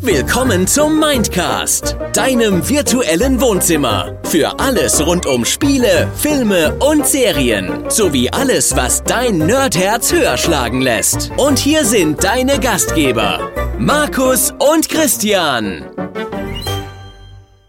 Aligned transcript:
Willkommen 0.00 0.66
zum 0.66 0.98
Mindcast, 0.98 1.96
deinem 2.12 2.68
virtuellen 2.68 3.40
Wohnzimmer. 3.40 4.18
Für 4.24 4.58
alles 4.58 5.00
rund 5.06 5.24
um 5.24 5.44
Spiele, 5.44 6.08
Filme 6.16 6.74
und 6.80 7.06
Serien. 7.06 7.88
Sowie 7.88 8.28
alles, 8.30 8.74
was 8.74 9.04
dein 9.04 9.38
Nerdherz 9.38 10.12
höher 10.12 10.36
schlagen 10.36 10.80
lässt. 10.80 11.30
Und 11.36 11.60
hier 11.60 11.84
sind 11.84 12.24
deine 12.24 12.58
Gastgeber, 12.58 13.52
Markus 13.78 14.52
und 14.58 14.88
Christian. 14.88 15.84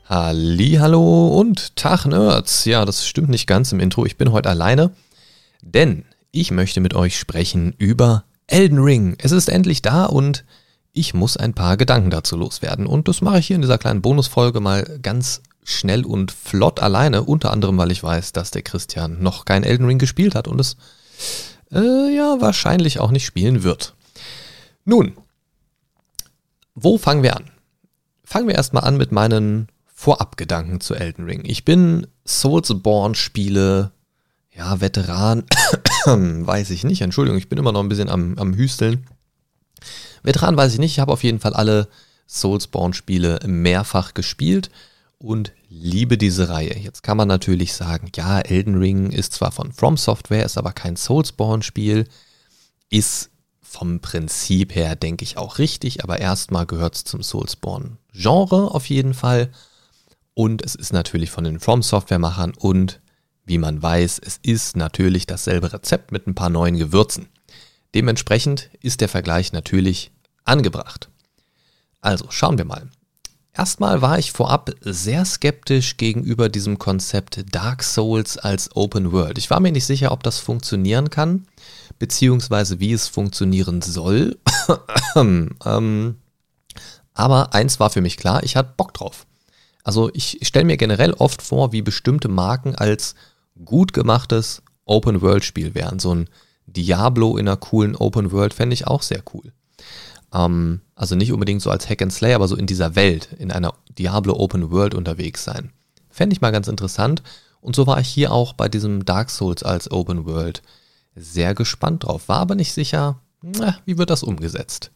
Hallo 0.06 1.28
und 1.38 1.76
Tag 1.76 2.06
Nerds. 2.08 2.66
Ja, 2.66 2.86
das 2.86 3.06
stimmt 3.06 3.30
nicht 3.30 3.46
ganz 3.46 3.72
im 3.72 3.80
Intro. 3.80 4.08
Ich 4.08 4.18
bin 4.18 4.32
heute 4.32 4.50
alleine, 4.50 4.90
denn 5.62 6.06
ich 6.32 6.50
möchte 6.50 6.82
mit 6.82 6.96
euch 6.96 7.20
sprechen 7.20 7.76
über 7.78 8.24
Elden 8.52 8.80
Ring. 8.80 9.16
Es 9.18 9.32
ist 9.32 9.50
endlich 9.50 9.82
da 9.82 10.06
und 10.06 10.44
ich 10.94 11.14
muss 11.14 11.38
ein 11.38 11.54
paar 11.54 11.78
Gedanken 11.78 12.10
dazu 12.10 12.36
loswerden. 12.36 12.86
Und 12.86 13.08
das 13.08 13.22
mache 13.22 13.40
ich 13.40 13.48
hier 13.48 13.56
in 13.56 13.62
dieser 13.62 13.78
kleinen 13.78 14.02
Bonusfolge 14.02 14.60
mal 14.60 15.00
ganz 15.02 15.42
schnell 15.64 16.06
und 16.06 16.32
flott 16.32 16.82
alleine. 16.82 17.24
Unter 17.24 17.52
anderem, 17.52 17.78
weil 17.78 17.92
ich 17.92 18.04
weiß, 18.04 18.34
dass 18.34 18.52
der 18.52 18.62
Christian 18.62 19.22
noch 19.24 19.46
kein 19.46 19.64
Elden 19.64 19.86
Ring 19.86 20.00
gespielt 20.00 20.36
hat 20.36 20.48
und 20.50 20.60
es 20.60 20.76
äh, 21.72 22.14
ja 22.14 22.42
wahrscheinlich 22.42 23.00
auch 23.00 23.12
nicht 23.12 23.26
spielen 23.26 23.64
wird. 23.64 23.96
Nun, 24.84 25.14
wo 26.76 26.98
fangen 26.98 27.24
wir 27.24 27.38
an? 27.38 27.50
Fangen 28.26 28.48
wir 28.48 28.56
erstmal 28.56 28.84
an 28.84 28.98
mit 28.98 29.12
meinen 29.12 29.70
Vorabgedanken 29.86 30.82
zu 30.82 30.96
Elden 30.96 31.26
Ring. 31.26 31.44
Ich 31.46 31.64
bin 31.64 32.08
Soulsborne-Spiele, 32.26 33.92
ja, 34.62 34.80
Veteran, 34.80 35.44
weiß 36.06 36.70
ich 36.70 36.84
nicht, 36.84 37.02
Entschuldigung, 37.02 37.40
ich 37.40 37.50
bin 37.50 37.58
immer 37.58 37.72
noch 37.72 37.80
ein 37.80 37.90
bisschen 37.90 38.10
am, 38.10 38.38
am 38.38 38.54
Hüsteln. 38.54 39.08
Veteran 40.22 40.56
weiß 40.56 40.74
ich 40.74 40.80
nicht, 40.80 40.92
ich 40.92 41.00
habe 41.00 41.12
auf 41.12 41.24
jeden 41.24 41.40
Fall 41.40 41.56
alle 41.56 41.88
Soulsborne-Spiele 42.28 43.40
mehrfach 43.48 44.14
gespielt 44.14 44.70
und 45.18 45.52
liebe 45.68 46.16
diese 46.16 46.50
Reihe. 46.50 46.78
Jetzt 46.78 47.02
kann 47.02 47.18
man 47.18 47.28
natürlich 47.28 47.74
sagen, 47.74 48.12
ja, 48.16 48.40
Elden 48.40 48.78
Ring 48.78 49.10
ist 49.12 49.34
zwar 49.34 49.52
von 49.52 49.72
From 49.72 49.98
Software, 49.98 50.46
ist 50.46 50.60
aber 50.60 50.74
kein 50.74 50.96
Soulsborne-Spiel, 50.96 52.08
ist 52.92 53.32
vom 53.64 54.00
Prinzip 54.00 54.76
her, 54.76 54.96
denke 54.96 55.24
ich, 55.24 55.38
auch 55.38 55.58
richtig, 55.58 56.04
aber 56.04 56.20
erstmal 56.20 56.68
gehört 56.68 56.96
es 56.96 57.04
zum 57.04 57.24
Soulsborne-Genre 57.24 58.70
auf 58.70 58.86
jeden 58.90 59.16
Fall. 59.16 59.50
Und 60.36 60.64
es 60.64 60.76
ist 60.76 60.94
natürlich 60.94 61.32
von 61.32 61.46
den 61.46 61.60
From 61.60 61.82
Software-Machern 61.82 62.54
und 62.56 63.01
wie 63.46 63.58
man 63.58 63.82
weiß, 63.82 64.20
es 64.24 64.40
ist 64.42 64.76
natürlich 64.76 65.26
dasselbe 65.28 65.74
Rezept 65.74 66.12
mit 66.12 66.28
ein 66.28 66.36
paar 66.36 66.50
neuen 66.50 66.78
Gewürzen. 66.78 67.28
Dementsprechend 67.94 68.70
ist 68.82 69.02
der 69.02 69.10
Vergleich 69.10 69.52
natürlich 69.52 70.12
angebracht. 70.46 71.10
Also 72.00 72.26
schauen 72.30 72.58
wir 72.58 72.66
mal. 72.66 72.90
Erstmal 73.54 74.02
war 74.02 74.18
ich 74.18 74.32
vorab 74.32 74.72
sehr 74.80 75.26
skeptisch 75.26 75.98
gegenüber 75.98 76.48
diesem 76.48 76.80
Konzept 76.80 77.44
Dark 77.54 77.84
Souls 77.84 78.38
als 78.38 78.74
Open 78.76 79.12
World. 79.12 79.38
Ich 79.38 79.50
war 79.50 79.60
mir 79.60 79.74
nicht 79.74 79.86
sicher, 79.86 80.14
ob 80.14 80.24
das 80.24 80.40
funktionieren 80.40 81.10
kann, 81.10 81.46
beziehungsweise 82.00 82.80
wie 82.80 82.94
es 82.94 83.10
funktionieren 83.10 83.82
soll. 83.82 84.40
ähm, 85.16 86.16
aber 87.14 87.54
eins 87.54 87.80
war 87.82 87.90
für 87.90 88.00
mich 88.00 88.16
klar, 88.16 88.42
ich 88.44 88.56
hatte 88.56 88.74
Bock 88.78 88.94
drauf. 88.94 89.28
Also 89.84 90.10
ich 90.14 90.40
stelle 90.44 90.66
mir 90.66 90.78
generell 90.78 91.14
oft 91.14 91.42
vor, 91.42 91.74
wie 91.74 91.82
bestimmte 91.82 92.30
Marken 92.30 92.76
als 92.76 93.16
gut 93.66 93.94
gemachtes 93.94 94.62
Open 94.86 95.22
World 95.22 95.44
Spiel 95.44 95.76
wären. 95.76 96.00
So 96.00 96.14
ein 96.14 96.30
Diablo 96.66 97.38
in 97.38 97.48
einer 97.48 97.58
coolen 97.58 97.96
Open 97.96 98.32
World 98.32 98.54
fände 98.54 98.74
ich 98.74 98.88
auch 98.88 99.02
sehr 99.02 99.24
cool. 99.34 99.52
Ähm, 100.34 100.82
also 100.96 101.16
nicht 101.16 101.32
unbedingt 101.32 101.62
so 101.62 101.70
als 101.70 101.90
Hack 101.90 102.02
and 102.02 102.14
Slay, 102.14 102.34
aber 102.34 102.48
so 102.48 102.56
in 102.56 102.68
dieser 102.68 102.96
Welt, 102.96 103.30
in 103.38 103.52
einer 103.52 103.74
Diablo 103.98 104.36
Open 104.36 104.72
World 104.72 104.94
unterwegs 104.94 105.44
sein. 105.44 105.72
Fände 106.10 106.34
ich 106.34 106.42
mal 106.42 106.52
ganz 106.52 106.68
interessant. 106.68 107.24
Und 107.62 107.76
so 107.76 107.86
war 107.88 108.00
ich 108.00 108.08
hier 108.08 108.32
auch 108.32 108.54
bei 108.54 108.68
diesem 108.68 109.06
Dark 109.06 109.30
Souls 109.30 109.64
als 109.64 109.92
Open 109.92 110.26
World 110.26 110.62
sehr 111.16 111.54
gespannt 111.54 112.06
drauf. 112.06 112.28
War 112.28 112.40
aber 112.40 112.56
nicht 112.56 112.74
sicher, 112.74 113.20
na, 113.42 113.78
wie 113.86 113.98
wird 113.98 114.10
das 114.10 114.24
umgesetzt. 114.24 114.92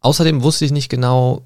Außerdem 0.00 0.42
wusste 0.42 0.64
ich 0.64 0.72
nicht 0.72 0.88
genau, 0.88 1.44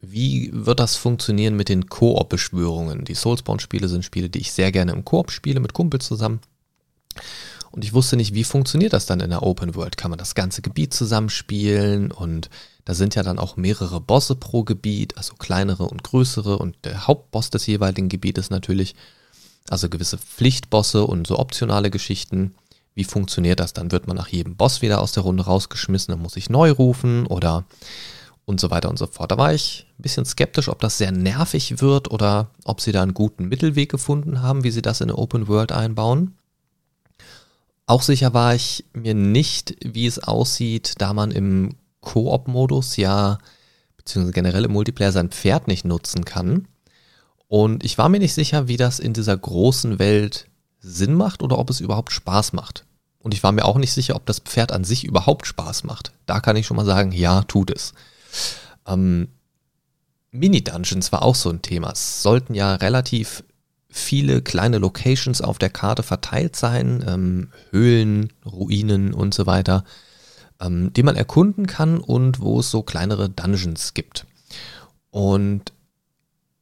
wie 0.00 0.50
wird 0.52 0.80
das 0.80 0.96
funktionieren 0.96 1.56
mit 1.56 1.68
den 1.68 1.86
Koop-Beschwörungen. 1.86 3.04
Die 3.04 3.14
Soulsborne-Spiele 3.14 3.88
sind 3.88 4.04
Spiele, 4.04 4.28
die 4.28 4.40
ich 4.40 4.52
sehr 4.52 4.72
gerne 4.72 4.92
im 4.92 5.04
Koop 5.04 5.30
spiele, 5.30 5.60
mit 5.60 5.72
Kumpels 5.72 6.06
zusammen. 6.06 6.40
Und 7.72 7.84
ich 7.84 7.92
wusste 7.92 8.16
nicht, 8.16 8.34
wie 8.34 8.44
funktioniert 8.44 8.92
das 8.92 9.06
dann 9.06 9.20
in 9.20 9.30
der 9.30 9.42
Open 9.42 9.74
World? 9.74 9.96
Kann 9.96 10.10
man 10.10 10.18
das 10.18 10.34
ganze 10.34 10.62
Gebiet 10.62 10.94
zusammenspielen? 10.94 12.10
Und 12.10 12.48
da 12.84 12.94
sind 12.94 13.14
ja 13.14 13.22
dann 13.22 13.38
auch 13.38 13.56
mehrere 13.56 14.00
Bosse 14.00 14.34
pro 14.34 14.62
Gebiet, 14.62 15.16
also 15.18 15.34
kleinere 15.34 15.84
und 15.84 16.02
größere. 16.02 16.58
Und 16.58 16.76
der 16.84 17.06
Hauptboss 17.06 17.50
des 17.50 17.66
jeweiligen 17.66 18.08
Gebietes 18.08 18.50
natürlich, 18.50 18.94
also 19.68 19.88
gewisse 19.88 20.18
Pflichtbosse 20.18 21.04
und 21.04 21.26
so 21.26 21.38
optionale 21.38 21.90
Geschichten. 21.90 22.54
Wie 22.94 23.04
funktioniert 23.04 23.60
das? 23.60 23.74
Dann 23.74 23.92
wird 23.92 24.06
man 24.06 24.16
nach 24.16 24.28
jedem 24.28 24.56
Boss 24.56 24.80
wieder 24.80 25.02
aus 25.02 25.12
der 25.12 25.24
Runde 25.24 25.44
rausgeschmissen, 25.44 26.12
dann 26.12 26.22
muss 26.22 26.36
ich 26.36 26.48
neu 26.48 26.70
rufen 26.70 27.26
oder 27.26 27.64
und 28.46 28.60
so 28.60 28.70
weiter 28.70 28.88
und 28.88 28.98
so 28.98 29.06
fort. 29.06 29.30
Da 29.30 29.38
war 29.38 29.52
ich 29.52 29.86
ein 29.98 30.02
bisschen 30.02 30.24
skeptisch, 30.24 30.68
ob 30.68 30.80
das 30.80 30.98
sehr 30.98 31.12
nervig 31.12 31.80
wird 31.80 32.10
oder 32.10 32.48
ob 32.64 32.80
sie 32.80 32.92
da 32.92 33.02
einen 33.02 33.12
guten 33.12 33.48
Mittelweg 33.48 33.90
gefunden 33.90 34.40
haben, 34.40 34.64
wie 34.64 34.70
sie 34.70 34.82
das 34.82 35.00
in 35.00 35.10
eine 35.10 35.18
Open 35.18 35.48
World 35.48 35.72
einbauen. 35.72 36.36
Auch 37.86 38.02
sicher 38.02 38.34
war 38.34 38.54
ich 38.54 38.84
mir 38.94 39.14
nicht, 39.14 39.76
wie 39.84 40.06
es 40.06 40.20
aussieht, 40.20 40.94
da 40.98 41.12
man 41.12 41.30
im 41.32 41.74
Koop-Modus 42.00 42.96
ja, 42.96 43.38
beziehungsweise 43.96 44.32
generell 44.32 44.64
im 44.64 44.72
Multiplayer 44.72 45.12
sein 45.12 45.30
Pferd 45.30 45.66
nicht 45.66 45.84
nutzen 45.84 46.24
kann. 46.24 46.68
Und 47.48 47.84
ich 47.84 47.98
war 47.98 48.08
mir 48.08 48.18
nicht 48.18 48.34
sicher, 48.34 48.68
wie 48.68 48.76
das 48.76 48.98
in 48.98 49.12
dieser 49.12 49.36
großen 49.36 49.98
Welt 49.98 50.46
Sinn 50.80 51.14
macht 51.14 51.42
oder 51.42 51.58
ob 51.58 51.70
es 51.70 51.80
überhaupt 51.80 52.12
Spaß 52.12 52.52
macht. 52.52 52.84
Und 53.18 53.34
ich 53.34 53.42
war 53.42 53.50
mir 53.50 53.64
auch 53.64 53.76
nicht 53.76 53.92
sicher, 53.92 54.14
ob 54.14 54.24
das 54.26 54.38
Pferd 54.38 54.70
an 54.70 54.84
sich 54.84 55.04
überhaupt 55.04 55.46
Spaß 55.46 55.82
macht. 55.82 56.12
Da 56.26 56.38
kann 56.38 56.54
ich 56.54 56.66
schon 56.66 56.76
mal 56.76 56.86
sagen, 56.86 57.10
ja, 57.10 57.42
tut 57.42 57.72
es. 57.72 57.92
Ähm, 58.86 59.28
Mini-Dungeons 60.30 61.12
war 61.12 61.22
auch 61.22 61.34
so 61.34 61.50
ein 61.50 61.62
Thema. 61.62 61.92
Es 61.92 62.22
sollten 62.22 62.54
ja 62.54 62.74
relativ 62.74 63.42
viele 63.88 64.42
kleine 64.42 64.78
Locations 64.78 65.40
auf 65.40 65.58
der 65.58 65.70
Karte 65.70 66.02
verteilt 66.02 66.54
sein, 66.56 67.04
ähm, 67.06 67.50
Höhlen, 67.70 68.32
Ruinen 68.44 69.14
und 69.14 69.32
so 69.32 69.46
weiter, 69.46 69.84
ähm, 70.60 70.92
die 70.92 71.02
man 71.02 71.16
erkunden 71.16 71.66
kann 71.66 71.98
und 71.98 72.40
wo 72.40 72.60
es 72.60 72.70
so 72.70 72.82
kleinere 72.82 73.30
Dungeons 73.30 73.94
gibt. 73.94 74.26
Und 75.10 75.72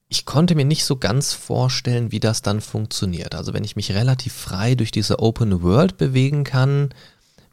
ich 0.08 0.26
konnte 0.26 0.54
mir 0.54 0.64
nicht 0.64 0.84
so 0.84 0.96
ganz 0.96 1.32
vorstellen, 1.32 2.12
wie 2.12 2.20
das 2.20 2.40
dann 2.40 2.60
funktioniert. 2.60 3.34
Also 3.34 3.52
wenn 3.52 3.64
ich 3.64 3.74
mich 3.74 3.92
relativ 3.92 4.32
frei 4.32 4.76
durch 4.76 4.92
diese 4.92 5.18
Open 5.18 5.62
World 5.62 5.96
bewegen 5.96 6.44
kann, 6.44 6.90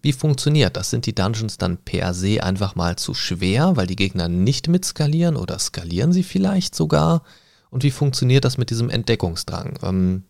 wie 0.01 0.13
funktioniert 0.13 0.77
das? 0.77 0.89
Sind 0.89 1.05
die 1.05 1.15
Dungeons 1.15 1.57
dann 1.57 1.77
per 1.77 2.13
se 2.13 2.43
einfach 2.43 2.75
mal 2.75 2.95
zu 2.97 3.13
schwer, 3.13 3.75
weil 3.75 3.87
die 3.87 3.95
Gegner 3.95 4.27
nicht 4.27 4.67
mitskalieren 4.67 5.35
oder 5.35 5.59
skalieren 5.59 6.11
sie 6.11 6.23
vielleicht 6.23 6.75
sogar? 6.75 7.23
und 7.71 7.83
wie 7.83 7.91
funktioniert 7.91 8.45
das 8.45 8.57
mit 8.59 8.69
diesem 8.69 8.91
Entdeckungsdrang? 8.91 9.79
Ähm, 9.81 10.23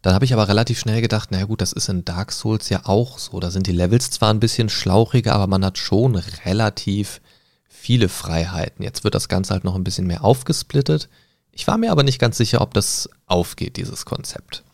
dann 0.00 0.14
habe 0.14 0.24
ich 0.24 0.32
aber 0.32 0.48
relativ 0.48 0.80
schnell 0.80 1.00
gedacht, 1.00 1.30
naja 1.30 1.44
gut, 1.44 1.60
das 1.60 1.72
ist 1.72 1.88
in 1.88 2.04
Dark 2.04 2.32
Souls 2.32 2.68
ja 2.70 2.80
auch 2.84 3.18
so. 3.18 3.38
Da 3.38 3.52
sind 3.52 3.68
die 3.68 3.72
Levels 3.72 4.10
zwar 4.10 4.30
ein 4.30 4.40
bisschen 4.40 4.68
schlauchiger, 4.68 5.32
aber 5.32 5.46
man 5.46 5.64
hat 5.64 5.78
schon 5.78 6.16
relativ 6.16 7.20
viele 7.68 8.08
Freiheiten. 8.08 8.82
Jetzt 8.82 9.04
wird 9.04 9.14
das 9.14 9.28
Ganze 9.28 9.52
halt 9.52 9.62
noch 9.62 9.76
ein 9.76 9.84
bisschen 9.84 10.08
mehr 10.08 10.24
aufgesplittet. 10.24 11.08
Ich 11.52 11.68
war 11.68 11.78
mir 11.78 11.92
aber 11.92 12.02
nicht 12.02 12.18
ganz 12.18 12.38
sicher, 12.38 12.62
ob 12.62 12.74
das 12.74 13.08
aufgeht, 13.26 13.76
dieses 13.76 14.04
Konzept. 14.04 14.64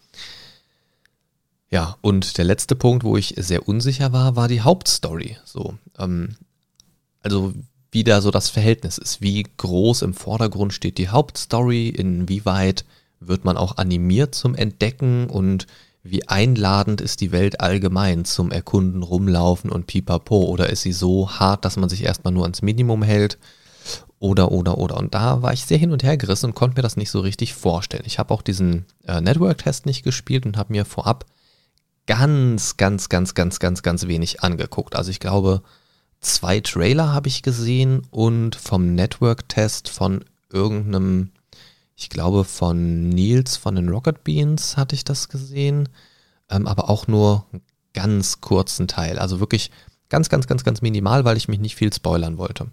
Ja, 1.71 1.97
und 2.01 2.39
der 2.39 2.45
letzte 2.45 2.75
Punkt, 2.77 3.05
wo 3.05 3.17
ich 3.17 3.35
sehr 3.37 3.69
unsicher 3.69 4.13
war, 4.13 4.37
war 4.37 4.49
die 4.49 4.63
Hauptstory. 4.63 5.37
So, 5.45 5.75
ähm, 5.99 6.37
also 7.23 7.53
wie 7.91 8.05
da 8.05 8.21
so 8.21 8.31
das 8.31 8.49
Verhältnis 8.49 8.99
ist. 8.99 9.21
Wie 9.21 9.45
groß 9.57 10.03
im 10.03 10.15
Vordergrund 10.15 10.73
steht 10.73 10.99
die 10.99 11.09
Hauptstory, 11.09 11.89
inwieweit 11.89 12.85
wird 13.21 13.45
man 13.45 13.57
auch 13.57 13.77
animiert 13.77 14.35
zum 14.35 14.55
Entdecken 14.55 15.29
und 15.29 15.67
wie 16.03 16.27
einladend 16.29 17.01
ist 17.01 17.21
die 17.21 17.33
Welt 17.33 17.61
allgemein 17.61 18.25
zum 18.25 18.51
Erkunden, 18.51 19.03
Rumlaufen 19.03 19.71
und 19.71 19.87
Pipapo? 19.87 20.45
Oder 20.45 20.71
ist 20.71 20.83
sie 20.83 20.93
so 20.93 21.31
hart, 21.31 21.65
dass 21.65 21.77
man 21.77 21.89
sich 21.89 22.05
erstmal 22.05 22.33
nur 22.33 22.45
ans 22.45 22.63
Minimum 22.63 23.03
hält? 23.03 23.39
Oder, 24.21 24.53
oder, 24.53 24.79
oder. 24.79 24.97
Und 24.97 25.15
da 25.15 25.43
war 25.43 25.53
ich 25.53 25.65
sehr 25.65 25.79
hin 25.79 25.93
und 25.93 26.03
her 26.03 26.17
gerissen 26.17 26.47
und 26.47 26.55
konnte 26.55 26.77
mir 26.77 26.83
das 26.83 26.97
nicht 26.97 27.11
so 27.11 27.21
richtig 27.21 27.55
vorstellen. 27.55 28.05
Ich 28.07 28.19
habe 28.19 28.33
auch 28.33 28.43
diesen 28.43 28.87
äh, 29.07 29.21
Network-Test 29.21 29.87
nicht 29.87 30.03
gespielt 30.03 30.47
und 30.47 30.57
habe 30.57 30.73
mir 30.73 30.85
vorab 30.85 31.27
ganz, 32.09 32.77
ganz, 32.77 33.09
ganz, 33.09 33.35
ganz, 33.35 33.61
ganz, 33.61 33.83
ganz 33.83 34.09
wenig 34.09 34.43
angeguckt. 34.43 34.97
Also 34.97 35.13
ich 35.13 35.21
glaube, 35.21 35.63
zwei 36.21 36.59
Trailer 36.59 37.13
habe 37.13 37.29
ich 37.29 37.43
gesehen 37.43 38.03
und 38.11 38.57
vom 38.57 38.97
Network-Test 38.97 39.89
von 39.89 40.25
irgendeinem, 40.53 41.31
ich 41.95 42.11
glaube 42.11 42.43
von 42.43 43.09
Nils 43.09 43.57
von 43.57 43.77
den 43.77 43.89
Rocket 43.89 44.25
Beans 44.25 44.77
hatte 44.77 44.97
ich 44.97 45.05
das 45.05 45.29
gesehen, 45.29 45.89
ähm, 46.51 46.67
aber 46.67 46.91
auch 46.91 47.07
nur 47.07 47.47
einen 47.53 47.63
ganz 47.95 48.41
kurzen 48.41 48.89
Teil. 48.89 49.21
Also 49.21 49.39
wirklich 49.39 49.71
Ganz, 50.09 50.29
ganz, 50.29 50.47
ganz, 50.47 50.65
ganz 50.65 50.81
minimal, 50.81 51.25
weil 51.25 51.37
ich 51.37 51.49
mich 51.49 51.59
nicht 51.59 51.77
viel 51.77 51.93
spoilern 51.93 52.39
wollte. 52.39 52.69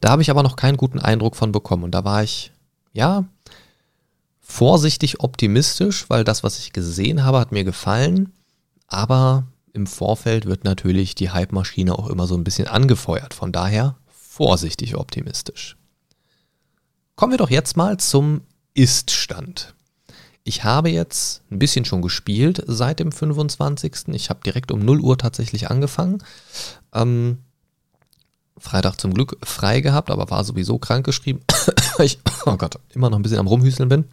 Da 0.00 0.10
habe 0.10 0.22
ich 0.22 0.30
aber 0.30 0.42
noch 0.42 0.56
keinen 0.56 0.76
guten 0.76 0.98
Eindruck 0.98 1.36
von 1.36 1.52
bekommen. 1.52 1.84
Und 1.84 1.92
da 1.92 2.04
war 2.04 2.22
ich, 2.22 2.52
ja, 2.92 3.24
vorsichtig 4.52 5.20
optimistisch, 5.20 6.10
weil 6.10 6.24
das, 6.24 6.44
was 6.44 6.58
ich 6.58 6.72
gesehen 6.72 7.24
habe, 7.24 7.40
hat 7.40 7.52
mir 7.52 7.64
gefallen. 7.64 8.32
Aber 8.86 9.46
im 9.72 9.86
Vorfeld 9.86 10.44
wird 10.44 10.64
natürlich 10.64 11.14
die 11.14 11.30
Hype-Maschine 11.30 11.98
auch 11.98 12.08
immer 12.08 12.26
so 12.26 12.36
ein 12.36 12.44
bisschen 12.44 12.68
angefeuert. 12.68 13.32
Von 13.32 13.50
daher 13.50 13.96
vorsichtig 14.08 14.94
optimistisch. 14.94 15.78
Kommen 17.16 17.32
wir 17.32 17.38
doch 17.38 17.48
jetzt 17.48 17.78
mal 17.78 17.96
zum 17.96 18.42
Ist-Stand. 18.74 19.74
Ich 20.44 20.64
habe 20.64 20.90
jetzt 20.90 21.42
ein 21.50 21.58
bisschen 21.58 21.86
schon 21.86 22.02
gespielt 22.02 22.62
seit 22.66 23.00
dem 23.00 23.10
25. 23.10 24.08
Ich 24.08 24.28
habe 24.28 24.40
direkt 24.44 24.70
um 24.70 24.84
0 24.84 25.00
Uhr 25.00 25.16
tatsächlich 25.16 25.70
angefangen. 25.70 26.22
Ähm, 26.92 27.38
Freitag 28.58 29.00
zum 29.00 29.14
Glück 29.14 29.38
frei 29.42 29.80
gehabt, 29.80 30.10
aber 30.10 30.30
war 30.30 30.44
sowieso 30.44 30.78
krank 30.78 31.06
geschrieben, 31.06 31.40
weil 31.96 32.06
ich, 32.06 32.18
oh 32.44 32.56
Gott, 32.56 32.78
immer 32.90 33.08
noch 33.08 33.18
ein 33.18 33.22
bisschen 33.22 33.38
am 33.38 33.46
Rumhüseln 33.46 33.88
bin. 33.88 34.04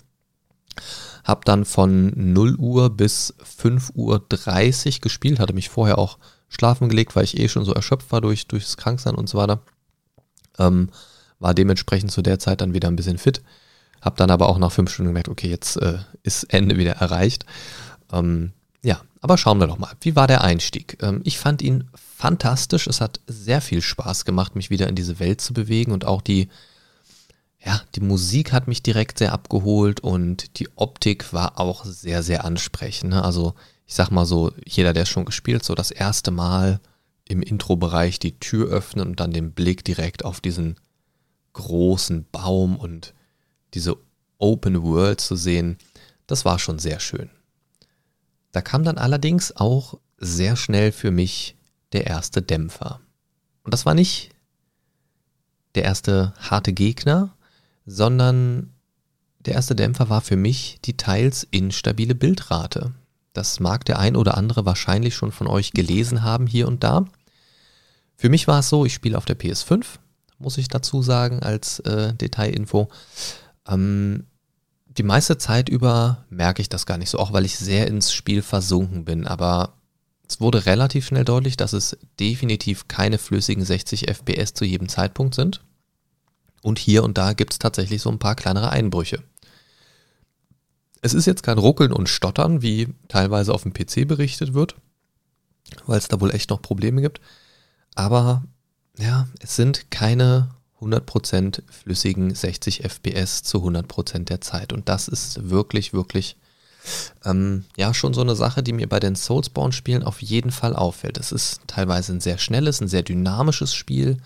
Hab 1.23 1.45
dann 1.45 1.65
von 1.65 2.11
0 2.15 2.55
Uhr 2.55 2.89
bis 2.89 3.33
5 3.43 3.91
Uhr 3.95 4.25
30 4.27 5.01
gespielt, 5.01 5.39
hatte 5.39 5.53
mich 5.53 5.69
vorher 5.69 5.97
auch 5.97 6.17
schlafen 6.47 6.89
gelegt, 6.89 7.15
weil 7.15 7.23
ich 7.23 7.37
eh 7.39 7.47
schon 7.47 7.65
so 7.65 7.73
erschöpft 7.73 8.11
war 8.11 8.21
durch, 8.21 8.47
durchs 8.47 8.77
Kranksein 8.77 9.15
und 9.15 9.29
so 9.29 9.37
weiter. 9.37 9.61
Ähm, 10.57 10.89
war 11.39 11.53
dementsprechend 11.53 12.11
zu 12.11 12.21
der 12.21 12.39
Zeit 12.39 12.61
dann 12.61 12.73
wieder 12.73 12.87
ein 12.87 12.95
bisschen 12.95 13.17
fit. 13.17 13.41
Hab 14.01 14.17
dann 14.17 14.31
aber 14.31 14.49
auch 14.49 14.57
nach 14.57 14.71
fünf 14.71 14.91
Stunden 14.91 15.09
gemerkt, 15.09 15.29
okay, 15.29 15.49
jetzt 15.49 15.77
äh, 15.77 15.99
ist 16.23 16.43
Ende 16.45 16.77
wieder 16.77 16.93
erreicht. 16.93 17.45
Ähm, 18.11 18.53
ja, 18.81 19.01
aber 19.21 19.37
schauen 19.37 19.59
wir 19.59 19.67
doch 19.67 19.77
mal. 19.77 19.91
Wie 20.01 20.15
war 20.15 20.27
der 20.27 20.41
Einstieg? 20.41 20.97
Ähm, 21.01 21.21
ich 21.23 21.37
fand 21.37 21.61
ihn 21.61 21.89
fantastisch. 21.93 22.87
Es 22.87 23.01
hat 23.01 23.19
sehr 23.27 23.61
viel 23.61 23.81
Spaß 23.81 24.25
gemacht, 24.25 24.55
mich 24.55 24.69
wieder 24.69 24.87
in 24.87 24.95
diese 24.95 25.19
Welt 25.19 25.41
zu 25.41 25.53
bewegen 25.53 25.91
und 25.91 26.05
auch 26.05 26.21
die, 26.21 26.49
ja, 27.63 27.81
die 27.95 28.01
Musik 28.01 28.53
hat 28.53 28.67
mich 28.67 28.81
direkt 28.81 29.17
sehr 29.17 29.33
abgeholt 29.33 29.99
und 29.99 30.59
die 30.59 30.69
Optik 30.75 31.33
war 31.33 31.59
auch 31.59 31.83
sehr, 31.85 32.23
sehr 32.23 32.45
ansprechend. 32.45 33.11
Ne? 33.11 33.23
Also 33.23 33.53
ich 33.85 33.95
sag 33.95 34.11
mal 34.11 34.25
so, 34.25 34.51
jeder, 34.65 34.93
der 34.93 35.05
schon 35.05 35.25
gespielt, 35.25 35.63
so 35.63 35.75
das 35.75 35.91
erste 35.91 36.31
Mal 36.31 36.79
im 37.27 37.41
Intro-Bereich 37.41 38.19
die 38.19 38.39
Tür 38.39 38.69
öffnen 38.69 39.07
und 39.07 39.19
dann 39.19 39.31
den 39.31 39.51
Blick 39.51 39.83
direkt 39.83 40.23
auf 40.23 40.41
diesen 40.41 40.79
großen 41.53 42.25
Baum 42.31 42.77
und 42.77 43.13
diese 43.73 43.97
Open 44.37 44.81
World 44.83 45.19
zu 45.19 45.35
sehen, 45.35 45.77
das 46.27 46.45
war 46.45 46.59
schon 46.59 46.79
sehr 46.79 46.99
schön. 46.99 47.29
Da 48.51 48.61
kam 48.61 48.83
dann 48.83 48.97
allerdings 48.97 49.55
auch 49.55 49.99
sehr 50.17 50.55
schnell 50.55 50.91
für 50.91 51.11
mich 51.11 51.55
der 51.91 52.07
erste 52.07 52.41
Dämpfer. 52.41 53.01
Und 53.63 53.73
das 53.73 53.85
war 53.85 53.93
nicht 53.93 54.29
der 55.75 55.83
erste 55.83 56.33
harte 56.39 56.73
Gegner, 56.73 57.35
sondern 57.89 58.71
der 59.39 59.55
erste 59.55 59.75
Dämpfer 59.75 60.09
war 60.09 60.21
für 60.21 60.35
mich 60.35 60.79
die 60.85 60.95
teils 60.95 61.47
instabile 61.49 62.13
Bildrate. 62.13 62.93
Das 63.33 63.59
mag 63.59 63.83
der 63.85 63.99
ein 63.99 64.15
oder 64.15 64.37
andere 64.37 64.65
wahrscheinlich 64.65 65.15
schon 65.15 65.31
von 65.31 65.47
euch 65.47 65.71
gelesen 65.71 66.23
haben 66.23 66.45
hier 66.45 66.67
und 66.67 66.83
da. 66.83 67.05
Für 68.15 68.29
mich 68.29 68.47
war 68.47 68.59
es 68.59 68.69
so, 68.69 68.85
ich 68.85 68.93
spiele 68.93 69.17
auf 69.17 69.25
der 69.25 69.39
PS5, 69.39 69.85
muss 70.37 70.57
ich 70.57 70.67
dazu 70.67 71.01
sagen 71.01 71.39
als 71.39 71.79
äh, 71.79 72.13
Detailinfo. 72.13 72.89
Ähm, 73.67 74.25
die 74.85 75.03
meiste 75.03 75.37
Zeit 75.37 75.69
über 75.69 76.25
merke 76.29 76.61
ich 76.61 76.69
das 76.69 76.85
gar 76.85 76.97
nicht 76.97 77.09
so, 77.09 77.17
auch 77.17 77.33
weil 77.33 77.45
ich 77.45 77.57
sehr 77.57 77.87
ins 77.87 78.11
Spiel 78.11 78.41
versunken 78.41 79.05
bin. 79.05 79.25
Aber 79.25 79.73
es 80.27 80.39
wurde 80.41 80.65
relativ 80.65 81.07
schnell 81.07 81.25
deutlich, 81.25 81.57
dass 81.57 81.73
es 81.73 81.97
definitiv 82.19 82.87
keine 82.87 83.17
flüssigen 83.17 83.63
60 83.63 84.09
FPS 84.09 84.53
zu 84.53 84.65
jedem 84.65 84.89
Zeitpunkt 84.89 85.33
sind. 85.33 85.61
Und 86.61 86.79
hier 86.79 87.03
und 87.03 87.17
da 87.17 87.33
gibt 87.33 87.53
es 87.53 87.59
tatsächlich 87.59 88.01
so 88.01 88.09
ein 88.09 88.19
paar 88.19 88.35
kleinere 88.35 88.69
Einbrüche. 88.71 89.23
Es 91.01 91.13
ist 91.13 91.25
jetzt 91.25 91.43
kein 91.43 91.57
Ruckeln 91.57 91.93
und 91.93 92.09
Stottern, 92.09 92.61
wie 92.61 92.89
teilweise 93.07 93.53
auf 93.53 93.63
dem 93.63 93.73
PC 93.73 94.07
berichtet 94.07 94.53
wird, 94.53 94.75
weil 95.85 95.97
es 95.97 96.09
da 96.09 96.19
wohl 96.19 96.31
echt 96.31 96.49
noch 96.49 96.61
Probleme 96.61 97.01
gibt. 97.01 97.21
Aber 97.95 98.43
ja, 98.97 99.27
es 99.39 99.55
sind 99.55 99.91
keine 99.91 100.49
100% 100.81 101.61
flüssigen 101.69 102.33
60 102.33 102.83
FPS 102.83 103.43
zu 103.43 103.59
100% 103.59 104.25
der 104.25 104.41
Zeit. 104.41 104.73
Und 104.73 104.89
das 104.89 105.07
ist 105.07 105.49
wirklich, 105.49 105.93
wirklich, 105.93 106.37
ähm, 107.25 107.65
ja, 107.77 107.93
schon 107.93 108.13
so 108.13 108.21
eine 108.21 108.35
Sache, 108.35 108.63
die 108.63 108.73
mir 108.73 108.87
bei 108.87 108.99
den 108.99 109.15
Soulsborne-Spielen 109.15 110.03
auf 110.03 110.21
jeden 110.21 110.51
Fall 110.51 110.75
auffällt. 110.75 111.17
Es 111.17 111.31
ist 111.31 111.61
teilweise 111.67 112.13
ein 112.13 112.21
sehr 112.21 112.37
schnelles, 112.37 112.81
ein 112.81 112.87
sehr 112.87 113.03
dynamisches 113.03 113.73
Spiel. 113.73 114.17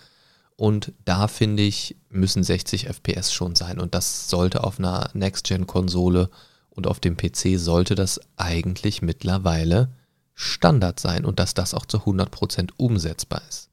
Und 0.56 0.94
da 1.06 1.28
finde 1.28 1.64
ich, 1.64 1.98
müssen 2.10 2.44
60 2.44 2.88
FPS 2.88 3.34
schon 3.34 3.56
sein. 3.56 3.80
Und 3.80 3.96
das 3.96 4.30
sollte 4.30 4.64
auf 4.64 4.80
einer 4.80 5.10
Next-Gen-Konsole 5.14 6.30
und 6.70 6.88
auf 6.88 7.00
dem 7.00 7.18
PC 7.18 7.58
sollte 7.60 7.96
das 7.96 8.20
eigentlich 8.38 9.02
mittlerweile 9.02 9.90
Standard 10.34 11.00
sein 11.00 11.26
und 11.26 11.40
dass 11.40 11.54
das 11.54 11.74
auch 11.74 11.86
zu 11.86 12.00
100% 12.00 12.72
umsetzbar 12.78 13.42
ist. 13.48 13.70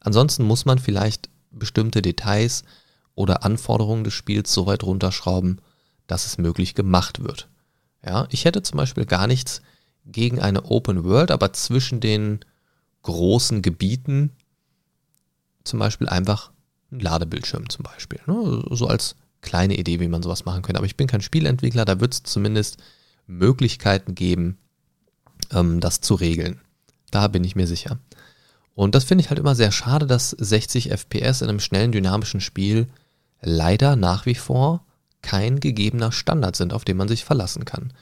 Ansonsten 0.00 0.44
muss 0.44 0.64
man 0.64 0.78
vielleicht 0.78 1.28
bestimmte 1.50 2.02
Details 2.02 2.64
oder 3.14 3.44
Anforderungen 3.44 4.04
des 4.04 4.14
Spiels 4.14 4.52
so 4.52 4.66
weit 4.66 4.84
runterschrauben, 4.84 5.60
dass 6.06 6.24
es 6.24 6.38
möglich 6.38 6.74
gemacht 6.74 7.22
wird. 7.22 7.48
Ja, 8.04 8.26
ich 8.30 8.44
hätte 8.44 8.62
zum 8.62 8.76
Beispiel 8.76 9.04
gar 9.04 9.26
nichts 9.26 9.60
gegen 10.06 10.40
eine 10.40 10.64
Open 10.64 11.04
World, 11.04 11.30
aber 11.30 11.52
zwischen 11.52 12.00
den 12.00 12.40
großen 13.02 13.60
Gebieten 13.60 14.32
zum 15.68 15.78
Beispiel 15.78 16.08
einfach 16.08 16.50
ein 16.90 17.00
Ladebildschirm 17.00 17.68
zum 17.68 17.84
Beispiel. 17.84 18.20
Ne? 18.26 18.64
So 18.70 18.86
als 18.86 19.16
kleine 19.40 19.76
Idee, 19.76 20.00
wie 20.00 20.08
man 20.08 20.22
sowas 20.22 20.44
machen 20.44 20.62
könnte. 20.62 20.78
Aber 20.78 20.86
ich 20.86 20.96
bin 20.96 21.06
kein 21.06 21.20
Spielentwickler, 21.20 21.84
da 21.84 22.00
wird 22.00 22.14
es 22.14 22.22
zumindest 22.22 22.78
Möglichkeiten 23.26 24.14
geben, 24.14 24.58
ähm, 25.52 25.80
das 25.80 26.00
zu 26.00 26.14
regeln. 26.14 26.60
Da 27.10 27.28
bin 27.28 27.44
ich 27.44 27.56
mir 27.56 27.66
sicher. 27.66 27.98
Und 28.74 28.94
das 28.94 29.04
finde 29.04 29.22
ich 29.22 29.30
halt 29.30 29.38
immer 29.38 29.54
sehr 29.54 29.72
schade, 29.72 30.06
dass 30.06 30.30
60 30.30 30.90
FPS 30.90 31.42
in 31.42 31.48
einem 31.48 31.60
schnellen, 31.60 31.92
dynamischen 31.92 32.40
Spiel 32.40 32.86
leider 33.40 33.96
nach 33.96 34.26
wie 34.26 34.34
vor 34.34 34.84
kein 35.22 35.60
gegebener 35.60 36.12
Standard 36.12 36.56
sind, 36.56 36.72
auf 36.72 36.84
den 36.84 36.96
man 36.96 37.08
sich 37.08 37.24
verlassen 37.24 37.64
kann. 37.64 37.92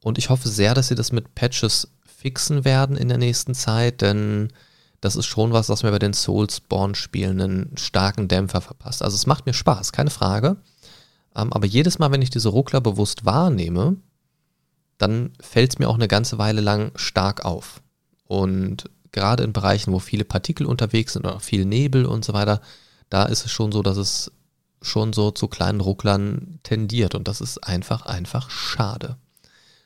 Und 0.00 0.18
ich 0.18 0.30
hoffe 0.30 0.48
sehr, 0.48 0.74
dass 0.74 0.88
sie 0.88 0.94
das 0.94 1.12
mit 1.12 1.34
Patches 1.34 1.92
fixen 2.04 2.64
werden 2.64 2.96
in 2.96 3.08
der 3.08 3.18
nächsten 3.18 3.54
Zeit, 3.54 4.00
denn 4.00 4.48
das 5.00 5.16
ist 5.16 5.26
schon 5.26 5.52
was, 5.52 5.68
was 5.68 5.82
mir 5.82 5.90
bei 5.90 5.98
den 5.98 6.12
Soulsborne-Spielen 6.12 7.40
einen 7.40 7.76
starken 7.76 8.28
Dämpfer 8.28 8.60
verpasst. 8.60 9.02
Also 9.02 9.14
es 9.14 9.26
macht 9.26 9.46
mir 9.46 9.54
Spaß, 9.54 9.92
keine 9.92 10.10
Frage. 10.10 10.56
Ähm, 11.34 11.52
aber 11.52 11.66
jedes 11.66 11.98
Mal, 11.98 12.10
wenn 12.12 12.22
ich 12.22 12.30
diese 12.30 12.48
Ruckler 12.48 12.80
bewusst 12.80 13.24
wahrnehme, 13.24 13.96
dann 14.98 15.32
fällt 15.40 15.74
es 15.74 15.78
mir 15.78 15.88
auch 15.88 15.94
eine 15.96 16.08
ganze 16.08 16.38
Weile 16.38 16.60
lang 16.60 16.92
stark 16.96 17.44
auf. 17.44 17.82
Und 18.24 18.90
gerade 19.12 19.44
in 19.44 19.52
Bereichen, 19.52 19.92
wo 19.92 19.98
viele 19.98 20.24
Partikel 20.24 20.66
unterwegs 20.66 21.12
sind 21.12 21.26
oder 21.26 21.40
viel 21.40 21.64
Nebel 21.64 22.06
und 22.06 22.24
so 22.24 22.32
weiter, 22.32 22.60
da 23.10 23.24
ist 23.24 23.44
es 23.44 23.52
schon 23.52 23.72
so, 23.72 23.82
dass 23.82 23.96
es 23.96 24.32
schon 24.82 25.12
so 25.12 25.30
zu 25.30 25.48
kleinen 25.48 25.80
Rucklern 25.80 26.58
tendiert 26.62 27.14
und 27.14 27.28
das 27.28 27.40
ist 27.40 27.58
einfach, 27.66 28.02
einfach 28.06 28.50
schade. 28.50 29.16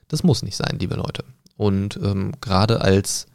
Das 0.09 0.23
muss 0.23 0.43
nicht 0.43 0.57
sein, 0.57 0.79
liebe 0.79 0.97
Leute. 0.97 1.25
Und 1.57 1.99
ähm, 2.03 2.33
gerade 2.41 2.81
als 2.81 3.27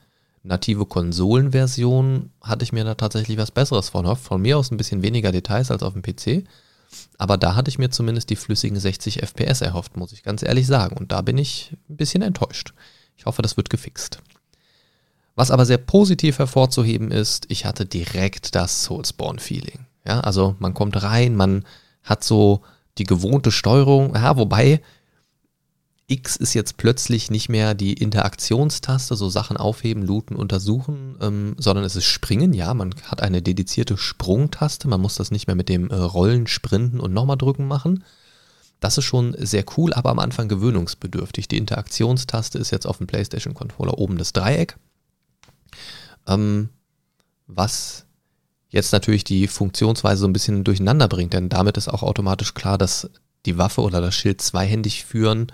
native 0.45 0.85
Konsolenversion 0.85 2.31
hatte 2.41 2.63
ich 2.63 2.71
mir 2.71 2.83
da 2.83 2.95
tatsächlich 2.95 3.37
was 3.37 3.51
Besseres 3.51 3.89
von 3.89 4.15
Von 4.15 4.41
mir 4.41 4.57
aus 4.57 4.71
ein 4.71 4.77
bisschen 4.77 5.01
weniger 5.01 5.31
Details 5.31 5.71
als 5.71 5.83
auf 5.83 5.93
dem 5.93 6.01
PC. 6.01 6.47
Aber 7.17 7.37
da 7.37 7.55
hatte 7.55 7.69
ich 7.69 7.79
mir 7.79 7.89
zumindest 7.89 8.29
die 8.29 8.35
flüssigen 8.35 8.79
60 8.79 9.21
FPS 9.21 9.61
erhofft, 9.61 9.97
muss 9.97 10.13
ich 10.13 10.23
ganz 10.23 10.43
ehrlich 10.43 10.67
sagen. 10.67 10.95
Und 10.97 11.11
da 11.11 11.21
bin 11.21 11.37
ich 11.37 11.75
ein 11.89 11.97
bisschen 11.97 12.21
enttäuscht. 12.21 12.73
Ich 13.17 13.25
hoffe, 13.25 13.41
das 13.41 13.57
wird 13.57 13.69
gefixt. 13.69 14.19
Was 15.35 15.51
aber 15.51 15.65
sehr 15.65 15.77
positiv 15.77 16.39
hervorzuheben 16.39 17.11
ist, 17.11 17.45
ich 17.49 17.65
hatte 17.65 17.85
direkt 17.85 18.55
das 18.55 18.83
Soulspawn-Feeling. 18.83 19.85
Ja, 20.07 20.21
also 20.21 20.55
man 20.59 20.73
kommt 20.73 21.01
rein, 21.01 21.35
man 21.35 21.65
hat 22.03 22.23
so 22.23 22.61
die 22.97 23.03
gewohnte 23.03 23.51
Steuerung, 23.51 24.15
ja, 24.15 24.37
wobei 24.37 24.81
X 26.07 26.35
ist 26.35 26.53
jetzt 26.53 26.77
plötzlich 26.77 27.31
nicht 27.31 27.49
mehr 27.49 27.73
die 27.73 27.93
Interaktionstaste, 27.93 29.15
so 29.15 29.27
Sachen 29.27 29.57
aufheben, 29.57 30.03
looten, 30.03 30.35
untersuchen, 30.35 31.17
ähm, 31.19 31.55
sondern 31.57 31.83
es 31.83 31.95
ist 31.95 32.05
Springen. 32.05 32.53
Ja, 32.53 32.75
man 32.75 32.93
hat 33.05 33.23
eine 33.23 33.41
dedizierte 33.41 33.97
Sprungtaste. 33.97 34.87
Man 34.87 35.01
muss 35.01 35.15
das 35.15 35.31
nicht 35.31 35.47
mehr 35.47 35.55
mit 35.55 35.67
dem 35.67 35.89
äh, 35.89 35.95
Rollen, 35.95 36.45
Sprinten 36.45 36.99
und 36.99 37.11
nochmal 37.11 37.37
drücken 37.37 37.67
machen. 37.67 38.03
Das 38.79 38.99
ist 38.99 39.05
schon 39.05 39.35
sehr 39.39 39.65
cool, 39.77 39.93
aber 39.93 40.11
am 40.11 40.19
Anfang 40.19 40.47
gewöhnungsbedürftig. 40.47 41.47
Die 41.47 41.57
Interaktionstaste 41.57 42.59
ist 42.59 42.69
jetzt 42.69 42.85
auf 42.85 42.99
dem 42.99 43.07
PlayStation 43.07 43.55
Controller 43.55 43.97
oben 43.97 44.19
das 44.19 44.31
Dreieck. 44.31 44.77
Ähm, 46.27 46.69
was 47.47 48.05
jetzt 48.69 48.91
natürlich 48.91 49.23
die 49.23 49.47
Funktionsweise 49.47 50.21
so 50.21 50.27
ein 50.27 50.33
bisschen 50.33 50.63
durcheinander 50.63 51.07
bringt, 51.07 51.33
denn 51.33 51.49
damit 51.49 51.77
ist 51.77 51.87
auch 51.87 52.03
automatisch 52.03 52.53
klar, 52.53 52.77
dass 52.77 53.09
die 53.47 53.57
Waffe 53.57 53.81
oder 53.81 54.01
das 54.01 54.13
Schild 54.13 54.41
zweihändig 54.41 55.03
führen 55.03 55.47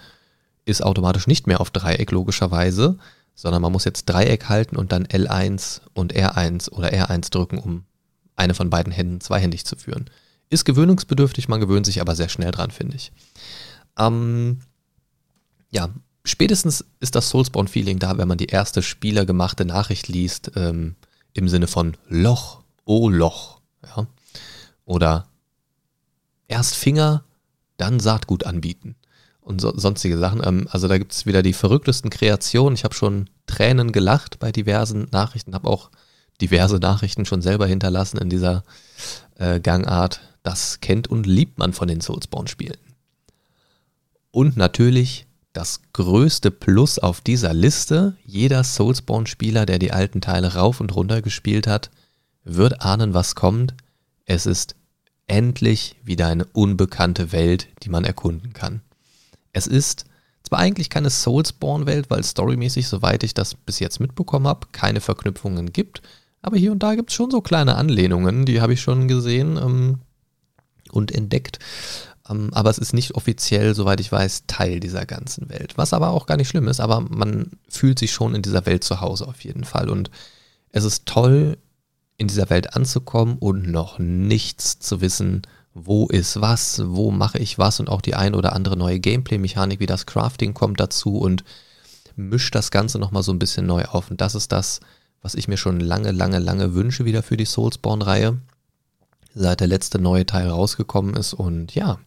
ist 0.65 0.83
automatisch 0.83 1.27
nicht 1.27 1.47
mehr 1.47 1.61
auf 1.61 1.71
Dreieck 1.71 2.11
logischerweise, 2.11 2.97
sondern 3.33 3.61
man 3.61 3.71
muss 3.71 3.85
jetzt 3.85 4.05
Dreieck 4.05 4.49
halten 4.49 4.75
und 4.75 4.91
dann 4.91 5.05
L1 5.05 5.81
und 5.93 6.13
R1 6.13 6.71
oder 6.71 6.89
R1 6.89 7.31
drücken, 7.31 7.57
um 7.57 7.83
eine 8.35 8.53
von 8.53 8.69
beiden 8.69 8.91
Händen 8.91 9.21
zweihändig 9.21 9.65
zu 9.65 9.75
führen. 9.75 10.09
Ist 10.49 10.65
gewöhnungsbedürftig, 10.65 11.47
man 11.47 11.59
gewöhnt 11.59 11.85
sich 11.85 12.01
aber 12.01 12.15
sehr 12.15 12.29
schnell 12.29 12.51
dran, 12.51 12.71
finde 12.71 12.97
ich. 12.97 13.11
Ähm, 13.97 14.59
ja, 15.69 15.89
spätestens 16.25 16.85
ist 16.99 17.15
das 17.15 17.29
Soulspawn-Feeling 17.29 17.99
da, 17.99 18.17
wenn 18.17 18.27
man 18.27 18.37
die 18.37 18.47
erste 18.47 18.81
spielergemachte 18.81 19.65
Nachricht 19.65 20.07
liest, 20.07 20.51
ähm, 20.55 20.95
im 21.33 21.47
Sinne 21.47 21.67
von 21.67 21.95
Loch, 22.07 22.61
oh 22.85 23.09
Loch. 23.09 23.61
Ja? 23.83 24.07
Oder 24.85 25.27
erst 26.47 26.75
Finger, 26.75 27.23
dann 27.77 27.99
Saatgut 27.99 28.45
anbieten 28.45 28.95
und 29.41 29.59
so, 29.59 29.77
sonstige 29.77 30.17
Sachen. 30.17 30.41
Ähm, 30.43 30.67
also 30.71 30.87
da 30.87 30.97
gibt 30.97 31.11
es 31.11 31.25
wieder 31.25 31.43
die 31.43 31.53
verrücktesten 31.53 32.09
Kreationen. 32.09 32.75
Ich 32.75 32.83
habe 32.83 32.95
schon 32.95 33.29
Tränen 33.47 33.91
gelacht 33.91 34.39
bei 34.39 34.51
diversen 34.51 35.07
Nachrichten, 35.11 35.53
habe 35.53 35.67
auch 35.67 35.89
diverse 36.39 36.77
Nachrichten 36.77 37.25
schon 37.25 37.41
selber 37.41 37.67
hinterlassen 37.67 38.17
in 38.17 38.29
dieser 38.29 38.63
äh, 39.37 39.59
Gangart. 39.59 40.21
Das 40.43 40.79
kennt 40.79 41.07
und 41.07 41.27
liebt 41.27 41.59
man 41.59 41.73
von 41.73 41.87
den 41.87 42.01
Soulspawn-Spielen. 42.01 42.77
Und 44.31 44.57
natürlich 44.57 45.27
das 45.53 45.81
größte 45.93 46.49
Plus 46.49 46.97
auf 46.97 47.21
dieser 47.21 47.53
Liste, 47.53 48.15
jeder 48.25 48.63
Soulspawn-Spieler, 48.63 49.65
der 49.65 49.79
die 49.79 49.91
alten 49.91 50.21
Teile 50.21 50.55
rauf 50.55 50.79
und 50.79 50.95
runter 50.95 51.21
gespielt 51.21 51.67
hat, 51.67 51.91
wird 52.43 52.81
ahnen, 52.81 53.13
was 53.13 53.35
kommt. 53.35 53.75
Es 54.25 54.45
ist 54.45 54.75
endlich 55.27 55.97
wieder 56.03 56.27
eine 56.27 56.45
unbekannte 56.45 57.31
Welt, 57.31 57.67
die 57.83 57.89
man 57.89 58.05
erkunden 58.05 58.53
kann. 58.53 58.81
Es 59.53 59.67
ist 59.67 60.05
zwar 60.43 60.59
eigentlich 60.59 60.89
keine 60.89 61.09
Soulspawn-Welt, 61.09 62.09
weil 62.09 62.23
storymäßig, 62.23 62.87
soweit 62.87 63.23
ich 63.23 63.33
das 63.33 63.55
bis 63.55 63.79
jetzt 63.79 63.99
mitbekommen 63.99 64.47
habe, 64.47 64.67
keine 64.71 65.01
Verknüpfungen 65.01 65.71
gibt, 65.71 66.01
aber 66.41 66.57
hier 66.57 66.71
und 66.71 66.81
da 66.81 66.95
gibt 66.95 67.09
es 67.11 67.15
schon 67.15 67.31
so 67.31 67.41
kleine 67.41 67.75
Anlehnungen, 67.75 68.45
die 68.45 68.61
habe 68.61 68.73
ich 68.73 68.81
schon 68.81 69.07
gesehen 69.07 69.57
ähm, 69.57 69.99
und 70.91 71.11
entdeckt. 71.11 71.59
Ähm, 72.29 72.49
aber 72.53 72.69
es 72.69 72.79
ist 72.79 72.93
nicht 72.93 73.15
offiziell, 73.15 73.75
soweit 73.75 73.99
ich 73.99 74.11
weiß, 74.11 74.45
Teil 74.47 74.79
dieser 74.79 75.05
ganzen 75.05 75.49
Welt. 75.49 75.77
Was 75.77 75.93
aber 75.93 76.09
auch 76.09 76.25
gar 76.25 76.37
nicht 76.37 76.47
schlimm 76.47 76.67
ist, 76.67 76.79
aber 76.79 77.01
man 77.01 77.51
fühlt 77.69 77.99
sich 77.99 78.11
schon 78.11 78.35
in 78.35 78.41
dieser 78.41 78.65
Welt 78.65 78.83
zu 78.83 79.01
Hause 79.01 79.27
auf 79.27 79.43
jeden 79.43 79.63
Fall. 79.63 79.89
Und 79.89 80.09
es 80.71 80.83
ist 80.83 81.05
toll, 81.05 81.57
in 82.17 82.27
dieser 82.27 82.49
Welt 82.49 82.75
anzukommen 82.75 83.37
und 83.39 83.67
noch 83.67 83.97
nichts 83.97 84.79
zu 84.79 85.01
wissen, 85.01 85.41
wo 85.73 86.07
ist 86.07 86.41
was, 86.41 86.81
wo 86.85 87.11
mache 87.11 87.37
ich 87.39 87.57
was 87.57 87.79
und 87.79 87.89
auch 87.89 88.01
die 88.01 88.15
ein 88.15 88.35
oder 88.35 88.53
andere 88.53 88.77
neue 88.77 88.99
Gameplay-Mechanik 88.99 89.79
wie 89.79 89.85
das 89.85 90.05
Crafting 90.05 90.53
kommt 90.53 90.79
dazu 90.79 91.17
und 91.17 91.43
mischt 92.15 92.53
das 92.55 92.71
Ganze 92.71 92.99
nochmal 92.99 93.23
so 93.23 93.31
ein 93.31 93.39
bisschen 93.39 93.65
neu 93.65 93.85
auf. 93.85 94.11
Und 94.11 94.19
das 94.21 94.35
ist 94.35 94.51
das, 94.51 94.81
was 95.21 95.35
ich 95.35 95.47
mir 95.47 95.57
schon 95.57 95.79
lange, 95.79 96.11
lange, 96.11 96.39
lange 96.39 96.73
wünsche 96.73 97.05
wieder 97.05 97.23
für 97.23 97.37
die 97.37 97.45
Soulspawn-Reihe, 97.45 98.37
seit 99.33 99.59
der 99.61 99.67
letzte 99.67 99.99
neue 99.99 100.25
Teil 100.25 100.49
rausgekommen 100.49 101.15
ist. 101.15 101.33
Und 101.33 101.73
ja, 101.73 101.99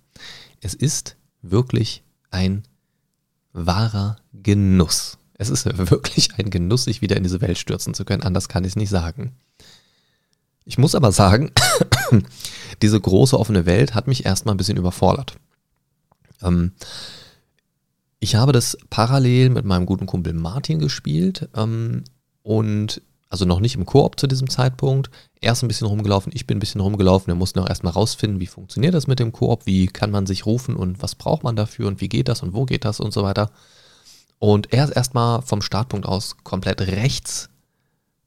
es 0.61 0.75
ist 0.75 1.17
wirklich 1.43 2.03
ein 2.31 2.65
wahrer 3.53 4.17
Genuss. 4.33 5.19
Es 5.39 5.49
ist 5.49 5.67
wirklich 5.91 6.39
ein 6.39 6.51
Genuss, 6.51 6.85
sich 6.85 7.01
wieder 7.01 7.17
in 7.17 7.23
diese 7.23 7.41
Welt 7.41 7.59
stürzen 7.59 7.95
zu 7.95 8.05
können. 8.05 8.23
Anders 8.23 8.49
kann 8.49 8.65
ich 8.65 8.73
es 8.73 8.77
nicht 8.77 8.91
sagen. 8.91 9.37
Ich 10.65 10.79
muss 10.79 10.95
aber 10.95 11.13
sagen, 11.13 11.51
diese 12.83 13.01
große 13.01 13.39
offene 13.39 13.67
Welt 13.67 13.95
hat 13.95 14.07
mich 14.07 14.25
erstmal 14.25 14.55
ein 14.55 14.59
bisschen 14.59 14.79
überfordert. 14.79 15.37
Ähm, 16.43 16.73
ich 18.19 18.37
habe 18.37 18.53
das 18.53 18.79
parallel 18.89 19.51
mit 19.51 19.65
meinem 19.67 19.85
guten 19.85 20.07
Kumpel 20.07 20.33
Martin 20.33 20.79
gespielt 20.79 21.49
ähm, 21.55 22.05
und 22.43 23.03
also 23.29 23.45
noch 23.45 23.61
nicht 23.61 23.75
im 23.75 23.85
Koop 23.85 24.19
zu 24.19 24.27
diesem 24.27 24.49
Zeitpunkt. 24.49 25.11
Erst 25.41 25.63
ein 25.63 25.69
bisschen 25.69 25.89
rumgelaufen, 25.89 26.33
ich 26.35 26.47
bin 26.47 26.57
ein 26.57 26.61
bisschen 26.61 26.81
rumgelaufen. 26.81 27.27
Wir 27.27 27.35
mussten 27.35 27.59
auch 27.59 27.69
erstmal 27.69 27.93
rausfinden, 27.93 28.41
wie 28.41 28.47
funktioniert 28.47 28.95
das 28.95 29.07
mit 29.07 29.19
dem 29.19 29.33
Koop, 29.33 29.67
wie 29.67 29.89
kann 29.89 30.11
man 30.11 30.25
sich 30.25 30.47
rufen 30.47 30.77
und 30.77 31.03
was 31.03 31.17
braucht 31.17 31.43
man 31.43 31.57
dafür 31.57 31.89
und 31.89 32.01
wie 32.01 32.09
geht 32.09 32.29
das 32.29 32.43
und 32.43 32.55
wo 32.55 32.65
geht 32.65 32.85
das 32.85 33.01
und 33.01 33.13
so 33.13 33.23
weiter. 33.23 33.51
Und 34.39 34.73
er 34.73 34.85
ist 34.85 34.91
erstmal 34.91 35.43
vom 35.43 35.63
Startpunkt 35.63 36.07
aus 36.07 36.37
komplett 36.45 36.81
rechts 36.83 37.51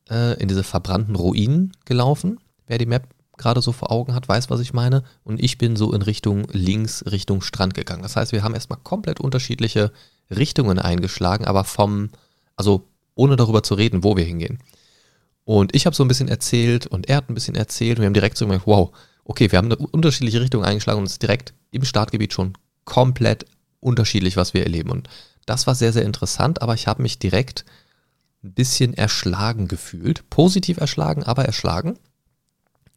äh, 0.09 0.39
in 0.41 0.47
diese 0.47 0.63
verbrannten 0.63 1.15
Ruinen 1.15 1.71
gelaufen. 1.85 2.39
Wer 2.67 2.77
die 2.77 2.85
Map 2.85 3.07
gerade 3.37 3.61
so 3.61 3.71
vor 3.71 3.91
Augen 3.91 4.13
hat, 4.13 4.27
weiß, 4.27 4.49
was 4.49 4.59
ich 4.59 4.73
meine. 4.73 5.03
Und 5.23 5.41
ich 5.41 5.57
bin 5.57 5.75
so 5.75 5.93
in 5.93 6.01
Richtung 6.01 6.47
links, 6.51 7.05
Richtung 7.09 7.41
Strand 7.41 7.73
gegangen. 7.73 8.03
Das 8.03 8.15
heißt, 8.15 8.31
wir 8.31 8.43
haben 8.43 8.55
erstmal 8.55 8.79
komplett 8.83 9.19
unterschiedliche 9.19 9.91
Richtungen 10.29 10.79
eingeschlagen, 10.79 11.45
aber 11.45 11.63
vom, 11.63 12.09
also 12.55 12.87
ohne 13.15 13.35
darüber 13.35 13.63
zu 13.63 13.75
reden, 13.75 14.03
wo 14.03 14.17
wir 14.17 14.25
hingehen. 14.25 14.59
Und 15.45 15.73
ich 15.75 15.85
habe 15.85 15.95
so 15.95 16.03
ein 16.03 16.09
bisschen 16.09 16.27
erzählt 16.27 16.87
und 16.87 17.07
er 17.07 17.17
hat 17.17 17.29
ein 17.29 17.33
bisschen 17.33 17.55
erzählt 17.55 17.97
und 17.97 18.01
wir 18.01 18.07
haben 18.07 18.13
direkt 18.13 18.37
so 18.37 18.45
gemerkt, 18.45 18.67
wow, 18.67 18.91
okay, 19.23 19.51
wir 19.51 19.57
haben 19.57 19.71
eine 19.71 19.77
unterschiedliche 19.77 20.41
Richtung 20.41 20.63
eingeschlagen 20.63 20.99
und 20.99 21.05
es 21.05 21.13
ist 21.13 21.21
direkt 21.21 21.53
im 21.71 21.85
Startgebiet 21.85 22.33
schon 22.33 22.53
komplett 22.83 23.45
unterschiedlich, 23.79 24.35
was 24.35 24.53
wir 24.53 24.63
erleben. 24.63 24.89
Und 24.89 25.07
das 25.45 25.67
war 25.67 25.75
sehr, 25.75 25.93
sehr 25.93 26.03
interessant, 26.03 26.61
aber 26.61 26.73
ich 26.73 26.87
habe 26.87 27.01
mich 27.01 27.19
direkt 27.19 27.63
ein 28.47 28.53
bisschen 28.53 28.93
erschlagen 28.93 29.67
gefühlt. 29.67 30.29
Positiv 30.29 30.77
erschlagen, 30.77 31.23
aber 31.23 31.45
erschlagen. 31.45 31.97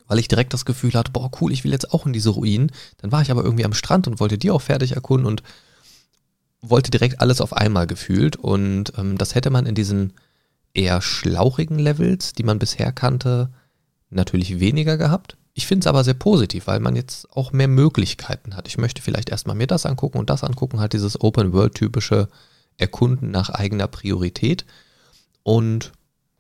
Weil 0.07 0.19
ich 0.19 0.29
direkt 0.29 0.53
das 0.55 0.65
Gefühl 0.65 0.95
hatte, 0.95 1.13
boah, 1.13 1.31
cool, 1.41 1.53
ich 1.53 1.65
will 1.65 1.73
jetzt 1.73 1.93
auch 1.93 2.07
in 2.07 2.13
diese 2.13 2.31
Ruinen. 2.31 2.73
Dann 2.99 3.13
war 3.13 3.23
ich 3.23 3.31
aber 3.31 3.45
irgendwie 3.45 3.65
am 3.65 3.75
Strand 3.75 4.09
und 4.09 4.21
wollte 4.21 4.39
die 4.39 4.51
auch 4.51 4.63
fertig 4.63 4.93
erkunden 4.93 5.27
und 5.27 5.43
wollte 6.63 6.91
direkt 6.91 7.21
alles 7.21 7.41
auf 7.41 7.53
einmal 7.53 7.87
gefühlt. 7.87 8.37
Und 8.37 8.93
ähm, 8.99 9.19
das 9.19 9.35
hätte 9.35 9.51
man 9.51 9.67
in 9.67 9.75
diesen 9.75 10.15
eher 10.75 11.01
schlauchigen 11.01 11.79
Levels, 11.79 12.33
die 12.33 12.43
man 12.43 12.59
bisher 12.59 12.93
kannte, 12.93 13.51
natürlich 14.11 14.61
weniger 14.61 14.97
gehabt. 14.97 15.37
Ich 15.55 15.67
finde 15.67 15.85
es 15.85 15.87
aber 15.89 16.05
sehr 16.05 16.15
positiv, 16.15 16.67
weil 16.67 16.81
man 16.81 16.97
jetzt 16.97 17.31
auch 17.37 17.53
mehr 17.53 17.69
Möglichkeiten 17.69 18.57
hat. 18.57 18.69
Ich 18.69 18.79
möchte 18.79 19.03
vielleicht 19.03 19.31
erstmal 19.31 19.57
mir 19.57 19.67
das 19.67 19.87
angucken 19.87 20.19
und 20.19 20.31
das 20.31 20.45
angucken, 20.45 20.81
halt 20.81 20.93
dieses 20.93 21.21
Open-World-typische 21.21 22.29
Erkunden 22.79 23.31
nach 23.31 23.51
eigener 23.51 23.89
Priorität. 23.89 24.65
Und 25.43 25.93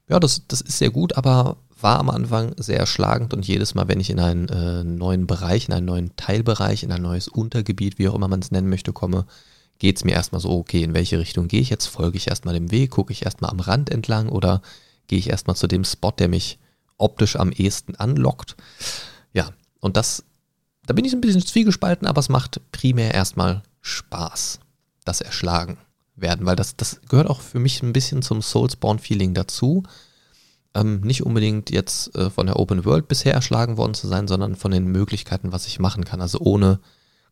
ja, 0.09 0.21
das, 0.21 0.47
das 0.49 0.61
ist 0.61 0.78
sehr 0.78 0.90
gut, 0.90 1.16
aber 1.16 1.57
war 1.80 1.99
am 1.99 2.11
Anfang 2.11 2.54
sehr 2.59 2.78
erschlagend 2.78 3.33
und 3.33 3.47
jedes 3.47 3.75
Mal, 3.75 3.88
wenn 3.88 4.00
ich 4.00 4.11
in 4.11 4.21
einen 4.21 4.49
äh, 4.49 4.85
neuen 4.85 5.26
Bereich, 5.26 5.69
in 5.69 5.75
einen 5.75 5.87
neuen 5.87 6.16
Teilbereich, 6.16 6.83
in 6.83 6.92
ein 6.92 7.02
neues 7.02 7.28
Untergebiet, 7.28 7.99
wie 7.99 8.09
auch 8.09 8.14
immer 8.14 8.28
man 8.28 8.40
es 8.40 8.50
nennen 8.50 8.69
möchte, 8.69 8.92
komme, 8.92 9.26
geht 9.78 9.97
es 9.97 10.04
mir 10.04 10.12
erstmal 10.12 10.40
so, 10.40 10.50
okay, 10.50 10.83
in 10.83 10.95
welche 10.95 11.19
Richtung 11.19 11.49
gehe 11.49 11.61
ich 11.61 11.71
jetzt? 11.71 11.87
Folge 11.87 12.19
ich 12.19 12.28
erstmal 12.28 12.54
dem 12.54 12.71
Weg, 12.71 12.90
gucke 12.90 13.12
ich 13.12 13.25
erstmal 13.25 13.50
am 13.50 13.61
Rand 13.61 13.90
entlang 13.90 14.28
oder 14.28 14.61
gehe 15.07 15.19
ich 15.19 15.30
erstmal 15.30 15.57
zu 15.57 15.66
dem 15.66 15.85
Spot, 15.85 16.11
der 16.11 16.28
mich 16.28 16.59
optisch 16.99 17.37
am 17.37 17.50
ehesten 17.50 17.95
anlockt? 17.95 18.57
Ja, 19.33 19.50
und 19.80 19.97
das, 19.97 20.25
da 20.87 20.92
bin 20.92 21.04
ich 21.04 21.14
ein 21.14 21.23
bisschen 21.23 21.40
zwiegespalten, 21.40 22.07
aber 22.07 22.19
es 22.19 22.28
macht 22.28 22.61
primär 22.73 23.14
erstmal 23.14 23.62
Spaß, 23.80 24.61
das 25.04 25.23
Erschlagen 25.23 25.78
werden, 26.20 26.46
weil 26.46 26.56
das, 26.56 26.76
das 26.76 27.00
gehört 27.08 27.28
auch 27.28 27.40
für 27.40 27.58
mich 27.58 27.82
ein 27.82 27.92
bisschen 27.92 28.22
zum 28.22 28.42
Soulspawn-Feeling 28.42 29.34
dazu. 29.34 29.82
Ähm, 30.74 31.00
nicht 31.00 31.24
unbedingt 31.24 31.70
jetzt 31.70 32.14
äh, 32.14 32.30
von 32.30 32.46
der 32.46 32.58
Open 32.58 32.84
World 32.84 33.08
bisher 33.08 33.34
erschlagen 33.34 33.76
worden 33.76 33.94
zu 33.94 34.06
sein, 34.06 34.28
sondern 34.28 34.54
von 34.54 34.70
den 34.70 34.86
Möglichkeiten, 34.86 35.52
was 35.52 35.66
ich 35.66 35.80
machen 35.80 36.04
kann. 36.04 36.20
Also 36.20 36.38
ohne 36.40 36.80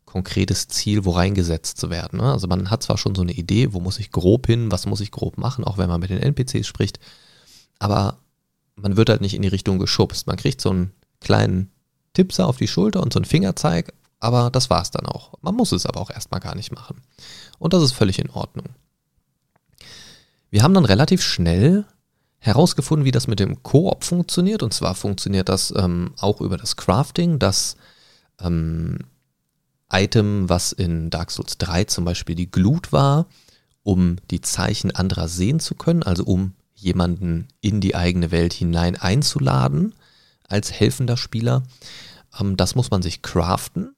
konkretes 0.09 0.69
Ziel, 0.69 1.05
wo 1.05 1.11
reingesetzt 1.11 1.79
zu 1.79 1.91
werden. 1.91 2.19
Ne? 2.19 2.33
Also 2.33 2.49
man 2.49 2.71
hat 2.71 2.83
zwar 2.83 2.97
schon 2.97 3.15
so 3.15 3.23
eine 3.23 3.33
Idee, 3.33 3.75
wo 3.75 3.81
muss 3.81 3.99
ich 3.99 4.11
grob 4.11 4.47
hin, 4.47 4.73
was 4.73 4.87
muss 4.87 5.01
ich 5.01 5.11
grob 5.11 5.37
machen, 5.37 5.65
auch 5.65 5.77
wenn 5.77 5.89
man 5.89 6.01
mit 6.01 6.09
den 6.11 6.19
NPCs 6.19 6.67
spricht, 6.67 6.99
aber 7.79 8.19
man 8.75 8.97
wird 8.97 9.11
halt 9.11 9.21
nicht 9.21 9.35
in 9.35 9.43
die 9.43 9.49
Richtung 9.49 9.79
geschubst. 9.79 10.27
Man 10.27 10.37
kriegt 10.37 10.61
so 10.61 10.71
einen 10.71 10.93
kleinen 11.21 11.71
Tippser 12.15 12.47
auf 12.47 12.57
die 12.57 12.69
Schulter 12.69 13.03
und 13.03 13.13
so 13.13 13.19
einen 13.19 13.27
Fingerzeig, 13.27 13.93
aber 14.21 14.51
das 14.51 14.71
war's 14.71 14.91
dann 14.91 15.07
auch. 15.07 15.35
Man 15.41 15.55
muss 15.55 15.73
es 15.73 15.87
aber 15.87 16.01
auch 16.01 16.11
erstmal 16.11 16.41
gar 16.41 16.55
nicht 16.55 16.73
machen. 16.73 17.03
Und 17.59 17.73
das 17.73 17.83
ist 17.83 17.93
völlig 17.93 18.19
in 18.19 18.31
Ordnung. 18.31 18.67
Wir 20.51 20.63
haben 20.63 20.75
dann 20.75 20.85
relativ 20.85 21.23
schnell 21.23 21.85
herausgefunden, 22.39 23.05
wie 23.05 23.11
das 23.11 23.27
mit 23.27 23.41
dem 23.41 23.63
Koop 23.63 24.05
funktioniert. 24.05 24.63
Und 24.63 24.73
zwar 24.73 24.95
funktioniert 24.95 25.49
das 25.49 25.73
ähm, 25.77 26.15
auch 26.19 26.41
über 26.41 26.57
das 26.57 26.77
Crafting, 26.77 27.39
das 27.39 27.77
ähm, 28.41 28.99
Item, 29.91 30.49
was 30.49 30.73
in 30.73 31.11
Dark 31.11 31.31
Souls 31.31 31.59
3 31.59 31.85
zum 31.85 32.05
Beispiel 32.05 32.35
die 32.35 32.51
Glut 32.51 32.93
war, 32.93 33.27
um 33.83 34.17
die 34.31 34.41
Zeichen 34.41 34.95
anderer 34.95 35.29
sehen 35.29 35.61
zu 35.61 35.75
können, 35.75 36.03
also 36.03 36.25
um 36.25 36.55
jemanden 36.75 37.49
in 37.61 37.81
die 37.81 37.95
eigene 37.95 38.31
Welt 38.31 38.53
hinein 38.53 38.97
einzuladen 38.97 39.95
als 40.47 40.73
helfender 40.73 41.17
Spieler. 41.17 41.63
Ähm, 42.39 42.57
das 42.57 42.75
muss 42.75 42.91
man 42.91 43.03
sich 43.03 43.23
craften. 43.23 43.95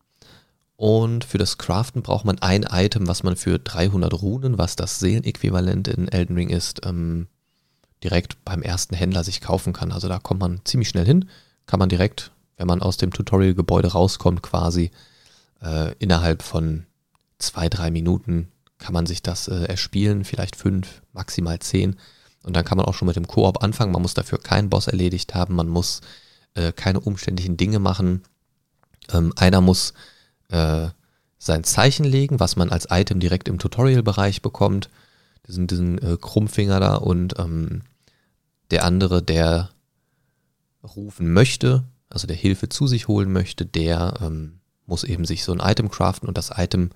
Und 0.81 1.25
für 1.25 1.37
das 1.37 1.59
Craften 1.59 2.01
braucht 2.01 2.25
man 2.25 2.39
ein 2.39 2.63
Item, 2.63 3.07
was 3.07 3.23
man 3.23 3.37
für 3.37 3.59
300 3.59 4.23
Runen, 4.23 4.57
was 4.57 4.77
das 4.77 4.99
Seelenäquivalent 4.99 5.89
in 5.89 6.09
Elden 6.09 6.37
Ring 6.37 6.49
ist, 6.49 6.87
ähm, 6.87 7.27
direkt 8.03 8.43
beim 8.47 8.63
ersten 8.63 8.95
Händler 8.95 9.23
sich 9.23 9.43
kaufen 9.43 9.75
kann. 9.75 9.93
Also 9.93 10.09
da 10.09 10.19
kommt 10.19 10.41
man 10.41 10.63
ziemlich 10.65 10.89
schnell 10.89 11.05
hin, 11.05 11.29
kann 11.67 11.81
man 11.81 11.91
direkt, 11.91 12.33
wenn 12.57 12.67
man 12.67 12.81
aus 12.81 12.97
dem 12.97 13.13
Tutorial-Gebäude 13.13 13.89
rauskommt, 13.89 14.41
quasi 14.41 14.91
äh, 15.63 15.93
innerhalb 15.99 16.41
von 16.41 16.87
zwei, 17.37 17.69
drei 17.69 17.91
Minuten 17.91 18.49
kann 18.79 18.95
man 18.95 19.05
sich 19.05 19.23
das 19.23 19.49
äh, 19.49 19.65
erspielen, 19.65 20.25
vielleicht 20.25 20.57
fünf, 20.57 21.03
maximal 21.13 21.59
zehn. 21.59 21.97
Und 22.43 22.57
dann 22.57 22.65
kann 22.65 22.79
man 22.79 22.87
auch 22.87 22.95
schon 22.95 23.07
mit 23.07 23.17
dem 23.17 23.27
Koop 23.27 23.63
anfangen. 23.63 23.93
Man 23.93 24.01
muss 24.01 24.15
dafür 24.15 24.39
keinen 24.39 24.71
Boss 24.71 24.87
erledigt 24.87 25.35
haben. 25.35 25.57
Man 25.57 25.69
muss 25.69 26.01
äh, 26.55 26.73
keine 26.73 27.01
umständlichen 27.01 27.59
Dinge 27.59 27.81
machen. 27.81 28.23
Ähm, 29.13 29.35
einer 29.37 29.61
muss 29.61 29.93
äh, 30.51 30.89
sein 31.39 31.65
Zeichen 31.65 32.05
legen, 32.05 32.39
was 32.41 32.57
man 32.57 32.71
als 32.71 32.89
Item 32.91 33.19
direkt 33.19 33.49
im 33.49 33.59
Tutorial-Bereich 33.59 34.43
bekommt. 34.43 34.91
Diesen, 35.47 35.67
diesen 35.67 35.99
äh, 35.99 36.17
Krummfinger 36.21 36.81
da. 36.81 36.97
Und 36.97 37.39
ähm, 37.39 37.83
der 38.71 38.85
andere, 38.85 39.23
der 39.23 39.71
rufen 40.83 41.33
möchte, 41.33 41.85
also 42.09 42.27
der 42.27 42.37
Hilfe 42.37 42.69
zu 42.69 42.87
sich 42.87 43.09
holen 43.09 43.33
möchte, 43.33 43.65
der 43.65 44.15
ähm, 44.21 44.61
muss 44.87 45.05
eben 45.05 45.25
sich 45.25 45.45
so 45.45 45.53
ein 45.53 45.61
Item 45.61 45.91
craften 45.91 46.29
und 46.29 46.37
das 46.37 46.51
Item 46.57 46.91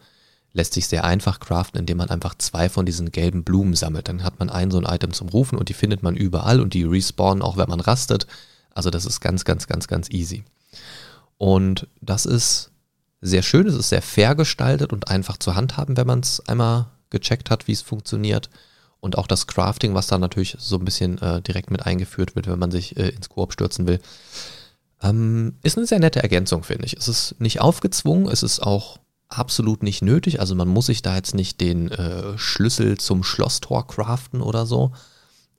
lässt 0.52 0.74
sich 0.74 0.86
sehr 0.86 1.04
einfach 1.04 1.40
craften, 1.40 1.80
indem 1.80 1.98
man 1.98 2.10
einfach 2.10 2.34
zwei 2.36 2.68
von 2.68 2.86
diesen 2.86 3.12
gelben 3.12 3.44
Blumen 3.44 3.74
sammelt. 3.74 4.08
Dann 4.08 4.22
hat 4.22 4.38
man 4.38 4.50
ein 4.50 4.70
so 4.70 4.78
ein 4.78 4.92
Item 4.92 5.12
zum 5.12 5.28
Rufen 5.28 5.58
und 5.58 5.68
die 5.68 5.74
findet 5.74 6.02
man 6.02 6.16
überall 6.16 6.60
und 6.60 6.74
die 6.74 6.84
respawnen 6.84 7.42
auch, 7.42 7.56
wenn 7.56 7.68
man 7.68 7.80
rastet. 7.80 8.26
Also 8.70 8.90
das 8.90 9.04
ist 9.04 9.20
ganz, 9.20 9.44
ganz, 9.44 9.66
ganz, 9.66 9.88
ganz 9.88 10.10
easy. 10.10 10.44
Und 11.38 11.88
das 12.00 12.24
ist 12.26 12.70
sehr 13.24 13.42
schön, 13.42 13.66
es 13.66 13.74
ist 13.74 13.88
sehr 13.88 14.02
fair 14.02 14.34
gestaltet 14.34 14.92
und 14.92 15.08
einfach 15.08 15.38
zu 15.38 15.54
handhaben, 15.54 15.96
wenn 15.96 16.06
man 16.06 16.20
es 16.20 16.46
einmal 16.46 16.86
gecheckt 17.10 17.50
hat, 17.50 17.66
wie 17.66 17.72
es 17.72 17.80
funktioniert. 17.82 18.50
Und 19.00 19.18
auch 19.18 19.26
das 19.26 19.46
Crafting, 19.46 19.94
was 19.94 20.06
da 20.06 20.18
natürlich 20.18 20.56
so 20.58 20.76
ein 20.76 20.84
bisschen 20.84 21.18
äh, 21.20 21.42
direkt 21.42 21.70
mit 21.70 21.84
eingeführt 21.84 22.36
wird, 22.36 22.46
wenn 22.46 22.58
man 22.58 22.70
sich 22.70 22.96
äh, 22.96 23.08
ins 23.08 23.28
Koop 23.28 23.52
stürzen 23.52 23.86
will, 23.86 24.00
ähm, 25.02 25.56
ist 25.62 25.76
eine 25.76 25.86
sehr 25.86 25.98
nette 26.00 26.22
Ergänzung, 26.22 26.64
finde 26.64 26.86
ich. 26.86 26.96
Es 26.96 27.08
ist 27.08 27.38
nicht 27.38 27.60
aufgezwungen, 27.60 28.28
es 28.28 28.42
ist 28.42 28.60
auch 28.60 28.98
absolut 29.28 29.82
nicht 29.82 30.02
nötig. 30.02 30.40
Also 30.40 30.54
man 30.54 30.68
muss 30.68 30.86
sich 30.86 31.02
da 31.02 31.16
jetzt 31.16 31.34
nicht 31.34 31.60
den 31.60 31.90
äh, 31.90 32.36
Schlüssel 32.38 32.98
zum 32.98 33.22
Schlosstor 33.24 33.86
craften 33.86 34.40
oder 34.40 34.66
so. 34.66 34.92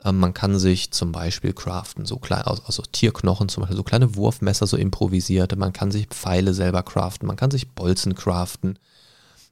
Ähm, 0.05 0.19
man 0.19 0.33
kann 0.33 0.59
sich 0.59 0.91
zum 0.91 1.11
Beispiel 1.11 1.51
craften, 1.51 2.05
so 2.05 2.17
klein, 2.17 2.43
also 2.43 2.83
Tierknochen, 2.83 3.49
zum 3.49 3.61
Beispiel 3.61 3.77
so 3.77 3.83
kleine 3.83 4.15
Wurfmesser, 4.15 4.67
so 4.67 4.77
improvisierte. 4.77 5.55
Man 5.55 5.73
kann 5.73 5.91
sich 5.91 6.07
Pfeile 6.07 6.53
selber 6.53 6.83
craften, 6.83 7.27
man 7.27 7.35
kann 7.37 7.51
sich 7.51 7.71
Bolzen 7.71 8.13
craften. 8.13 8.77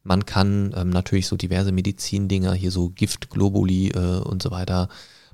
Man 0.03 0.25
kann 0.25 0.74
ähm, 0.75 0.89
natürlich 0.89 1.27
so 1.27 1.38
diverse 1.38 1.72
Medizindinger, 1.72 2.53
hier 2.53 2.72
so 2.72 2.89
Giftglobuli 2.89 3.89
äh, 3.89 4.19
und 4.19 4.43
so 4.43 4.51
weiter. 4.51 4.89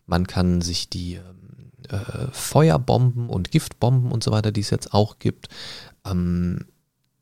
Man 0.05 0.25
kann 0.27 0.61
sich 0.61 0.89
die 0.89 1.15
ähm, 1.15 1.71
äh, 1.89 2.27
Feuerbomben 2.31 3.29
und 3.29 3.51
Giftbomben 3.51 4.11
und 4.11 4.23
so 4.23 4.31
weiter, 4.31 4.51
die 4.51 4.61
es 4.61 4.69
jetzt 4.69 4.93
auch 4.93 5.19
gibt, 5.19 5.49
ähm, 6.05 6.65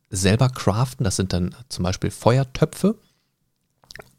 selber 0.10 0.50
craften. 0.50 1.04
Das 1.04 1.16
sind 1.16 1.34
dann 1.34 1.56
zum 1.70 1.84
Beispiel 1.84 2.12
Feuertöpfe. 2.12 2.96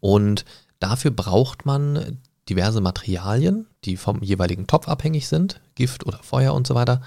Und 0.01 0.45
dafür 0.81 1.11
braucht 1.11 1.67
man 1.67 2.19
diverse 2.49 2.81
Materialien, 2.81 3.67
die 3.85 3.97
vom 3.97 4.23
jeweiligen 4.23 4.67
Topf 4.67 4.89
abhängig 4.89 5.29
sind, 5.29 5.61
Gift 5.75 6.07
oder 6.07 6.19
Feuer 6.23 6.55
und 6.55 6.67
so 6.67 6.75
weiter, 6.75 7.03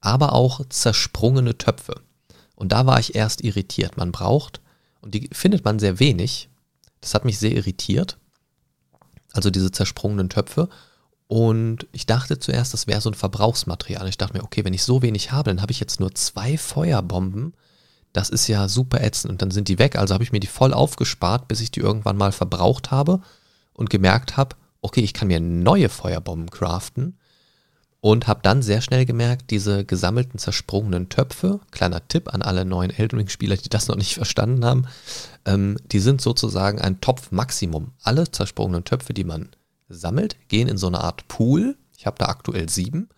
aber 0.00 0.32
auch 0.32 0.60
zersprungene 0.68 1.58
Töpfe. 1.58 2.00
Und 2.54 2.72
da 2.72 2.86
war 2.86 3.00
ich 3.00 3.14
erst 3.14 3.42
irritiert. 3.42 3.96
Man 3.96 4.12
braucht, 4.12 4.60
und 5.00 5.14
die 5.14 5.28
findet 5.32 5.64
man 5.64 5.78
sehr 5.78 6.00
wenig, 6.00 6.48
das 7.00 7.14
hat 7.14 7.24
mich 7.24 7.38
sehr 7.38 7.52
irritiert, 7.52 8.18
also 9.32 9.50
diese 9.50 9.70
zersprungenen 9.70 10.28
Töpfe. 10.28 10.68
Und 11.28 11.86
ich 11.92 12.06
dachte 12.06 12.38
zuerst, 12.38 12.72
das 12.72 12.86
wäre 12.86 13.00
so 13.00 13.10
ein 13.10 13.14
Verbrauchsmaterial. 13.14 14.08
Ich 14.08 14.16
dachte 14.16 14.36
mir, 14.36 14.44
okay, 14.44 14.64
wenn 14.64 14.74
ich 14.74 14.84
so 14.84 15.02
wenig 15.02 15.32
habe, 15.32 15.50
dann 15.50 15.60
habe 15.60 15.72
ich 15.72 15.80
jetzt 15.80 16.00
nur 16.00 16.14
zwei 16.14 16.56
Feuerbomben 16.56 17.52
das 18.16 18.30
ist 18.30 18.48
ja 18.48 18.66
super 18.66 19.02
ätzend. 19.02 19.30
Und 19.30 19.42
dann 19.42 19.50
sind 19.50 19.68
die 19.68 19.78
weg. 19.78 19.96
Also 19.96 20.14
habe 20.14 20.24
ich 20.24 20.32
mir 20.32 20.40
die 20.40 20.46
voll 20.46 20.72
aufgespart, 20.72 21.48
bis 21.48 21.60
ich 21.60 21.70
die 21.70 21.80
irgendwann 21.80 22.16
mal 22.16 22.32
verbraucht 22.32 22.90
habe 22.90 23.20
und 23.74 23.90
gemerkt 23.90 24.38
habe, 24.38 24.56
okay, 24.86 25.00
ich 25.00 25.14
kann 25.14 25.28
mir 25.28 25.40
neue 25.40 25.88
Feuerbomben 25.88 26.50
craften. 26.50 27.18
Und 28.00 28.28
habe 28.28 28.40
dann 28.42 28.62
sehr 28.62 28.82
schnell 28.82 29.04
gemerkt, 29.04 29.50
diese 29.50 29.84
gesammelten 29.84 30.38
zersprungenen 30.38 31.08
Töpfe, 31.08 31.60
kleiner 31.72 32.06
Tipp 32.06 32.32
an 32.32 32.42
alle 32.42 32.64
neuen 32.64 32.90
Elden 32.90 33.18
Ring-Spieler, 33.18 33.56
die 33.56 33.68
das 33.68 33.88
noch 33.88 33.96
nicht 33.96 34.14
verstanden 34.16 34.64
haben, 34.64 34.86
ähm, 35.44 35.76
die 35.90 35.98
sind 35.98 36.20
sozusagen 36.20 36.80
ein 36.80 37.00
Topfmaximum. 37.00 37.92
Alle 38.02 38.30
zersprungenen 38.30 38.84
Töpfe, 38.84 39.12
die 39.12 39.24
man 39.24 39.48
sammelt, 39.88 40.36
gehen 40.48 40.68
in 40.68 40.78
so 40.78 40.86
eine 40.86 41.00
Art 41.00 41.26
Pool. 41.26 41.76
Ich 41.96 42.06
habe 42.06 42.18
da 42.18 42.26
aktuell 42.26 42.68
sieben. 42.68 43.08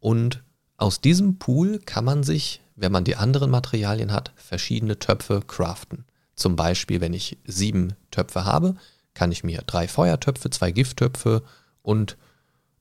Und 0.00 0.42
aus 0.78 1.00
diesem 1.00 1.38
Pool 1.38 1.78
kann 1.78 2.04
man 2.04 2.24
sich 2.24 2.60
wenn 2.76 2.92
man 2.92 3.04
die 3.04 3.16
anderen 3.16 3.50
Materialien 3.50 4.12
hat, 4.12 4.32
verschiedene 4.36 4.98
Töpfe 4.98 5.42
craften. 5.46 6.04
Zum 6.34 6.56
Beispiel, 6.56 7.00
wenn 7.00 7.14
ich 7.14 7.38
sieben 7.44 7.94
Töpfe 8.10 8.44
habe, 8.44 8.74
kann 9.14 9.32
ich 9.32 9.44
mir 9.44 9.62
drei 9.66 9.88
Feuertöpfe, 9.88 10.50
zwei 10.50 10.70
Gifttöpfe 10.70 11.42
und 11.82 12.16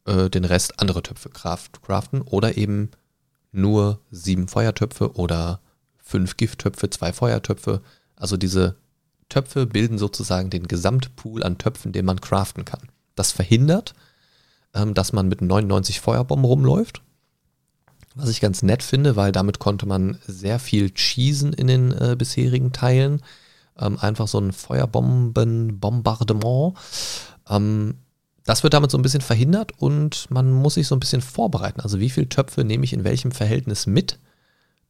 äh, 0.05 0.29
den 0.29 0.45
Rest 0.45 0.79
andere 0.79 1.03
Töpfe 1.03 1.29
craften 1.29 2.21
oder 2.21 2.57
eben 2.57 2.91
nur 3.51 3.99
sieben 4.11 4.47
Feuertöpfe 4.47 5.13
oder 5.15 5.59
fünf 5.97 6.37
Gifttöpfe, 6.37 6.89
zwei 6.89 7.13
Feuertöpfe. 7.13 7.81
Also 8.15 8.35
diese 8.35 8.75
Töpfe 9.29 9.65
bilden 9.65 9.97
sozusagen 9.97 10.49
den 10.49 10.67
Gesamtpool 10.67 11.43
an 11.43 11.57
Töpfen, 11.57 11.91
den 11.91 12.05
man 12.05 12.19
craften 12.19 12.65
kann. 12.65 12.89
Das 13.15 13.31
verhindert, 13.31 13.93
ähm, 14.73 14.93
dass 14.93 15.13
man 15.13 15.27
mit 15.27 15.41
99 15.41 16.01
Feuerbomben 16.01 16.45
rumläuft 16.45 17.01
was 18.15 18.29
ich 18.29 18.41
ganz 18.41 18.61
nett 18.61 18.83
finde, 18.83 19.15
weil 19.15 19.31
damit 19.31 19.59
konnte 19.59 19.85
man 19.85 20.17
sehr 20.27 20.59
viel 20.59 20.91
cheesen 20.91 21.53
in 21.53 21.67
den 21.67 21.91
äh, 21.91 22.15
bisherigen 22.17 22.71
Teilen. 22.71 23.21
Ähm, 23.79 23.97
einfach 23.99 24.27
so 24.27 24.39
ein 24.39 24.51
Feuerbomben-Bombardement. 24.51 26.73
Ähm, 27.49 27.95
das 28.45 28.63
wird 28.63 28.73
damit 28.73 28.91
so 28.91 28.97
ein 28.97 29.01
bisschen 29.01 29.21
verhindert 29.21 29.71
und 29.77 30.29
man 30.29 30.51
muss 30.51 30.75
sich 30.75 30.87
so 30.87 30.95
ein 30.95 30.99
bisschen 30.99 31.21
vorbereiten. 31.21 31.81
Also 31.81 31.99
wie 31.99 32.09
viele 32.09 32.29
Töpfe 32.29 32.63
nehme 32.63 32.83
ich 32.83 32.93
in 32.93 33.03
welchem 33.03 33.31
Verhältnis 33.31 33.87
mit? 33.87 34.19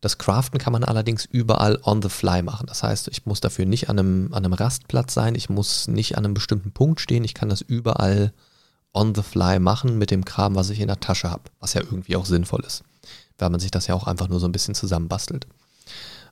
Das 0.01 0.17
Craften 0.17 0.59
kann 0.59 0.73
man 0.73 0.83
allerdings 0.83 1.25
überall 1.25 1.79
on 1.83 2.01
the 2.01 2.09
fly 2.09 2.41
machen. 2.41 2.65
Das 2.67 2.83
heißt, 2.83 3.07
ich 3.09 3.25
muss 3.25 3.39
dafür 3.39 3.65
nicht 3.65 3.89
an 3.89 3.99
einem, 3.99 4.33
an 4.33 4.43
einem 4.43 4.53
Rastplatz 4.53 5.13
sein, 5.13 5.35
ich 5.35 5.49
muss 5.49 5.87
nicht 5.87 6.17
an 6.17 6.25
einem 6.25 6.33
bestimmten 6.33 6.71
Punkt 6.71 6.99
stehen, 6.99 7.23
ich 7.23 7.35
kann 7.35 7.47
das 7.47 7.61
überall 7.61 8.33
on 8.91 9.15
the 9.15 9.21
fly 9.21 9.59
machen 9.59 9.97
mit 9.97 10.11
dem 10.11 10.25
Kram, 10.25 10.55
was 10.55 10.69
ich 10.71 10.81
in 10.81 10.87
der 10.87 10.99
Tasche 10.99 11.29
habe, 11.29 11.43
was 11.59 11.73
ja 11.73 11.81
irgendwie 11.81 12.15
auch 12.15 12.25
sinnvoll 12.25 12.63
ist 12.65 12.83
weil 13.37 13.49
man 13.49 13.59
sich 13.59 13.71
das 13.71 13.87
ja 13.87 13.95
auch 13.95 14.07
einfach 14.07 14.29
nur 14.29 14.39
so 14.39 14.47
ein 14.47 14.51
bisschen 14.51 14.75
zusammenbastelt. 14.75 15.47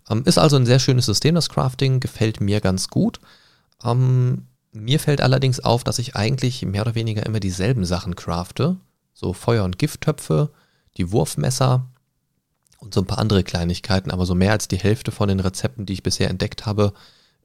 Ähm, 0.09 0.23
ist 0.25 0.37
also 0.37 0.55
ein 0.55 0.65
sehr 0.65 0.79
schönes 0.79 1.05
System, 1.05 1.35
das 1.35 1.49
Crafting, 1.49 1.99
gefällt 1.99 2.41
mir 2.41 2.61
ganz 2.61 2.87
gut. 2.89 3.19
Ähm, 3.83 4.47
mir 4.71 4.99
fällt 4.99 5.21
allerdings 5.21 5.59
auf, 5.59 5.83
dass 5.83 5.99
ich 5.99 6.15
eigentlich 6.15 6.65
mehr 6.65 6.81
oder 6.83 6.95
weniger 6.95 7.25
immer 7.25 7.39
dieselben 7.39 7.85
Sachen 7.85 8.15
crafte. 8.15 8.77
So 9.13 9.33
Feuer- 9.33 9.65
und 9.65 9.77
Gifttöpfe, 9.77 10.51
die 10.97 11.11
Wurfmesser 11.11 11.87
und 12.79 12.93
so 12.93 13.01
ein 13.01 13.07
paar 13.07 13.19
andere 13.19 13.43
Kleinigkeiten, 13.43 14.11
aber 14.11 14.25
so 14.25 14.33
mehr 14.33 14.51
als 14.51 14.67
die 14.67 14.79
Hälfte 14.79 15.11
von 15.11 15.27
den 15.29 15.39
Rezepten, 15.39 15.85
die 15.85 15.93
ich 15.93 16.03
bisher 16.03 16.29
entdeckt 16.29 16.65
habe, 16.65 16.93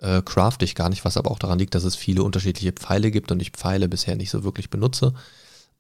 äh, 0.00 0.22
crafte 0.22 0.64
ich 0.64 0.74
gar 0.74 0.88
nicht, 0.88 1.04
was 1.04 1.16
aber 1.16 1.30
auch 1.30 1.38
daran 1.38 1.58
liegt, 1.58 1.74
dass 1.74 1.84
es 1.84 1.96
viele 1.96 2.22
unterschiedliche 2.22 2.72
Pfeile 2.72 3.10
gibt 3.10 3.32
und 3.32 3.40
ich 3.40 3.50
Pfeile 3.50 3.88
bisher 3.88 4.16
nicht 4.16 4.30
so 4.30 4.44
wirklich 4.44 4.70
benutze, 4.70 5.14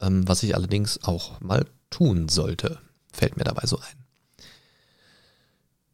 ähm, 0.00 0.26
was 0.28 0.42
ich 0.42 0.54
allerdings 0.54 1.04
auch 1.04 1.40
mal 1.40 1.66
tun 1.90 2.28
sollte 2.28 2.78
fällt 3.16 3.36
mir 3.36 3.44
dabei 3.44 3.66
so 3.66 3.78
ein. 3.78 4.05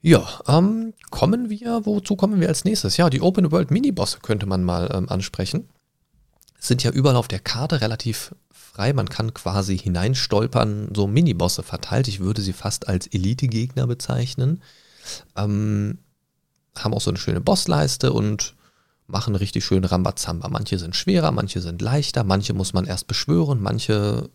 Ja, 0.02 0.40
ähm, 0.48 0.94
kommen 1.10 1.48
wir, 1.48 1.86
wozu 1.86 2.16
kommen 2.16 2.40
wir 2.40 2.48
als 2.48 2.64
nächstes? 2.64 2.96
Ja, 2.96 3.08
die 3.08 3.20
Open 3.20 3.52
World 3.52 3.70
Minibosse 3.70 4.18
könnte 4.20 4.46
man 4.46 4.64
mal 4.64 4.90
ähm, 4.92 5.08
ansprechen. 5.08 5.68
Sind 6.58 6.82
ja 6.82 6.90
überall 6.90 7.16
auf 7.16 7.28
der 7.28 7.38
Karte 7.38 7.80
relativ 7.80 8.34
frei. 8.50 8.92
Man 8.92 9.08
kann 9.08 9.32
quasi 9.32 9.78
hineinstolpern, 9.78 10.90
so 10.94 11.06
Minibosse 11.06 11.62
verteilt. 11.62 12.08
Ich 12.08 12.18
würde 12.18 12.42
sie 12.42 12.52
fast 12.52 12.88
als 12.88 13.06
Elite-Gegner 13.06 13.86
bezeichnen. 13.86 14.60
Ähm, 15.36 15.98
haben 16.76 16.94
auch 16.94 17.00
so 17.00 17.10
eine 17.10 17.18
schöne 17.18 17.40
Bossleiste 17.40 18.12
und 18.12 18.56
machen 19.06 19.36
richtig 19.36 19.64
schön 19.64 19.84
Rambazamba. 19.84 20.48
Manche 20.48 20.78
sind 20.78 20.96
schwerer, 20.96 21.30
manche 21.30 21.60
sind 21.60 21.80
leichter, 21.80 22.24
manche 22.24 22.54
muss 22.54 22.72
man 22.72 22.86
erst 22.86 23.06
beschwören, 23.06 23.62
manche 23.62 24.30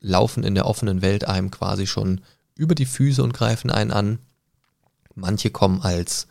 laufen 0.00 0.42
in 0.42 0.56
der 0.56 0.66
offenen 0.66 1.02
Welt 1.02 1.24
einem 1.24 1.52
quasi 1.52 1.86
schon 1.86 2.20
über 2.56 2.74
die 2.74 2.86
Füße 2.86 3.22
und 3.22 3.32
greifen 3.34 3.70
einen 3.70 3.92
an. 3.92 4.18
Manche 5.14 5.50
kommen 5.50 5.82
als 5.82 6.26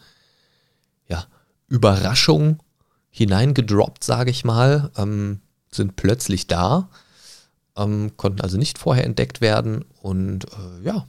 ja, 1.08 1.26
Überraschung 1.68 2.62
hineingedroppt, 3.10 4.04
sage 4.04 4.32
ich 4.32 4.44
mal, 4.44 4.92
ähm, 4.98 5.42
sind 5.72 5.96
plötzlich 5.96 6.48
da, 6.48 6.90
ähm, 7.78 8.16
konnten 8.18 8.42
also 8.42 8.58
nicht 8.58 8.78
vorher 8.78 9.06
entdeckt 9.06 9.42
werden 9.42 9.86
und 10.02 10.46
äh, 10.46 10.84
ja, 10.84 11.08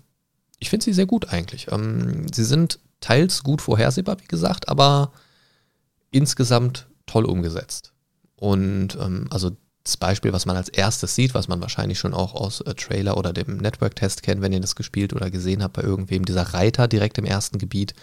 ich 0.58 0.70
finde 0.70 0.84
sie 0.84 0.92
sehr 0.92 1.06
gut 1.06 1.30
eigentlich. 1.30 1.70
Ähm, 1.70 2.26
sie 2.32 2.44
sind 2.44 2.78
teils 3.00 3.42
gut 3.42 3.60
vorhersehbar, 3.60 4.20
wie 4.20 4.26
gesagt, 4.26 4.68
aber 4.68 5.12
insgesamt 6.10 6.86
toll 7.06 7.24
umgesetzt. 7.26 7.92
Und 8.36 8.96
ähm, 9.00 9.26
also 9.30 9.56
das 9.84 9.96
Beispiel, 9.98 10.32
was 10.32 10.46
man 10.46 10.56
als 10.56 10.70
erstes 10.70 11.14
sieht, 11.14 11.34
was 11.34 11.46
man 11.46 11.60
wahrscheinlich 11.60 11.98
schon 11.98 12.14
auch 12.14 12.34
aus 12.34 12.62
äh, 12.62 12.74
Trailer 12.74 13.16
oder 13.18 13.32
dem 13.32 13.58
Network-Test 13.58 14.22
kennt, 14.22 14.40
wenn 14.40 14.52
ihr 14.52 14.60
das 14.60 14.76
gespielt 14.76 15.12
oder 15.12 15.30
gesehen 15.30 15.62
habt 15.62 15.74
bei 15.74 15.82
irgendwem, 15.82 16.24
dieser 16.24 16.54
Reiter 16.54 16.88
direkt 16.88 17.18
im 17.18 17.26
ersten 17.26 17.58
Gebiet, 17.58 17.94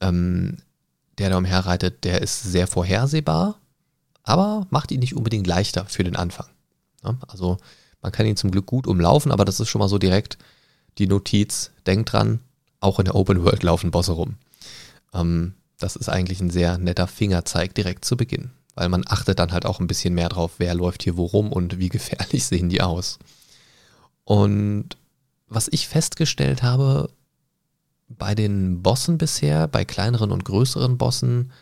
ähm, 0.00 0.58
der 1.18 1.30
da 1.30 1.36
umherreitet, 1.36 2.04
der 2.04 2.22
ist 2.22 2.42
sehr 2.42 2.66
vorhersehbar, 2.68 3.58
aber 4.22 4.66
macht 4.70 4.92
ihn 4.92 5.00
nicht 5.00 5.16
unbedingt 5.16 5.46
leichter 5.46 5.84
für 5.86 6.04
den 6.04 6.16
Anfang. 6.16 6.46
Ja? 7.02 7.16
Also 7.26 7.58
Man 8.02 8.12
kann 8.12 8.26
ihn 8.26 8.36
zum 8.36 8.50
Glück 8.50 8.66
gut 8.66 8.86
umlaufen, 8.86 9.32
aber 9.32 9.44
das 9.44 9.60
ist 9.60 9.68
schon 9.68 9.80
mal 9.80 9.88
so 9.88 9.98
direkt 9.98 10.38
die 10.98 11.06
Notiz. 11.06 11.70
Denkt 11.86 12.12
dran, 12.12 12.40
auch 12.80 12.98
in 12.98 13.04
der 13.04 13.14
Open 13.14 13.44
World 13.44 13.62
laufen 13.62 13.90
Bosse 13.90 14.12
rum. 14.12 14.36
Ähm, 15.12 15.54
das 15.78 15.96
ist 15.96 16.08
eigentlich 16.08 16.40
ein 16.40 16.50
sehr 16.50 16.78
netter 16.78 17.06
Fingerzeig 17.06 17.74
direkt 17.74 18.04
zu 18.04 18.16
Beginn, 18.16 18.50
weil 18.80 18.88
man 18.88 19.04
achtet 19.06 19.38
dann 19.38 19.52
halt 19.52 19.66
auch 19.66 19.78
ein 19.78 19.86
bisschen 19.86 20.14
mehr 20.14 20.30
drauf, 20.30 20.52
wer 20.56 20.74
läuft 20.74 21.02
hier 21.02 21.18
worum 21.18 21.52
und 21.52 21.78
wie 21.78 21.90
gefährlich 21.90 22.44
sehen 22.46 22.70
die 22.70 22.80
aus. 22.80 23.18
Und 24.24 24.96
was 25.48 25.68
ich 25.70 25.86
festgestellt 25.86 26.62
habe 26.62 27.10
bei 28.08 28.34
den 28.34 28.80
Bossen 28.80 29.18
bisher, 29.18 29.68
bei 29.68 29.84
kleineren 29.84 30.32
und 30.32 30.46
größeren 30.46 30.96
Bossen, 30.96 31.52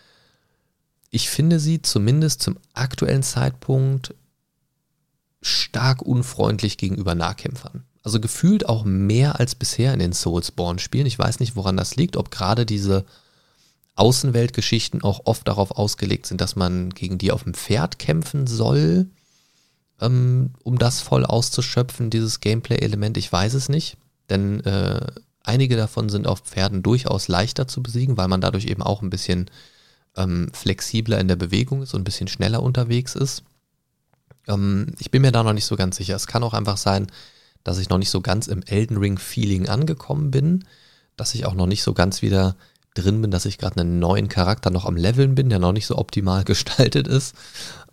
ich 1.11 1.29
finde 1.29 1.59
sie 1.59 1.83
zumindest 1.83 2.41
zum 2.41 2.57
aktuellen 2.73 3.25
Zeitpunkt 3.25 4.15
stark 5.43 6.03
unfreundlich 6.03 6.77
gegenüber 6.77 7.17
Nahkämpfern. 7.17 7.83
Also 8.05 8.21
gefühlt 8.21 8.69
auch 8.69 8.85
mehr 8.85 9.41
als 9.41 9.57
bisher 9.57 9.93
in 9.93 9.99
den 9.99 10.13
Soulsborne-Spielen. 10.13 11.07
Ich 11.07 11.19
weiß 11.19 11.41
nicht, 11.41 11.57
woran 11.57 11.77
das 11.77 11.97
liegt, 11.97 12.17
ob 12.17 12.31
gerade 12.31 12.65
diese 12.65 13.05
Außenweltgeschichten 13.99 15.03
auch 15.03 15.23
oft 15.25 15.47
darauf 15.49 15.73
ausgelegt 15.73 16.27
sind, 16.27 16.41
dass 16.41 16.57
man 16.57 16.91
gegen 16.91 17.19
die 17.19 17.33
auf 17.33 17.43
dem 17.43 17.55
Pferd 17.55 17.99
kämpfen 17.99 18.47
soll, 18.47 19.07
ähm, 20.01 20.51
um 20.63 20.79
das 20.79 21.01
voll 21.01 21.25
auszuschöpfen, 21.25 22.11
dieses 22.11 22.41
Gameplay-Element. 22.41 23.17
Ich 23.17 23.33
weiß 23.33 23.55
es 23.55 23.69
nicht, 23.69 23.97
denn 24.31 24.61
äh, 24.61 25.05
einige 25.43 25.77
davon 25.77 26.09
sind 26.09 26.27
auf 26.27 26.41
Pferden 26.41 26.83
durchaus 26.83 27.29
leichter 27.29 27.67
zu 27.67 27.83
besiegen, 27.83 28.17
weil 28.17 28.29
man 28.29 28.41
dadurch 28.41 28.67
eben 28.67 28.83
auch 28.83 29.03
ein 29.03 29.11
bisschen 29.11 29.51
ähm, 30.17 30.51
flexibler 30.53 31.19
in 31.19 31.29
der 31.29 31.37
Bewegung 31.37 31.83
ist 31.83 31.95
und 31.95 32.03
ein 32.03 32.05
bisschen 32.05 32.29
schneller 32.29 32.63
unterwegs 32.63 33.15
ist. 33.15 33.43
Ähm, 34.47 34.95
ich 34.99 35.11
bin 35.11 35.23
mir 35.23 35.33
da 35.33 35.43
noch 35.43 35.53
nicht 35.53 35.67
so 35.67 35.77
ganz 35.77 35.97
sicher. 35.97 36.15
Es 36.15 36.27
kann 36.27 36.45
auch 36.45 36.55
einfach 36.55 36.77
sein, 36.77 37.09
dass 37.65 37.79
ich 37.79 37.89
noch 37.89 37.99
nicht 37.99 38.11
so 38.11 38.21
ganz 38.21 38.47
im 38.47 38.63
Elden 38.63 38.97
Ring-Feeling 38.97 39.69
angekommen 39.69 40.31
bin, 40.31 40.65
dass 41.17 41.35
ich 41.35 41.47
auch 41.47 41.55
noch 41.55 41.67
nicht 41.67 41.83
so 41.83 41.95
ganz 41.95 42.23
wieder 42.23 42.57
drin 43.01 43.23
bin, 43.23 43.31
dass 43.31 43.45
ich 43.45 43.59
gerade 43.59 43.81
einen 43.81 43.99
neuen 43.99 44.29
Charakter 44.29 44.71
noch 44.71 44.85
am 44.85 44.97
Leveln 44.97 45.35
bin, 45.35 45.49
der 45.49 45.59
noch 45.59 45.73
nicht 45.73 45.87
so 45.87 45.97
optimal 45.97 46.45
gestaltet 46.45 47.09
ist. 47.09 47.35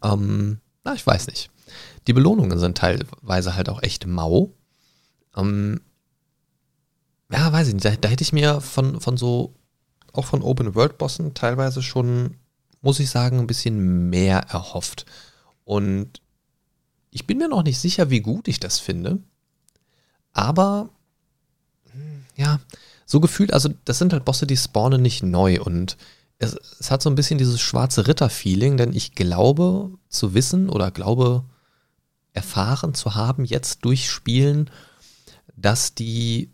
Ähm, 0.03 0.59
na, 0.83 0.93
ich 0.93 1.05
weiß 1.05 1.27
nicht. 1.27 1.49
Die 2.07 2.13
Belohnungen 2.13 2.59
sind 2.59 2.77
teilweise 2.77 3.55
halt 3.55 3.69
auch 3.69 3.81
echt 3.81 4.05
mau. 4.05 4.51
Ähm, 5.35 5.81
ja, 7.31 7.51
weiß 7.51 7.67
ich 7.67 7.73
nicht. 7.73 7.85
Da, 7.85 7.95
da, 7.95 8.09
hätte 8.09 8.23
ich 8.23 8.33
mir 8.33 8.61
von, 8.61 9.01
von 9.01 9.17
so, 9.17 9.53
auch 10.13 10.25
von 10.25 10.41
Open-World-Bossen 10.41 11.33
teilweise 11.33 11.81
schon, 11.81 12.35
muss 12.81 12.99
ich 12.99 13.09
sagen, 13.09 13.39
ein 13.39 13.47
bisschen 13.47 14.09
mehr 14.09 14.39
erhofft. 14.49 15.05
Und 15.63 16.21
ich 17.09 17.25
bin 17.25 17.37
mir 17.39 17.47
noch 17.47 17.63
nicht 17.63 17.79
sicher, 17.79 18.09
wie 18.09 18.19
gut 18.19 18.47
ich 18.47 18.59
das 18.59 18.79
finde. 18.79 19.19
Aber, 20.33 20.89
hm, 21.91 22.25
ja, 22.35 22.59
so 23.05 23.19
gefühlt, 23.19 23.53
also 23.53 23.69
das 23.85 23.99
sind 23.99 24.13
halt 24.13 24.25
Bosse, 24.25 24.47
die 24.47 24.57
spawnen 24.57 25.01
nicht 25.01 25.23
neu 25.23 25.61
und 25.61 25.97
es, 26.37 26.57
es 26.79 26.91
hat 26.91 27.01
so 27.01 27.09
ein 27.09 27.15
bisschen 27.15 27.37
dieses 27.37 27.61
schwarze 27.61 28.07
Ritter-Feeling, 28.07 28.77
denn 28.77 28.93
ich 28.93 29.13
glaube 29.13 29.91
zu 30.09 30.33
wissen 30.33 30.69
oder 30.69 30.91
glaube 30.91 31.45
erfahren 32.33 32.93
zu 32.93 33.15
haben 33.15 33.45
jetzt 33.45 33.85
durch 33.85 34.09
Spielen, 34.09 34.69
dass 35.55 35.95
die 35.95 36.51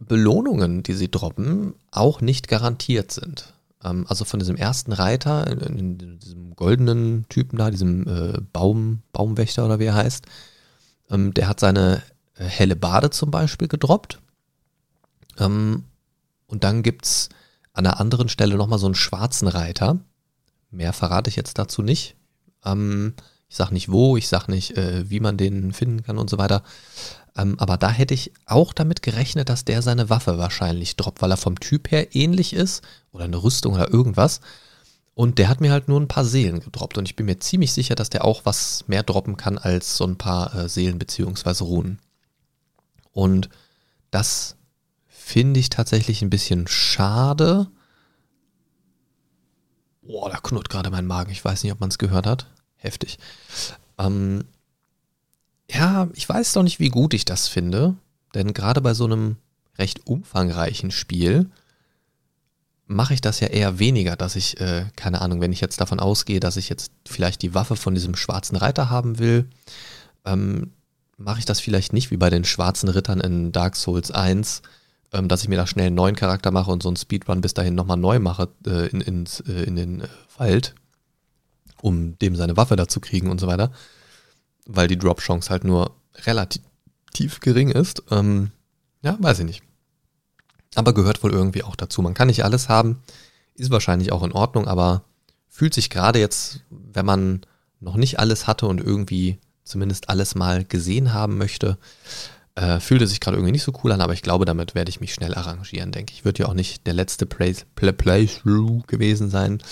Belohnungen, 0.00 0.82
die 0.82 0.94
sie 0.94 1.10
droppen, 1.10 1.74
auch 1.90 2.20
nicht 2.20 2.48
garantiert 2.48 3.12
sind. 3.12 3.54
Ähm, 3.84 4.06
also 4.08 4.24
von 4.24 4.40
diesem 4.40 4.56
ersten 4.56 4.92
Reiter, 4.92 5.46
in, 5.46 5.98
in 5.98 6.18
diesem 6.18 6.56
goldenen 6.56 7.26
Typen 7.28 7.58
da, 7.58 7.70
diesem 7.70 8.06
äh, 8.08 8.40
Baum, 8.52 9.02
Baumwächter 9.12 9.64
oder 9.64 9.78
wie 9.78 9.84
er 9.84 9.94
heißt, 9.94 10.26
ähm, 11.10 11.32
der 11.34 11.48
hat 11.48 11.60
seine 11.60 12.02
äh, 12.34 12.44
helle 12.44 12.76
Bade 12.76 13.10
zum 13.10 13.30
Beispiel 13.30 13.68
gedroppt. 13.68 14.20
Ähm, 15.42 15.84
und 16.46 16.64
dann 16.64 16.82
gibt 16.82 17.06
es 17.06 17.28
an 17.72 17.86
einer 17.86 18.00
anderen 18.00 18.28
Stelle 18.28 18.56
nochmal 18.56 18.78
so 18.78 18.86
einen 18.86 18.94
schwarzen 18.94 19.48
Reiter. 19.48 19.98
Mehr 20.70 20.92
verrate 20.92 21.30
ich 21.30 21.36
jetzt 21.36 21.58
dazu 21.58 21.82
nicht. 21.82 22.16
Ähm, 22.64 23.14
ich 23.48 23.56
sage 23.56 23.74
nicht 23.74 23.90
wo, 23.90 24.16
ich 24.16 24.28
sage 24.28 24.50
nicht, 24.50 24.76
äh, 24.76 25.08
wie 25.10 25.20
man 25.20 25.36
den 25.36 25.72
finden 25.72 26.02
kann 26.02 26.18
und 26.18 26.30
so 26.30 26.38
weiter. 26.38 26.62
Ähm, 27.36 27.58
aber 27.58 27.76
da 27.76 27.90
hätte 27.90 28.14
ich 28.14 28.32
auch 28.46 28.72
damit 28.72 29.02
gerechnet, 29.02 29.48
dass 29.48 29.64
der 29.64 29.82
seine 29.82 30.10
Waffe 30.10 30.38
wahrscheinlich 30.38 30.96
droppt, 30.96 31.22
weil 31.22 31.30
er 31.30 31.36
vom 31.36 31.58
Typ 31.60 31.90
her 31.90 32.14
ähnlich 32.14 32.52
ist 32.52 32.82
oder 33.12 33.24
eine 33.24 33.42
Rüstung 33.42 33.74
oder 33.74 33.90
irgendwas. 33.90 34.40
Und 35.14 35.38
der 35.38 35.48
hat 35.48 35.60
mir 35.60 35.70
halt 35.70 35.88
nur 35.88 36.00
ein 36.00 36.08
paar 36.08 36.24
Seelen 36.24 36.60
gedroppt. 36.60 36.96
Und 36.96 37.08
ich 37.08 37.16
bin 37.16 37.26
mir 37.26 37.38
ziemlich 37.38 37.72
sicher, 37.72 37.94
dass 37.94 38.10
der 38.10 38.24
auch 38.24 38.42
was 38.44 38.84
mehr 38.88 39.02
droppen 39.02 39.36
kann 39.36 39.58
als 39.58 39.96
so 39.96 40.04
ein 40.04 40.16
paar 40.16 40.54
äh, 40.54 40.68
Seelen 40.68 40.98
beziehungsweise 40.98 41.64
Runen. 41.64 41.98
Und 43.12 43.50
das 44.10 44.56
finde 45.22 45.60
ich 45.60 45.70
tatsächlich 45.70 46.20
ein 46.20 46.30
bisschen 46.30 46.66
schade. 46.66 47.68
Boah, 50.02 50.28
da 50.28 50.38
knurrt 50.38 50.68
gerade 50.68 50.90
mein 50.90 51.06
Magen. 51.06 51.30
Ich 51.30 51.44
weiß 51.44 51.62
nicht, 51.62 51.72
ob 51.72 51.80
man 51.80 51.88
es 51.88 51.98
gehört 51.98 52.26
hat. 52.26 52.46
Heftig. 52.76 53.18
Ähm, 53.98 54.44
ja, 55.70 56.08
ich 56.12 56.28
weiß 56.28 56.52
doch 56.52 56.62
nicht, 56.62 56.80
wie 56.80 56.90
gut 56.90 57.14
ich 57.14 57.24
das 57.24 57.48
finde. 57.48 57.94
Denn 58.34 58.52
gerade 58.52 58.80
bei 58.80 58.94
so 58.94 59.04
einem 59.04 59.36
recht 59.78 60.06
umfangreichen 60.06 60.90
Spiel 60.90 61.50
mache 62.86 63.14
ich 63.14 63.20
das 63.20 63.40
ja 63.40 63.48
eher 63.48 63.78
weniger, 63.78 64.16
dass 64.16 64.36
ich, 64.36 64.60
äh, 64.60 64.86
keine 64.96 65.22
Ahnung, 65.22 65.40
wenn 65.40 65.52
ich 65.52 65.60
jetzt 65.60 65.80
davon 65.80 66.00
ausgehe, 66.00 66.40
dass 66.40 66.56
ich 66.58 66.68
jetzt 66.68 66.92
vielleicht 67.06 67.40
die 67.40 67.54
Waffe 67.54 67.76
von 67.76 67.94
diesem 67.94 68.16
schwarzen 68.16 68.56
Reiter 68.56 68.90
haben 68.90 69.18
will, 69.18 69.48
ähm, 70.26 70.72
mache 71.16 71.38
ich 71.38 71.46
das 71.46 71.60
vielleicht 71.60 71.92
nicht 71.92 72.10
wie 72.10 72.16
bei 72.16 72.28
den 72.28 72.44
schwarzen 72.44 72.88
Rittern 72.88 73.20
in 73.20 73.52
Dark 73.52 73.76
Souls 73.76 74.10
1, 74.10 74.62
ähm, 75.12 75.28
dass 75.28 75.42
ich 75.42 75.48
mir 75.48 75.56
da 75.56 75.66
schnell 75.66 75.86
einen 75.86 75.96
neuen 75.96 76.16
Charakter 76.16 76.50
mache 76.50 76.70
und 76.70 76.82
so 76.82 76.88
einen 76.88 76.96
Speedrun 76.96 77.40
bis 77.40 77.54
dahin 77.54 77.74
nochmal 77.74 77.96
neu 77.96 78.18
mache 78.18 78.48
äh, 78.66 78.88
in, 78.88 79.00
ins, 79.00 79.40
äh, 79.40 79.64
in 79.64 79.76
den 79.76 80.00
äh, 80.00 80.08
Wald, 80.38 80.74
um 81.80 82.18
dem 82.18 82.36
seine 82.36 82.56
Waffe 82.56 82.76
dazu 82.76 83.00
kriegen 83.00 83.30
und 83.30 83.40
so 83.40 83.46
weiter, 83.46 83.72
weil 84.66 84.88
die 84.88 84.98
Drop-Chance 84.98 85.50
halt 85.50 85.64
nur 85.64 85.94
relativ 86.24 87.40
gering 87.40 87.70
ist. 87.70 88.02
Ähm, 88.10 88.50
ja, 89.02 89.16
weiß 89.20 89.40
ich 89.40 89.44
nicht. 89.44 89.62
Aber 90.74 90.94
gehört 90.94 91.22
wohl 91.22 91.32
irgendwie 91.32 91.64
auch 91.64 91.76
dazu. 91.76 92.00
Man 92.00 92.14
kann 92.14 92.28
nicht 92.28 92.44
alles 92.44 92.68
haben, 92.68 93.02
ist 93.54 93.70
wahrscheinlich 93.70 94.12
auch 94.12 94.22
in 94.22 94.32
Ordnung, 94.32 94.66
aber 94.66 95.04
fühlt 95.48 95.74
sich 95.74 95.90
gerade 95.90 96.18
jetzt, 96.18 96.60
wenn 96.70 97.04
man 97.04 97.42
noch 97.80 97.96
nicht 97.96 98.18
alles 98.18 98.46
hatte 98.46 98.66
und 98.66 98.80
irgendwie 98.80 99.38
zumindest 99.64 100.08
alles 100.08 100.34
mal 100.34 100.64
gesehen 100.64 101.12
haben 101.12 101.36
möchte. 101.36 101.76
Äh, 102.54 102.80
fühlte 102.80 103.06
sich 103.06 103.20
gerade 103.20 103.38
irgendwie 103.38 103.52
nicht 103.52 103.62
so 103.62 103.72
cool 103.82 103.92
an, 103.92 104.02
aber 104.02 104.12
ich 104.12 104.20
glaube, 104.20 104.44
damit 104.44 104.74
werde 104.74 104.90
ich 104.90 105.00
mich 105.00 105.14
schnell 105.14 105.34
arrangieren, 105.34 105.90
denke 105.90 106.12
ich. 106.12 106.24
Wird 106.24 106.38
ja 106.38 106.46
auch 106.46 106.54
nicht 106.54 106.86
der 106.86 106.92
letzte 106.92 107.24
Play 107.24 107.54
Play 107.74 107.92
Playthrough 107.92 108.86
gewesen 108.86 109.30
sein. 109.30 109.62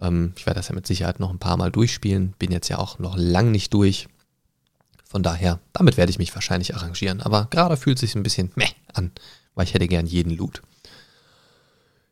Ähm, 0.00 0.32
ich 0.36 0.46
werde 0.46 0.58
das 0.58 0.68
ja 0.68 0.74
mit 0.74 0.86
Sicherheit 0.86 1.20
noch 1.20 1.30
ein 1.30 1.38
paar 1.38 1.58
Mal 1.58 1.70
durchspielen. 1.70 2.34
Bin 2.38 2.50
jetzt 2.50 2.68
ja 2.68 2.78
auch 2.78 2.98
noch 2.98 3.16
lang 3.16 3.50
nicht 3.50 3.74
durch. 3.74 4.08
Von 5.04 5.22
daher, 5.22 5.60
damit 5.72 5.96
werde 5.96 6.10
ich 6.10 6.18
mich 6.18 6.34
wahrscheinlich 6.34 6.74
arrangieren. 6.74 7.20
Aber 7.20 7.46
gerade 7.50 7.76
fühlt 7.76 7.98
es 7.98 8.00
sich 8.00 8.14
ein 8.14 8.22
bisschen 8.22 8.50
meh 8.56 8.70
an, 8.94 9.12
weil 9.54 9.66
ich 9.66 9.74
hätte 9.74 9.86
gern 9.86 10.06
jeden 10.06 10.34
Loot. 10.34 10.62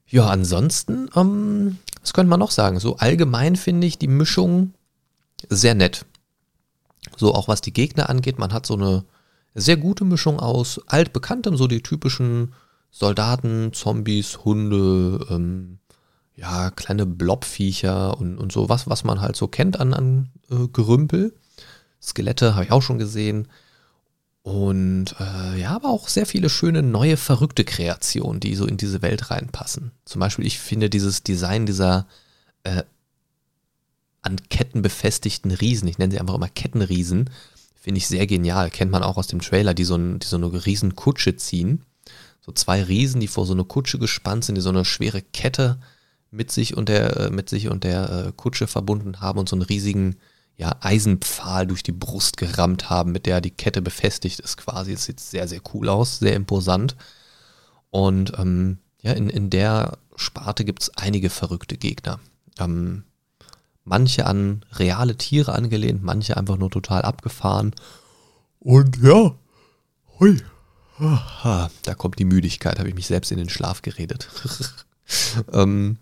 Ja, 0.06 0.26
ansonsten, 0.26 1.08
ähm, 1.16 1.78
was 2.02 2.12
könnte 2.12 2.28
man 2.28 2.38
noch 2.38 2.50
sagen? 2.50 2.78
So 2.80 2.98
allgemein 2.98 3.56
finde 3.56 3.86
ich 3.86 3.98
die 3.98 4.08
Mischung 4.08 4.74
sehr 5.48 5.74
nett. 5.74 6.04
So 7.16 7.34
auch 7.34 7.48
was 7.48 7.62
die 7.62 7.72
Gegner 7.72 8.10
angeht, 8.10 8.38
man 8.38 8.52
hat 8.52 8.66
so 8.66 8.74
eine 8.74 9.04
sehr 9.54 9.76
gute 9.76 10.04
Mischung 10.04 10.40
aus 10.40 10.80
altbekanntem, 10.86 11.56
so 11.56 11.66
die 11.66 11.82
typischen 11.82 12.54
Soldaten, 12.90 13.72
Zombies, 13.72 14.44
Hunde, 14.44 15.26
ähm, 15.30 15.78
ja, 16.34 16.70
kleine 16.70 17.06
Blobviecher 17.06 18.18
und, 18.18 18.38
und 18.38 18.52
so 18.52 18.68
was, 18.68 18.88
was 18.88 19.04
man 19.04 19.20
halt 19.20 19.36
so 19.36 19.48
kennt 19.48 19.78
an, 19.78 19.94
an 19.94 20.30
äh, 20.50 20.68
Gerümpel. 20.72 21.34
Skelette 22.00 22.54
habe 22.54 22.64
ich 22.64 22.72
auch 22.72 22.82
schon 22.82 22.98
gesehen. 22.98 23.48
Und 24.42 25.14
äh, 25.20 25.60
ja, 25.60 25.70
aber 25.70 25.90
auch 25.90 26.08
sehr 26.08 26.26
viele 26.26 26.50
schöne 26.50 26.82
neue 26.82 27.16
verrückte 27.16 27.64
Kreationen, 27.64 28.40
die 28.40 28.56
so 28.56 28.66
in 28.66 28.76
diese 28.76 29.00
Welt 29.00 29.30
reinpassen. 29.30 29.92
Zum 30.04 30.20
Beispiel, 30.20 30.46
ich 30.46 30.58
finde 30.58 30.90
dieses 30.90 31.22
Design 31.22 31.64
dieser 31.64 32.08
äh, 32.64 32.82
an 34.20 34.36
Ketten 34.50 34.82
befestigten 34.82 35.52
Riesen, 35.52 35.88
ich 35.88 35.98
nenne 35.98 36.12
sie 36.12 36.20
einfach 36.20 36.34
immer 36.34 36.48
Kettenriesen, 36.48 37.30
finde 37.82 37.98
ich 37.98 38.06
sehr 38.06 38.28
genial. 38.28 38.70
Kennt 38.70 38.92
man 38.92 39.02
auch 39.02 39.16
aus 39.16 39.26
dem 39.26 39.40
Trailer, 39.40 39.74
die 39.74 39.82
so, 39.82 39.96
ein, 39.96 40.20
die 40.20 40.26
so 40.26 40.36
eine 40.36 40.66
riesen 40.66 40.94
Kutsche 40.94 41.34
ziehen. 41.34 41.84
So 42.40 42.52
zwei 42.52 42.80
Riesen, 42.80 43.20
die 43.20 43.26
vor 43.26 43.44
so 43.44 43.54
eine 43.54 43.64
Kutsche 43.64 43.98
gespannt 43.98 44.44
sind, 44.44 44.54
die 44.54 44.60
so 44.60 44.68
eine 44.68 44.84
schwere 44.84 45.20
Kette 45.20 45.80
mit 46.30 46.52
sich 46.52 46.76
und 46.76 46.88
der, 46.88 47.16
äh, 47.16 47.30
mit 47.30 47.48
sich 47.48 47.68
und 47.68 47.82
der 47.82 48.10
äh, 48.28 48.32
Kutsche 48.36 48.68
verbunden 48.68 49.20
haben 49.20 49.40
und 49.40 49.48
so 49.48 49.56
einen 49.56 49.64
riesigen 49.64 50.16
ja, 50.56 50.76
Eisenpfahl 50.80 51.66
durch 51.66 51.82
die 51.82 51.92
Brust 51.92 52.36
gerammt 52.36 52.88
haben, 52.88 53.10
mit 53.10 53.26
der 53.26 53.40
die 53.40 53.50
Kette 53.50 53.82
befestigt 53.82 54.38
ist 54.38 54.58
quasi. 54.58 54.92
Es 54.92 55.04
sieht 55.04 55.18
sehr, 55.18 55.48
sehr 55.48 55.60
cool 55.74 55.88
aus, 55.88 56.20
sehr 56.20 56.36
imposant. 56.36 56.94
Und 57.90 58.32
ähm, 58.38 58.78
ja, 59.00 59.12
in, 59.12 59.28
in 59.28 59.50
der 59.50 59.98
Sparte 60.14 60.64
gibt 60.64 60.82
es 60.82 60.96
einige 60.96 61.30
verrückte 61.30 61.76
Gegner. 61.76 62.20
Ähm, 62.60 63.02
manche 63.84 64.26
an 64.26 64.64
reale 64.72 65.16
Tiere 65.16 65.54
angelehnt, 65.54 66.02
manche 66.02 66.36
einfach 66.36 66.56
nur 66.56 66.70
total 66.70 67.02
abgefahren. 67.02 67.74
Und 68.60 68.96
ja, 69.02 69.34
hui. 70.18 70.40
Da 71.82 71.94
kommt 71.94 72.18
die 72.18 72.24
Müdigkeit, 72.24 72.78
habe 72.78 72.88
ich 72.88 72.94
mich 72.94 73.06
selbst 73.06 73.32
in 73.32 73.38
den 73.38 73.48
Schlaf 73.48 73.82
geredet. 73.82 74.28
ähm, 75.52 75.98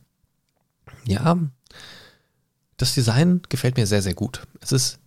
ja, 1.07 1.39
das 2.77 2.95
Design 2.95 3.41
gefällt 3.49 3.77
mir 3.77 3.87
sehr, 3.87 4.03
sehr 4.03 4.15
gut. 4.15 4.47
Es 4.61 4.73
ist 4.73 4.99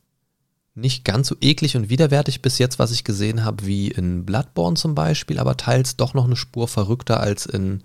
nicht 0.75 1.05
ganz 1.05 1.27
so 1.27 1.35
eklig 1.41 1.75
und 1.75 1.89
widerwärtig 1.89 2.41
bis 2.41 2.57
jetzt, 2.57 2.79
was 2.79 2.91
ich 2.91 3.03
gesehen 3.03 3.45
habe, 3.45 3.65
wie 3.65 3.89
in 3.89 4.25
Bloodborne 4.25 4.75
zum 4.75 4.95
Beispiel, 4.95 5.39
aber 5.39 5.57
teils 5.57 5.95
doch 5.97 6.13
noch 6.13 6.25
eine 6.25 6.35
Spur 6.35 6.67
verrückter 6.67 7.19
als 7.19 7.45
in 7.45 7.83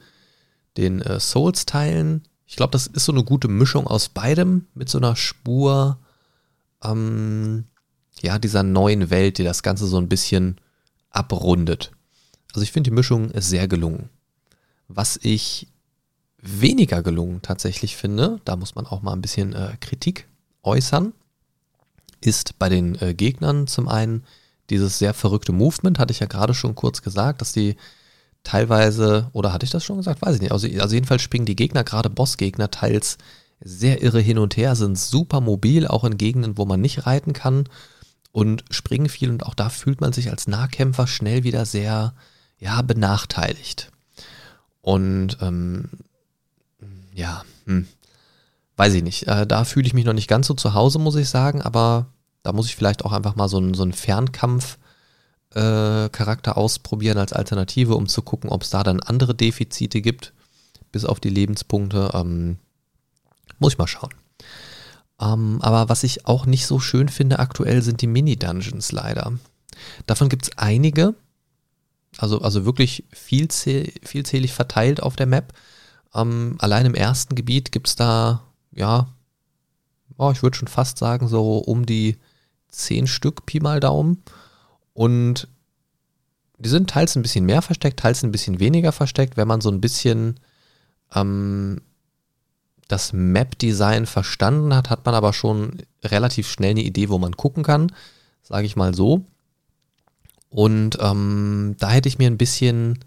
den 0.77 1.03
äh, 1.03 1.21
Souls-Teilen. 1.21 2.23
Ich 2.49 2.57
glaube, 2.57 2.71
das 2.73 2.87
ist 2.87 3.05
so 3.05 3.13
eine 3.13 3.25
gute 3.25 3.47
Mischung 3.47 3.87
aus 3.87 4.09
beidem 4.09 4.67
mit 4.75 4.89
so 4.89 4.97
einer 4.97 5.17
Spur, 5.17 5.99
ähm, 6.83 7.67
ja, 8.23 8.39
dieser 8.39 8.63
neuen 8.63 9.11
Welt, 9.11 9.37
die 9.37 9.45
das 9.45 9.63
Ganze 9.63 9.87
so 9.87 9.99
ein 9.99 10.09
bisschen 10.09 10.59
abrundet. 11.11 11.93
Also 12.55 12.63
ich 12.63 12.73
finde 12.73 12.89
die 12.89 12.95
Mischung 12.95 13.31
ist 13.31 13.51
sehr 13.51 13.69
gelungen. 13.69 14.09
Was 14.89 15.21
ich 15.23 15.69
weniger 16.41 17.03
gelungen 17.03 17.43
tatsächlich 17.43 17.97
finde, 17.97 18.41
da 18.47 18.57
muss 18.57 18.75
man 18.75 18.87
auch 18.87 19.03
mal 19.03 19.13
ein 19.13 19.23
bisschen 19.23 19.53
äh, 19.53 19.77
Kritik 19.81 20.27
äußern, 20.63 21.13
ist 22.23 22.59
bei 22.59 22.71
den 22.71 22.95
äh, 23.03 23.13
Gegnern 23.13 23.67
zum 23.67 23.89
einen 23.89 24.25
dieses 24.71 24.99
sehr 24.99 25.13
verrückte 25.13 25.53
Movement, 25.53 25.99
hatte 25.99 26.13
ich 26.13 26.21
ja 26.21 26.27
gerade 26.27 26.55
schon 26.55 26.75
kurz 26.75 27.03
gesagt, 27.03 27.43
dass 27.43 27.53
die 27.53 27.77
teilweise, 28.45 29.29
oder 29.33 29.53
hatte 29.53 29.65
ich 29.65 29.71
das 29.71 29.85
schon 29.85 29.99
gesagt? 29.99 30.23
Weiß 30.23 30.37
ich 30.37 30.41
nicht. 30.41 30.53
Also, 30.53 30.67
also 30.81 30.95
jedenfalls 30.95 31.23
springen 31.23 31.47
die 31.47 31.57
Gegner, 31.57 31.85
gerade 31.85 32.11
Bossgegner, 32.11 32.71
teils 32.71 33.19
sehr 33.61 34.03
irre 34.03 34.21
hin 34.21 34.39
und 34.39 34.57
her, 34.57 34.77
sind 34.77 34.99
super 34.99 35.41
mobil, 35.41 35.87
auch 35.87 36.05
in 36.05 36.17
Gegenden, 36.17 36.59
wo 36.59 36.65
man 36.65 36.81
nicht 36.81 37.07
reiten 37.07 37.33
kann 37.33 37.69
und 38.33 38.65
springen 38.71 39.09
viel 39.09 39.31
und 39.31 39.45
auch 39.45 39.55
da 39.55 39.69
fühlt 39.69 40.01
man 40.01 40.13
sich 40.13 40.31
als 40.31 40.47
Nahkämpfer 40.47 41.07
schnell 41.07 41.45
wieder 41.45 41.67
sehr, 41.67 42.15
ja, 42.59 42.83
benachteiligt. 42.83 43.91
Und 44.81 45.39
ähm, 45.41 45.91
ja, 47.13 47.45
hm, 47.67 47.89
weiß 48.77 48.95
ich 48.95 49.03
nicht. 49.03 49.27
Äh, 49.27 49.47
da 49.47 49.65
fühle 49.65 49.87
ich 49.87 49.95
mich 49.95 50.05
noch 50.05 50.13
nicht 50.13 50.29
ganz 50.29 50.47
so 50.47 50.55
zu 50.55 50.75
Hause, 50.75 50.99
muss 50.99 51.17
ich 51.17 51.29
sagen, 51.29 51.63
aber 51.63 52.07
da 52.43 52.53
muss 52.53 52.67
ich 52.67 52.77
vielleicht 52.77 53.05
auch 53.05 53.13
einfach 53.13 53.35
mal 53.35 53.49
so 53.49 53.59
einen, 53.59 53.75
so 53.75 53.83
einen 53.83 53.93
Fernkampf-Charakter 53.93 54.88
äh, 55.55 56.09
ausprobieren 56.51 57.19
als 57.19 57.33
Alternative, 57.33 57.95
um 57.95 58.07
zu 58.07 58.23
gucken, 58.23 58.51
ob 58.51 58.63
es 58.63 58.71
da 58.71 58.83
dann 58.83 59.01
andere 59.01 59.35
Defizite 59.35 60.01
gibt, 60.01 60.33
bis 60.93 61.05
auf 61.05 61.21
die 61.21 61.31
Lebenspunkte. 61.31 62.11
Ähm, 62.15 62.59
muss 63.59 63.73
ich 63.73 63.79
mal 63.79 63.87
schauen. 63.87 64.15
Ähm, 65.21 65.59
aber 65.63 65.89
was 65.89 66.05
ich 66.05 66.27
auch 66.27 66.47
nicht 66.47 66.67
so 66.67 66.79
schön 66.79 67.09
finde 67.09 67.39
aktuell 67.39 67.83
sind 67.83 68.03
die 68.03 68.07
Mini-Dungeons 68.07 68.93
leider. 68.93 69.33
Davon 70.07 70.29
gibt 70.29 70.45
es 70.45 70.59
einige, 70.59 71.15
also, 72.19 72.41
also 72.41 72.65
wirklich 72.65 73.05
vielzäh 73.13 73.93
vielzählig 74.03 74.53
verteilt 74.53 75.03
auf 75.03 75.17
der 75.17 75.27
Map. 75.27 75.53
Ähm, 76.15 76.57
allein 76.59 76.87
im 76.87 76.95
ersten 76.95 77.35
Gebiet 77.35 77.73
gibt 77.73 77.89
es 77.89 77.97
da, 77.97 78.43
ja, 78.73 79.09
oh, 80.17 80.31
ich 80.31 80.43
würde 80.43 80.57
schon 80.57 80.69
fast 80.69 80.99
sagen, 80.99 81.29
so 81.29 81.59
um 81.59 81.87
die 81.87 82.17
zehn 82.69 83.07
Stück 83.07 83.47
Pi 83.47 83.61
mal 83.61 83.81
Daumen. 83.81 84.23
Und 84.99 85.47
die 86.59 86.69
sind 86.69 86.91
teils 86.91 87.15
ein 87.15 87.23
bisschen 87.23 87.47
mehr 87.47 87.63
versteckt, 87.63 88.01
teils 88.01 88.25
ein 88.25 88.33
bisschen 88.33 88.59
weniger 88.59 88.91
versteckt. 88.91 89.37
Wenn 89.37 89.47
man 89.47 89.61
so 89.61 89.71
ein 89.71 89.81
bisschen 89.81 90.41
ähm, 91.15 91.83
das 92.89 93.13
Map-Design 93.13 94.07
verstanden 94.07 94.75
hat, 94.75 94.91
hat 94.91 95.07
man 95.07 95.15
aber 95.15 95.33
schon 95.33 95.79
relativ 96.03 96.51
schnell 96.51 96.73
eine 96.73 96.83
Idee, 96.83 97.11
wo 97.11 97.19
man 97.19 97.37
gucken 97.37 97.63
kann, 97.63 97.93
sage 98.43 98.67
ich 98.67 98.75
mal 98.75 98.93
so. 98.93 99.25
Und 100.51 100.99
ähm, 101.01 101.77
da 101.79 101.91
hätte 101.91 102.09
ich 102.09 102.19
mir 102.19 102.27
ein 102.27 102.37
bisschen 102.37 102.99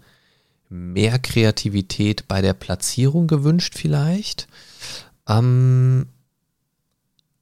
mehr 0.70 1.18
Kreativität 1.18 2.26
bei 2.26 2.40
der 2.40 2.54
Platzierung 2.54 3.26
gewünscht 3.26 3.74
vielleicht. 3.76 4.48
Ähm, 5.28 6.06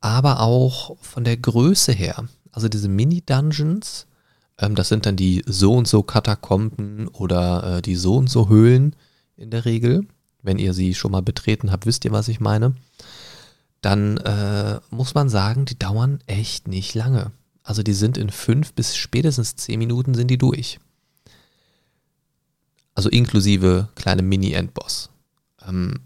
aber 0.00 0.40
auch 0.40 0.96
von 1.00 1.22
der 1.22 1.36
Größe 1.36 1.92
her. 1.92 2.24
Also 2.50 2.68
diese 2.68 2.88
Mini-Dungeons, 2.88 4.08
ähm, 4.60 4.74
das 4.74 4.88
sind 4.88 5.06
dann 5.06 5.16
die 5.16 5.42
so 5.46 5.74
und 5.74 5.88
so 5.88 6.02
Katakomben 6.02 7.08
oder 7.08 7.78
äh, 7.78 7.82
die 7.82 7.96
so 7.96 8.16
und 8.16 8.28
so 8.28 8.48
Höhlen 8.48 8.94
in 9.36 9.50
der 9.50 9.64
Regel. 9.64 10.06
Wenn 10.42 10.58
ihr 10.58 10.74
sie 10.74 10.94
schon 10.94 11.12
mal 11.12 11.22
betreten 11.22 11.72
habt, 11.72 11.86
wisst 11.86 12.04
ihr, 12.04 12.12
was 12.12 12.28
ich 12.28 12.40
meine. 12.40 12.74
Dann 13.80 14.18
äh, 14.18 14.80
muss 14.90 15.14
man 15.14 15.28
sagen, 15.28 15.64
die 15.64 15.78
dauern 15.78 16.20
echt 16.26 16.68
nicht 16.68 16.94
lange. 16.94 17.32
Also 17.62 17.82
die 17.82 17.94
sind 17.94 18.18
in 18.18 18.30
fünf 18.30 18.72
bis 18.74 18.96
spätestens 18.96 19.56
zehn 19.56 19.78
Minuten 19.78 20.14
sind 20.14 20.28
die 20.28 20.38
durch. 20.38 20.78
Also 22.94 23.08
inklusive 23.08 23.88
kleine 23.94 24.22
Mini-Endboss. 24.22 25.10
Ähm, 25.66 26.00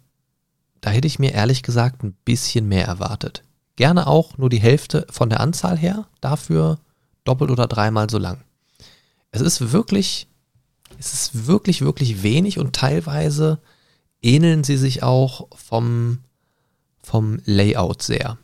da 0.80 0.90
hätte 0.90 1.06
ich 1.06 1.18
mir 1.18 1.32
ehrlich 1.32 1.62
gesagt 1.62 2.02
ein 2.04 2.14
bisschen 2.24 2.68
mehr 2.68 2.86
erwartet. 2.86 3.42
Gerne 3.76 4.06
auch 4.06 4.38
nur 4.38 4.50
die 4.50 4.60
Hälfte 4.60 5.06
von 5.10 5.30
der 5.30 5.40
Anzahl 5.40 5.76
her, 5.76 6.06
dafür 6.20 6.78
doppelt 7.24 7.50
oder 7.50 7.66
dreimal 7.66 8.08
so 8.08 8.18
lang. 8.18 8.42
Es 9.30 9.40
ist 9.40 9.72
wirklich, 9.72 10.28
es 10.98 11.12
ist 11.12 11.46
wirklich, 11.46 11.80
wirklich 11.80 12.22
wenig 12.22 12.58
und 12.58 12.74
teilweise 12.74 13.58
ähneln 14.22 14.64
sie 14.64 14.76
sich 14.76 15.02
auch 15.02 15.48
vom, 15.56 16.20
vom 17.02 17.40
Layout 17.44 18.02
sehr. 18.02 18.38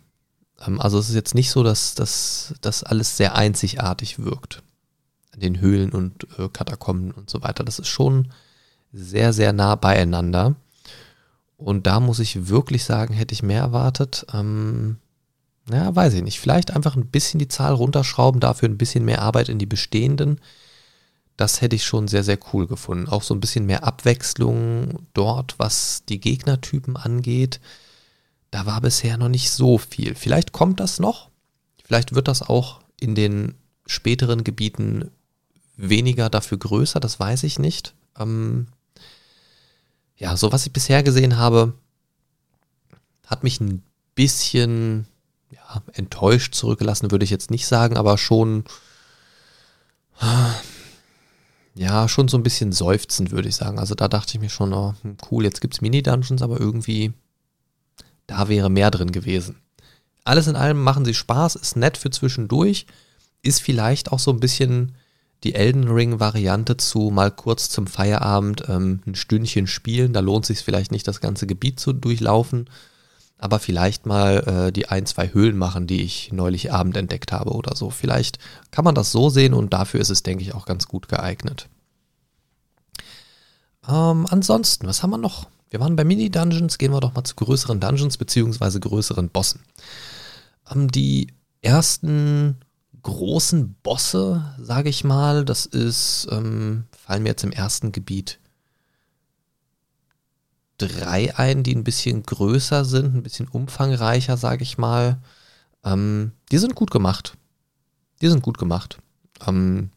Ähm, 0.66 0.80
also 0.80 0.98
es 0.98 1.08
ist 1.08 1.14
jetzt 1.14 1.34
nicht 1.34 1.50
so, 1.50 1.62
dass 1.62 1.94
das 1.94 2.82
alles 2.82 3.16
sehr 3.16 3.36
einzigartig 3.36 4.18
wirkt 4.18 4.62
den 5.40 5.60
Höhlen 5.60 5.90
und 5.90 6.26
äh, 6.38 6.48
Katakomben 6.48 7.10
und 7.10 7.28
so 7.28 7.42
weiter. 7.42 7.64
Das 7.64 7.78
ist 7.78 7.88
schon 7.88 8.28
sehr, 8.92 9.32
sehr 9.32 9.52
nah 9.52 9.74
beieinander. 9.74 10.54
Und 11.56 11.86
da 11.86 12.00
muss 12.00 12.20
ich 12.20 12.48
wirklich 12.48 12.84
sagen, 12.84 13.12
hätte 13.12 13.34
ich 13.34 13.42
mehr 13.42 13.60
erwartet. 13.60 14.26
Ähm, 14.32 14.98
ja, 15.68 15.94
weiß 15.94 16.14
ich 16.14 16.22
nicht. 16.22 16.40
Vielleicht 16.40 16.70
einfach 16.70 16.96
ein 16.96 17.06
bisschen 17.06 17.38
die 17.38 17.48
Zahl 17.48 17.74
runterschrauben, 17.74 18.40
dafür 18.40 18.68
ein 18.68 18.78
bisschen 18.78 19.04
mehr 19.04 19.22
Arbeit 19.22 19.48
in 19.48 19.58
die 19.58 19.66
bestehenden. 19.66 20.40
Das 21.36 21.60
hätte 21.60 21.76
ich 21.76 21.84
schon 21.84 22.08
sehr, 22.08 22.24
sehr 22.24 22.38
cool 22.52 22.66
gefunden. 22.66 23.08
Auch 23.08 23.22
so 23.22 23.34
ein 23.34 23.40
bisschen 23.40 23.66
mehr 23.66 23.84
Abwechslung 23.84 25.06
dort, 25.14 25.58
was 25.58 26.04
die 26.08 26.20
Gegnertypen 26.20 26.96
angeht. 26.96 27.60
Da 28.50 28.66
war 28.66 28.80
bisher 28.80 29.16
noch 29.16 29.28
nicht 29.28 29.50
so 29.50 29.78
viel. 29.78 30.14
Vielleicht 30.14 30.52
kommt 30.52 30.80
das 30.80 30.98
noch. 30.98 31.30
Vielleicht 31.84 32.14
wird 32.14 32.28
das 32.28 32.42
auch 32.42 32.80
in 33.00 33.14
den 33.14 33.54
späteren 33.86 34.44
Gebieten 34.44 35.10
weniger, 35.76 36.28
dafür 36.28 36.58
größer, 36.58 37.00
das 37.00 37.18
weiß 37.18 37.44
ich 37.44 37.58
nicht. 37.58 37.94
Ähm, 38.18 38.66
ja, 40.16 40.36
so 40.36 40.52
was 40.52 40.66
ich 40.66 40.72
bisher 40.72 41.02
gesehen 41.02 41.38
habe, 41.38 41.74
hat 43.26 43.42
mich 43.42 43.60
ein 43.60 43.82
bisschen 44.14 45.06
ja, 45.50 45.82
enttäuscht 45.92 46.54
zurückgelassen, 46.54 47.10
würde 47.10 47.24
ich 47.24 47.30
jetzt 47.30 47.50
nicht 47.50 47.66
sagen, 47.66 47.96
aber 47.96 48.18
schon, 48.18 48.64
ja, 51.74 52.08
schon 52.08 52.28
so 52.28 52.36
ein 52.36 52.42
bisschen 52.42 52.72
seufzend, 52.72 53.30
würde 53.30 53.48
ich 53.48 53.56
sagen. 53.56 53.78
Also 53.78 53.94
da 53.94 54.08
dachte 54.08 54.34
ich 54.34 54.40
mir 54.40 54.50
schon, 54.50 54.72
oh, 54.72 54.94
hm, 55.02 55.16
cool, 55.30 55.44
jetzt 55.44 55.60
gibt 55.60 55.74
es 55.74 55.80
Mini-Dungeons, 55.80 56.42
aber 56.42 56.60
irgendwie, 56.60 57.12
da 58.26 58.48
wäre 58.48 58.70
mehr 58.70 58.90
drin 58.90 59.12
gewesen. 59.12 59.56
Alles 60.24 60.46
in 60.46 60.56
allem 60.56 60.82
machen 60.82 61.04
sie 61.04 61.14
Spaß, 61.14 61.56
ist 61.56 61.76
nett 61.76 61.96
für 61.96 62.10
zwischendurch, 62.10 62.86
ist 63.42 63.62
vielleicht 63.62 64.12
auch 64.12 64.18
so 64.18 64.30
ein 64.30 64.40
bisschen 64.40 64.94
die 65.42 65.54
Elden 65.54 65.88
Ring-Variante 65.88 66.76
zu 66.76 67.10
mal 67.10 67.30
kurz 67.30 67.70
zum 67.70 67.86
Feierabend 67.86 68.64
ähm, 68.68 69.00
ein 69.06 69.14
Stündchen 69.14 69.66
spielen. 69.66 70.12
Da 70.12 70.20
lohnt 70.20 70.44
sich 70.44 70.58
vielleicht 70.58 70.92
nicht, 70.92 71.08
das 71.08 71.22
ganze 71.22 71.46
Gebiet 71.46 71.80
zu 71.80 71.94
durchlaufen, 71.94 72.68
aber 73.40 73.58
vielleicht 73.58 74.06
mal 74.06 74.68
äh, 74.68 74.72
die 74.72 74.88
ein, 74.88 75.06
zwei 75.06 75.32
Höhlen 75.32 75.56
machen, 75.56 75.86
die 75.86 76.02
ich 76.02 76.30
neulich 76.30 76.72
Abend 76.72 76.96
entdeckt 76.96 77.32
habe 77.32 77.52
oder 77.52 77.74
so. 77.74 77.90
Vielleicht 77.90 78.38
kann 78.70 78.84
man 78.84 78.94
das 78.94 79.12
so 79.12 79.30
sehen 79.30 79.54
und 79.54 79.72
dafür 79.72 80.00
ist 80.00 80.10
es, 80.10 80.22
denke 80.22 80.42
ich, 80.42 80.54
auch 80.54 80.66
ganz 80.66 80.86
gut 80.86 81.08
geeignet. 81.08 81.68
Ähm, 83.88 84.26
ansonsten, 84.28 84.86
was 84.86 85.02
haben 85.02 85.10
wir 85.10 85.18
noch? 85.18 85.48
Wir 85.70 85.80
waren 85.80 85.96
bei 85.96 86.04
Mini-Dungeons, 86.04 86.78
gehen 86.78 86.92
wir 86.92 87.00
doch 87.00 87.14
mal 87.14 87.24
zu 87.24 87.34
größeren 87.36 87.80
Dungeons 87.80 88.18
beziehungsweise 88.18 88.78
größeren 88.78 89.30
Bossen. 89.30 89.60
Ähm, 90.70 90.90
die 90.90 91.28
ersten 91.62 92.58
großen 93.02 93.74
Bosse, 93.82 94.54
sage 94.58 94.90
ich 94.90 95.04
mal. 95.04 95.46
Das 95.46 95.64
ist, 95.64 96.28
ähm, 96.30 96.84
fallen 96.92 97.22
mir 97.22 97.30
jetzt 97.30 97.44
im 97.44 97.52
ersten 97.52 97.92
Gebiet 97.92 98.38
drei 100.80 101.36
ein, 101.36 101.62
die 101.62 101.74
ein 101.74 101.84
bisschen 101.84 102.22
größer 102.22 102.84
sind, 102.84 103.14
ein 103.14 103.22
bisschen 103.22 103.48
umfangreicher, 103.48 104.36
sage 104.36 104.62
ich 104.62 104.78
mal. 104.78 105.20
Ähm, 105.84 106.32
die 106.50 106.58
sind 106.58 106.74
gut 106.74 106.90
gemacht. 106.90 107.36
Die 108.22 108.28
sind 108.28 108.42
gut 108.42 108.58
gemacht. 108.58 108.98
Ähm, 109.46 109.90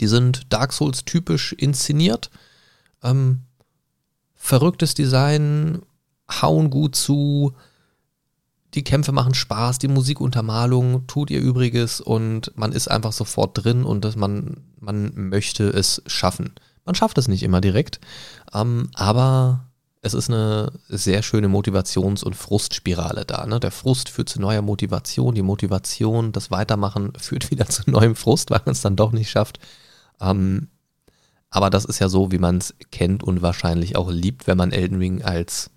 die 0.00 0.06
sind 0.06 0.52
Dark 0.52 0.72
Souls 0.72 1.04
typisch 1.04 1.52
inszeniert. 1.52 2.30
Ähm, 3.02 3.42
verrücktes 4.34 4.94
Design, 4.94 5.82
hauen 6.28 6.70
gut 6.70 6.96
zu, 6.96 7.52
die 8.74 8.84
Kämpfe 8.84 9.12
machen 9.12 9.34
Spaß, 9.34 9.78
die 9.78 9.88
Musikuntermalung 9.88 11.06
tut 11.06 11.30
ihr 11.30 11.40
Übriges 11.40 12.00
und 12.00 12.56
man 12.56 12.72
ist 12.72 12.88
einfach 12.90 13.12
sofort 13.12 13.62
drin 13.62 13.84
und 13.84 14.04
dass 14.04 14.16
man, 14.16 14.62
man 14.80 15.12
möchte 15.14 15.68
es 15.68 16.02
schaffen. 16.06 16.54
Man 16.84 16.94
schafft 16.94 17.18
es 17.18 17.28
nicht 17.28 17.42
immer 17.42 17.60
direkt, 17.60 18.00
ähm, 18.52 18.90
aber 18.94 19.68
es 20.02 20.14
ist 20.14 20.28
eine 20.28 20.72
sehr 20.88 21.22
schöne 21.22 21.48
Motivations- 21.48 22.24
und 22.24 22.34
Frustspirale 22.34 23.24
da. 23.24 23.46
Ne? 23.46 23.60
Der 23.60 23.70
Frust 23.70 24.08
führt 24.08 24.28
zu 24.28 24.40
neuer 24.40 24.60
Motivation, 24.60 25.34
die 25.34 25.42
Motivation, 25.42 26.32
das 26.32 26.50
Weitermachen 26.50 27.12
führt 27.18 27.50
wieder 27.50 27.66
zu 27.66 27.88
neuem 27.88 28.16
Frust, 28.16 28.50
weil 28.50 28.60
man 28.64 28.72
es 28.72 28.82
dann 28.82 28.96
doch 28.96 29.12
nicht 29.12 29.30
schafft. 29.30 29.60
Ähm, 30.20 30.68
aber 31.50 31.70
das 31.70 31.84
ist 31.84 32.00
ja 32.00 32.08
so, 32.08 32.32
wie 32.32 32.38
man 32.38 32.58
es 32.58 32.74
kennt 32.90 33.22
und 33.22 33.42
wahrscheinlich 33.42 33.94
auch 33.94 34.10
liebt, 34.10 34.46
wenn 34.48 34.58
man 34.58 34.72
Elden 34.72 34.98
Ring 34.98 35.22
als 35.22 35.70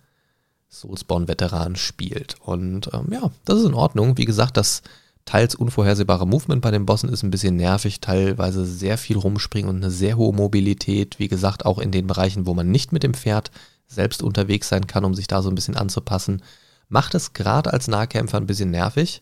Soulspawn-Veteran 0.69 1.75
spielt. 1.75 2.35
Und 2.41 2.89
ähm, 2.93 3.09
ja, 3.11 3.29
das 3.45 3.59
ist 3.59 3.65
in 3.65 3.73
Ordnung. 3.75 4.17
Wie 4.17 4.25
gesagt, 4.25 4.57
das 4.57 4.81
teils 5.25 5.53
unvorhersehbare 5.53 6.25
Movement 6.25 6.61
bei 6.61 6.71
den 6.71 6.85
Bossen 6.85 7.09
ist 7.09 7.23
ein 7.23 7.31
bisschen 7.31 7.57
nervig, 7.57 7.99
teilweise 7.99 8.65
sehr 8.65 8.97
viel 8.97 9.17
rumspringen 9.17 9.69
und 9.69 9.77
eine 9.77 9.91
sehr 9.91 10.17
hohe 10.17 10.33
Mobilität. 10.33 11.19
Wie 11.19 11.27
gesagt, 11.27 11.65
auch 11.65 11.77
in 11.77 11.91
den 11.91 12.07
Bereichen, 12.07 12.47
wo 12.47 12.55
man 12.55 12.71
nicht 12.71 12.91
mit 12.91 13.03
dem 13.03 13.13
Pferd 13.13 13.51
selbst 13.87 14.23
unterwegs 14.23 14.69
sein 14.69 14.87
kann, 14.87 15.05
um 15.05 15.13
sich 15.13 15.27
da 15.27 15.41
so 15.41 15.49
ein 15.49 15.55
bisschen 15.55 15.77
anzupassen, 15.77 16.41
macht 16.89 17.15
es 17.15 17.33
gerade 17.33 17.73
als 17.73 17.87
Nahkämpfer 17.87 18.37
ein 18.37 18.47
bisschen 18.47 18.71
nervig. 18.71 19.21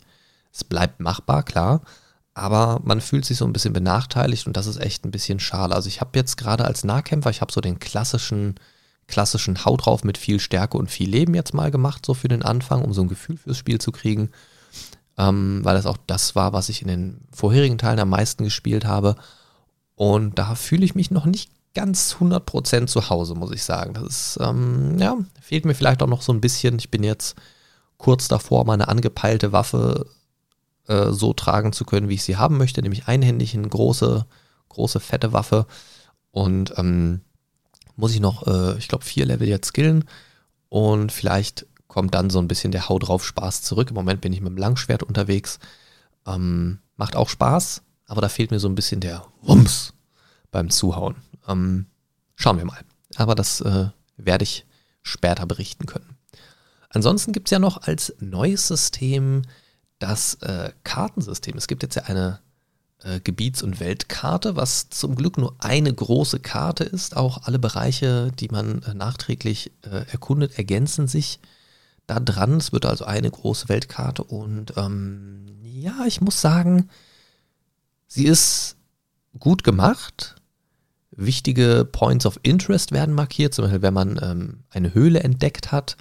Es 0.52 0.64
bleibt 0.64 1.00
machbar, 1.00 1.44
klar, 1.44 1.82
aber 2.34 2.80
man 2.84 3.02
fühlt 3.02 3.26
sich 3.26 3.38
so 3.38 3.46
ein 3.46 3.54
bisschen 3.54 3.74
benachteiligt 3.74 4.48
und 4.48 4.58
das 4.58 4.68
ist 4.68 4.80
echt 4.80 5.06
ein 5.06 5.12
bisschen 5.12 5.40
schade. 5.40 5.76
Also 5.76 5.88
ich 5.88 6.02
habe 6.02 6.18
jetzt 6.18 6.38
gerade 6.38 6.66
als 6.66 6.84
Nahkämpfer, 6.84 7.30
ich 7.30 7.42
habe 7.42 7.52
so 7.52 7.62
den 7.62 7.80
klassischen 7.80 8.56
klassischen 9.08 9.66
Haut 9.66 9.86
drauf 9.86 10.04
mit 10.04 10.18
viel 10.18 10.40
Stärke 10.40 10.78
und 10.78 10.90
viel 10.90 11.10
Leben 11.10 11.36
jetzt 11.36 11.54
mal 11.54 11.72
gemacht, 11.72 12.06
so 12.06 12.14
für 12.14 12.28
den 12.28 12.44
Anfang, 12.44 12.84
um 12.84 12.94
so 12.94 13.02
ein 13.02 13.08
Gefühl 13.08 13.38
fürs 13.38 13.58
Spiel 13.58 13.80
zu 13.80 13.92
kriegen. 13.92 14.30
Ähm, 15.18 15.60
weil 15.64 15.76
das 15.76 15.86
auch 15.86 15.98
das 16.08 16.36
war, 16.36 16.54
was 16.54 16.70
ich 16.70 16.82
in 16.82 16.88
den 16.88 17.22
vorherigen 17.32 17.78
Teilen 17.78 18.00
am 18.00 18.10
meisten 18.10 18.44
gespielt 18.44 18.86
habe. 18.86 19.16
Und 19.96 20.40
da 20.40 20.56
fühle 20.56 20.86
ich 20.86 20.96
mich 20.96 21.12
noch 21.12 21.26
nicht 21.26 21.52
ganz 21.74 22.18
100% 22.20 22.88
zu 22.88 23.10
Hause, 23.10 23.36
muss 23.36 23.52
ich 23.52 23.64
sagen. 23.64 23.94
Das 23.94 24.04
ist, 24.04 24.40
ähm, 24.42 24.98
ja, 25.00 25.18
fehlt 25.42 25.66
mir 25.66 25.74
vielleicht 25.74 26.02
auch 26.04 26.08
noch 26.08 26.22
so 26.22 26.32
ein 26.32 26.42
bisschen. 26.42 26.78
Ich 26.78 26.92
bin 26.92 27.04
jetzt 27.04 27.36
kurz 27.98 28.28
davor, 28.28 28.66
meine 28.66 28.88
angepeilte 28.88 29.52
Waffe 29.52 30.08
äh, 30.88 31.12
so 31.12 31.34
tragen 31.34 31.74
zu 31.74 31.86
können, 31.86 32.10
wie 32.10 32.16
ich 32.16 32.24
sie 32.24 32.38
haben 32.38 32.58
möchte, 32.58 32.82
nämlich 32.82 33.08
einhändig 33.08 33.56
eine 33.56 33.68
große, 33.68 34.26
große, 34.70 35.00
fette 35.00 35.34
Waffe. 35.34 35.66
Und 36.32 36.74
ähm, 36.78 37.22
muss 37.96 38.14
ich 38.14 38.20
noch, 38.20 38.48
äh, 38.48 38.78
ich 38.78 38.88
glaube, 38.88 39.06
vier 39.06 39.26
Level 39.26 39.48
jetzt 39.48 39.68
skillen 39.68 40.06
und 40.70 41.12
vielleicht 41.12 41.68
kommt 41.88 42.16
dann 42.16 42.32
so 42.32 42.40
ein 42.40 42.48
bisschen 42.48 42.72
der 42.72 42.90
Hau 42.90 42.98
drauf 42.98 43.24
Spaß 43.24 43.62
zurück. 43.62 43.90
Im 43.90 43.96
Moment 43.96 44.22
bin 44.22 44.34
ich 44.34 44.42
mit 44.42 44.50
dem 44.50 44.58
Langschwert 44.58 45.04
unterwegs. 45.04 45.60
Ähm, 46.26 46.80
macht 46.96 47.16
auch 47.16 47.30
Spaß, 47.30 47.84
aber 48.08 48.22
da 48.22 48.30
fehlt 48.30 48.50
mir 48.50 48.60
so 48.60 48.68
ein 48.68 48.76
bisschen 48.76 49.00
der 49.00 49.26
Wumms 49.42 49.94
beim 50.52 50.72
Zuhauen. 50.72 51.18
Ähm, 51.48 51.88
schauen 52.36 52.58
wir 52.58 52.66
mal. 52.66 52.84
Aber 53.16 53.36
das 53.36 53.62
äh, 53.62 53.90
werde 54.18 54.44
ich 54.44 54.66
später 55.02 55.46
berichten 55.46 55.86
können. 55.86 56.18
Ansonsten 56.90 57.32
gibt 57.32 57.48
es 57.48 57.52
ja 57.52 57.60
noch 57.60 57.84
als 57.84 58.16
neues 58.20 58.68
System 58.68 59.44
das 60.00 60.36
äh, 60.36 60.72
Kartensystem. 60.84 61.58
Es 61.58 61.68
gibt 61.68 61.84
jetzt 61.84 61.96
ja 61.96 62.04
eine 62.04 62.40
äh, 63.04 63.20
Gebiets- 63.20 63.64
und 63.64 63.80
Weltkarte, 63.80 64.56
was 64.56 64.90
zum 64.90 65.16
Glück 65.16 65.38
nur 65.38 65.56
eine 65.60 65.94
große 65.94 66.40
Karte 66.40 66.84
ist. 66.84 67.18
Auch 67.18 67.44
alle 67.44 67.60
Bereiche, 67.60 68.32
die 68.32 68.48
man 68.50 68.82
äh, 68.84 68.94
nachträglich 68.94 69.72
äh, 69.84 70.06
erkundet, 70.12 70.58
ergänzen 70.58 71.08
sich 71.08 71.40
da 72.08 72.20
dran. 72.20 72.58
Es 72.58 72.72
wird 72.72 72.86
also 72.86 73.06
eine 73.06 73.30
große 73.30 73.70
Weltkarte 73.70 74.24
und 74.24 74.74
ähm, 74.78 75.46
ja, 75.64 76.06
ich 76.06 76.22
muss 76.22 76.40
sagen, 76.40 76.90
sie 78.08 78.26
ist 78.26 78.78
gut 79.40 79.64
gemacht. 79.64 80.36
Wichtige 81.16 81.88
Points 81.90 82.26
of 82.26 82.40
Interest 82.44 82.92
werden 82.92 83.14
markiert, 83.14 83.54
zum 83.54 83.66
Beispiel 83.66 83.82
wenn 83.82 83.94
man 83.94 84.20
ähm, 84.22 84.64
eine 84.70 84.94
Höhle 84.94 85.22
entdeckt 85.22 85.72
hat, 85.72 85.98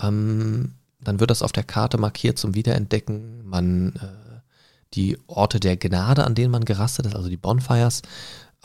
ähm, 0.00 0.74
dann 1.00 1.20
wird 1.20 1.30
das 1.30 1.42
auf 1.42 1.52
der 1.52 1.64
Karte 1.64 1.98
markiert 1.98 2.38
zum 2.38 2.54
Wiederentdecken. 2.54 3.46
Man 3.46 3.94
äh, 3.96 4.40
die 4.94 5.18
Orte 5.26 5.60
der 5.60 5.76
Gnade, 5.76 6.24
an 6.24 6.34
denen 6.34 6.50
man 6.50 6.64
gerastet 6.64 7.06
ist, 7.06 7.14
also 7.14 7.28
die 7.28 7.36
Bonfires, 7.36 8.02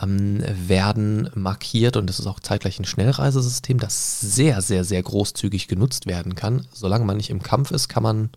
ähm, 0.02 0.44
werden 0.48 1.30
markiert 1.36 1.98
und 1.98 2.08
das 2.08 2.20
ist 2.20 2.28
auch 2.28 2.40
zeitgleich 2.40 2.80
ein 2.80 2.86
Schnellreisesystem, 2.86 3.78
das 3.78 4.22
sehr, 4.22 4.62
sehr, 4.62 4.84
sehr 4.84 5.04
großzügig 5.04 5.68
genutzt 5.68 6.08
werden 6.08 6.36
kann. 6.36 6.66
Solange 6.74 7.06
man 7.06 7.18
nicht 7.18 7.30
im 7.30 7.44
Kampf 7.44 7.72
ist, 7.72 7.90
kann 7.90 8.04
man 8.04 8.30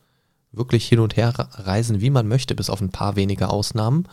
wirklich 0.53 0.87
hin 0.87 1.01
und 1.01 1.17
her 1.17 1.33
reisen, 1.37 2.01
wie 2.01 2.11
man 2.11 2.29
möchte, 2.29 2.55
bis 2.55 2.71
auf 2.71 2.81
ein 2.81 2.91
paar 2.91 3.17
wenige 3.17 3.49
Ausnahmen. 3.49 4.07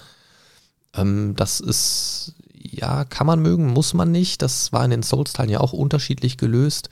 Ähm, 0.95 1.34
das 1.36 1.60
ist, 1.60 2.36
ja, 2.84 3.06
kann 3.06 3.26
man 3.26 3.41
mögen, 3.41 3.67
muss 3.67 3.93
man 3.93 4.12
nicht. 4.12 4.41
Das 4.41 4.74
war 4.74 4.84
in 4.84 4.91
den 4.91 5.04
Souls-Teilen 5.04 5.50
ja 5.50 5.62
auch 5.62 5.72
unterschiedlich 5.72 6.38
gelöst. 6.38 6.89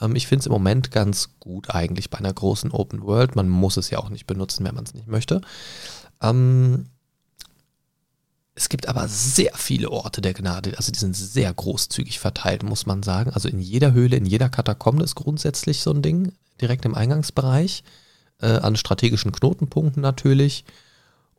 Ähm, 0.00 0.16
ich 0.16 0.26
finde 0.26 0.40
es 0.40 0.46
im 0.46 0.52
Moment 0.52 0.90
ganz 0.90 1.38
gut 1.38 1.68
eigentlich 1.68 2.08
bei 2.08 2.16
einer 2.16 2.32
großen 2.32 2.70
Open 2.70 3.02
World. 3.02 3.36
Man 3.36 3.50
muss 3.50 3.76
es 3.76 3.90
ja 3.90 3.98
auch 3.98 4.08
nicht 4.08 4.26
benutzen, 4.26 4.64
wenn 4.64 4.74
man 4.74 4.84
es 4.84 4.94
nicht 4.94 5.06
möchte. 5.06 5.42
Ähm, 6.22 6.86
es 8.54 8.70
gibt 8.70 8.88
aber 8.88 9.06
sehr 9.06 9.52
viele 9.54 9.90
Orte 9.90 10.22
der 10.22 10.32
Gnade, 10.32 10.74
also 10.78 10.92
die 10.92 10.98
sind 10.98 11.14
sehr 11.14 11.52
großzügig 11.52 12.20
verteilt, 12.20 12.62
muss 12.62 12.86
man 12.86 13.02
sagen. 13.02 13.30
Also 13.34 13.48
in 13.50 13.60
jeder 13.60 13.92
Höhle, 13.92 14.16
in 14.16 14.24
jeder 14.24 14.48
Katakombe 14.48 15.04
ist 15.04 15.16
grundsätzlich 15.16 15.82
so 15.82 15.90
ein 15.90 16.00
Ding, 16.00 16.32
direkt 16.58 16.86
im 16.86 16.94
Eingangsbereich, 16.94 17.84
äh, 18.40 18.46
an 18.46 18.76
strategischen 18.76 19.32
Knotenpunkten 19.32 20.00
natürlich. 20.00 20.64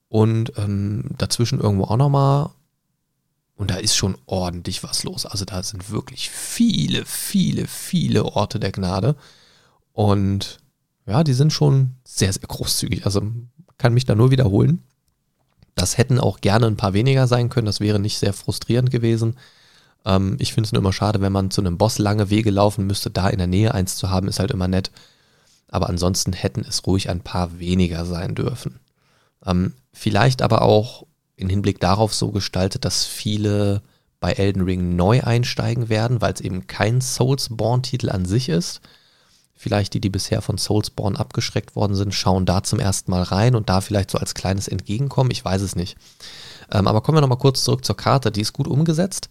Und 0.09 0.53
ähm, 0.57 1.05
dazwischen 1.17 1.59
irgendwo 1.59 1.85
auch 1.85 1.97
nochmal. 1.97 2.51
Und 3.55 3.71
da 3.71 3.75
ist 3.75 3.95
schon 3.95 4.17
ordentlich 4.25 4.83
was 4.83 5.03
los. 5.03 5.25
Also 5.25 5.45
da 5.45 5.63
sind 5.63 5.89
wirklich 5.89 6.29
viele, 6.29 7.05
viele, 7.05 7.67
viele 7.67 8.25
Orte 8.25 8.59
der 8.59 8.71
Gnade. 8.71 9.15
Und 9.93 10.59
ja, 11.05 11.23
die 11.23 11.33
sind 11.33 11.53
schon 11.53 11.95
sehr, 12.03 12.33
sehr 12.33 12.47
großzügig. 12.47 13.05
Also 13.05 13.21
kann 13.77 13.93
mich 13.93 14.05
da 14.05 14.15
nur 14.15 14.31
wiederholen. 14.31 14.83
Das 15.73 15.97
hätten 15.97 16.19
auch 16.19 16.41
gerne 16.41 16.67
ein 16.67 16.77
paar 16.77 16.93
weniger 16.93 17.27
sein 17.27 17.49
können, 17.49 17.65
das 17.65 17.81
wäre 17.81 17.99
nicht 17.99 18.17
sehr 18.17 18.33
frustrierend 18.33 18.91
gewesen. 18.91 19.35
Ähm, 20.05 20.37
ich 20.39 20.53
finde 20.53 20.67
es 20.67 20.71
nur 20.71 20.81
immer 20.81 20.93
schade, 20.93 21.19
wenn 21.21 21.33
man 21.33 21.51
zu 21.51 21.61
einem 21.61 21.77
Boss 21.77 21.97
lange 21.97 22.29
Wege 22.29 22.49
laufen 22.49 22.87
müsste, 22.87 23.09
da 23.09 23.27
in 23.27 23.39
der 23.39 23.47
Nähe 23.47 23.73
eins 23.73 23.97
zu 23.97 24.09
haben, 24.09 24.27
ist 24.29 24.39
halt 24.39 24.51
immer 24.51 24.69
nett. 24.69 24.91
Aber 25.67 25.89
ansonsten 25.89 26.31
hätten 26.31 26.61
es 26.61 26.85
ruhig 26.87 27.09
ein 27.09 27.21
paar 27.21 27.59
weniger 27.59 28.05
sein 28.05 28.35
dürfen. 28.35 28.79
Ähm, 29.45 29.73
vielleicht 29.91 30.41
aber 30.41 30.61
auch 30.61 31.05
in 31.35 31.49
Hinblick 31.49 31.79
darauf 31.79 32.13
so 32.13 32.31
gestaltet, 32.31 32.85
dass 32.85 33.05
viele 33.05 33.81
bei 34.19 34.33
Elden 34.33 34.63
Ring 34.63 34.95
neu 34.95 35.21
einsteigen 35.21 35.89
werden, 35.89 36.21
weil 36.21 36.33
es 36.33 36.41
eben 36.41 36.67
kein 36.67 37.01
Soulsborne-Titel 37.01 38.09
an 38.09 38.25
sich 38.25 38.49
ist 38.49 38.81
vielleicht 39.55 39.93
die, 39.93 40.01
die 40.01 40.09
bisher 40.09 40.41
von 40.41 40.57
Soulsborne 40.57 41.17
abgeschreckt 41.17 41.75
worden 41.75 41.95
sind, 41.95 42.13
schauen 42.13 42.45
da 42.45 42.61
zum 42.63 42.79
ersten 42.79 43.09
Mal 43.09 43.23
rein 43.23 43.55
und 43.55 43.69
da 43.69 43.81
vielleicht 43.81 44.11
so 44.11 44.17
als 44.17 44.33
kleines 44.33 44.67
Entgegenkommen. 44.67 45.31
Ich 45.31 45.43
weiß 45.43 45.61
es 45.61 45.75
nicht. 45.75 45.97
Ähm, 46.71 46.87
aber 46.87 47.01
kommen 47.01 47.17
wir 47.17 47.21
nochmal 47.21 47.37
kurz 47.37 47.63
zurück 47.63 47.85
zur 47.85 47.97
Karte. 47.97 48.31
Die 48.31 48.41
ist 48.41 48.53
gut 48.53 48.67
umgesetzt. 48.67 49.29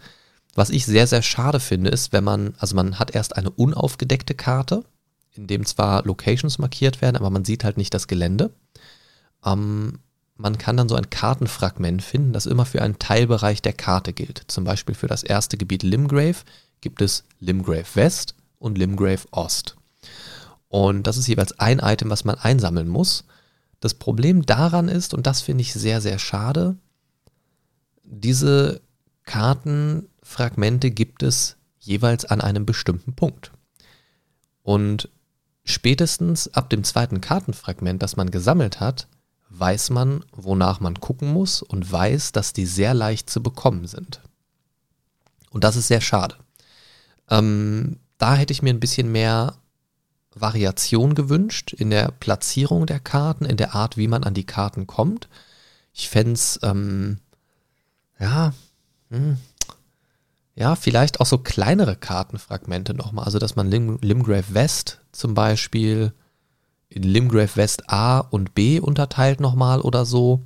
Was 0.55 0.71
ich 0.71 0.87
sehr, 0.87 1.07
sehr 1.07 1.23
schade 1.23 1.61
finde, 1.61 1.91
ist, 1.91 2.13
wenn 2.13 2.25
man, 2.25 2.55
also 2.59 2.75
man 2.75 2.99
hat 2.99 3.15
erst 3.15 3.37
eine 3.37 3.51
unaufgedeckte 3.51 4.35
Karte, 4.35 4.85
in 5.33 5.47
dem 5.47 5.67
zwar 5.67 6.05
Locations 6.05 6.59
markiert 6.59 7.03
werden, 7.03 7.17
aber 7.17 7.31
man 7.31 7.45
sieht 7.45 7.65
halt 7.65 7.77
nicht 7.77 7.93
das 7.93 8.07
Gelände. 8.07 8.51
Ähm, 9.45 9.99
man 10.37 10.59
kann 10.59 10.77
dann 10.77 10.89
so 10.89 10.97
ein 10.97 11.11
Kartenfragment 11.11 12.03
finden, 12.03 12.33
das 12.33 12.47
immer 12.47 12.67
für 12.67 12.83
einen 12.83 12.99
Teilbereich 12.99 13.63
der 13.63 13.73
Karte 13.73 14.13
gilt. 14.13 14.43
Zum 14.49 14.65
Beispiel 14.65 14.95
für 14.95 15.07
das 15.07 15.23
erste 15.23 15.57
Gebiet 15.57 15.83
Limgrave 15.83 16.39
gibt 16.81 17.03
es 17.03 17.25
Limgrave 17.39 17.87
West 17.95 18.35
und 18.59 18.77
Limgrave 18.77 19.27
Ost. 19.31 19.77
Und 20.69 21.07
das 21.07 21.17
ist 21.17 21.29
jeweils 21.29 21.59
ein 21.61 21.79
Item, 21.79 22.11
was 22.11 22.25
man 22.25 22.37
einsammeln 22.37 22.89
muss. 22.89 23.25
Das 23.79 23.95
Problem 23.95 24.45
daran 24.45 24.89
ist, 24.89 25.15
und 25.15 25.27
das 25.27 25.41
finde 25.41 25.63
ich 25.63 25.73
sehr, 25.73 26.01
sehr 26.01 26.19
schade, 26.19 26.77
diese 28.03 28.81
Kartenfragmente 29.25 30.91
gibt 30.91 31.23
es 31.23 31.57
jeweils 31.79 32.25
an 32.25 32.41
einem 32.41 32.67
bestimmten 32.67 33.15
Punkt. 33.15 33.53
Und 34.63 35.09
spätestens 35.65 36.53
ab 36.55 36.71
dem 36.71 36.83
zweiten 36.83 37.21
Kartenfragment, 37.21 38.03
das 38.03 38.17
man 38.17 38.31
gesammelt 38.31 38.81
hat, 38.81 39.07
weiß 39.59 39.91
man, 39.91 40.25
wonach 40.33 40.81
man 40.81 41.01
gucken 41.01 41.33
muss 41.33 41.63
und 41.63 41.91
weiß, 41.91 42.33
dass 42.33 42.53
die 42.53 42.67
sehr 42.67 42.95
leicht 42.95 43.31
zu 43.31 43.43
bekommen 43.43 43.87
sind. 43.87 44.21
Und 45.51 45.65
das 45.65 45.77
ist 45.77 45.89
sehr 45.89 46.01
schade. 46.01 46.37
Ähm, 47.31 47.99
da 48.19 48.35
hätte 48.37 48.53
ich 48.53 48.63
mir 48.63 48.71
ein 48.71 48.81
bisschen 48.81 49.13
mehr 49.13 49.55
Variation 50.35 51.15
gewünscht 51.15 51.73
in 51.73 51.91
der 51.91 52.11
Platzierung 52.11 52.87
der 52.87 53.01
Karten, 53.01 53.45
in 53.45 53.57
der 53.57 53.75
Art, 53.75 53.97
wie 53.97 54.09
man 54.09 54.25
an 54.25 54.35
die 54.35 54.47
Karten 54.47 54.87
kommt. 54.87 55.29
Ich 55.93 56.09
fände 56.09 56.33
es, 56.33 56.59
ähm, 56.63 57.19
ja, 58.19 58.53
hm, 59.11 59.39
ja, 60.57 60.77
vielleicht 60.77 61.21
auch 61.21 61.27
so 61.27 61.39
kleinere 61.39 61.97
Kartenfragmente 61.97 62.95
nochmal. 62.95 63.25
Also, 63.25 63.39
dass 63.39 63.57
man 63.57 63.71
Lim 63.71 63.99
Limgrave 64.01 64.55
West 64.55 65.01
zum 65.13 65.35
Beispiel 65.35 66.13
in 66.95 67.03
Limgrave 67.03 67.57
West 67.57 67.91
A 67.91 68.21
und 68.21 68.55
B 68.55 68.79
unterteilt 68.79 69.41
nochmal 69.41 69.81
oder 69.81 70.07
so. 70.07 70.43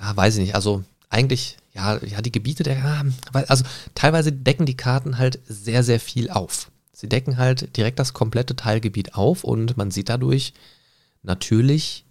Ja, 0.00 0.16
weiß 0.16 0.36
ich 0.36 0.42
nicht. 0.42 0.54
Also 0.54 0.84
eigentlich, 1.08 1.56
ja, 1.74 1.98
ja, 2.04 2.22
die 2.22 2.32
Gebiete 2.32 2.62
der, 2.62 3.04
also 3.32 3.64
teilweise 3.94 4.32
decken 4.32 4.66
die 4.66 4.76
Karten 4.76 5.18
halt 5.18 5.40
sehr, 5.46 5.82
sehr 5.82 5.98
viel 5.98 6.30
auf. 6.30 6.70
Sie 6.92 7.08
decken 7.08 7.36
halt 7.36 7.76
direkt 7.76 7.98
das 7.98 8.12
komplette 8.12 8.54
Teilgebiet 8.54 9.14
auf 9.14 9.42
und 9.42 9.76
man 9.76 9.90
sieht 9.90 10.08
dadurch 10.08 10.54
natürlich 11.24 12.04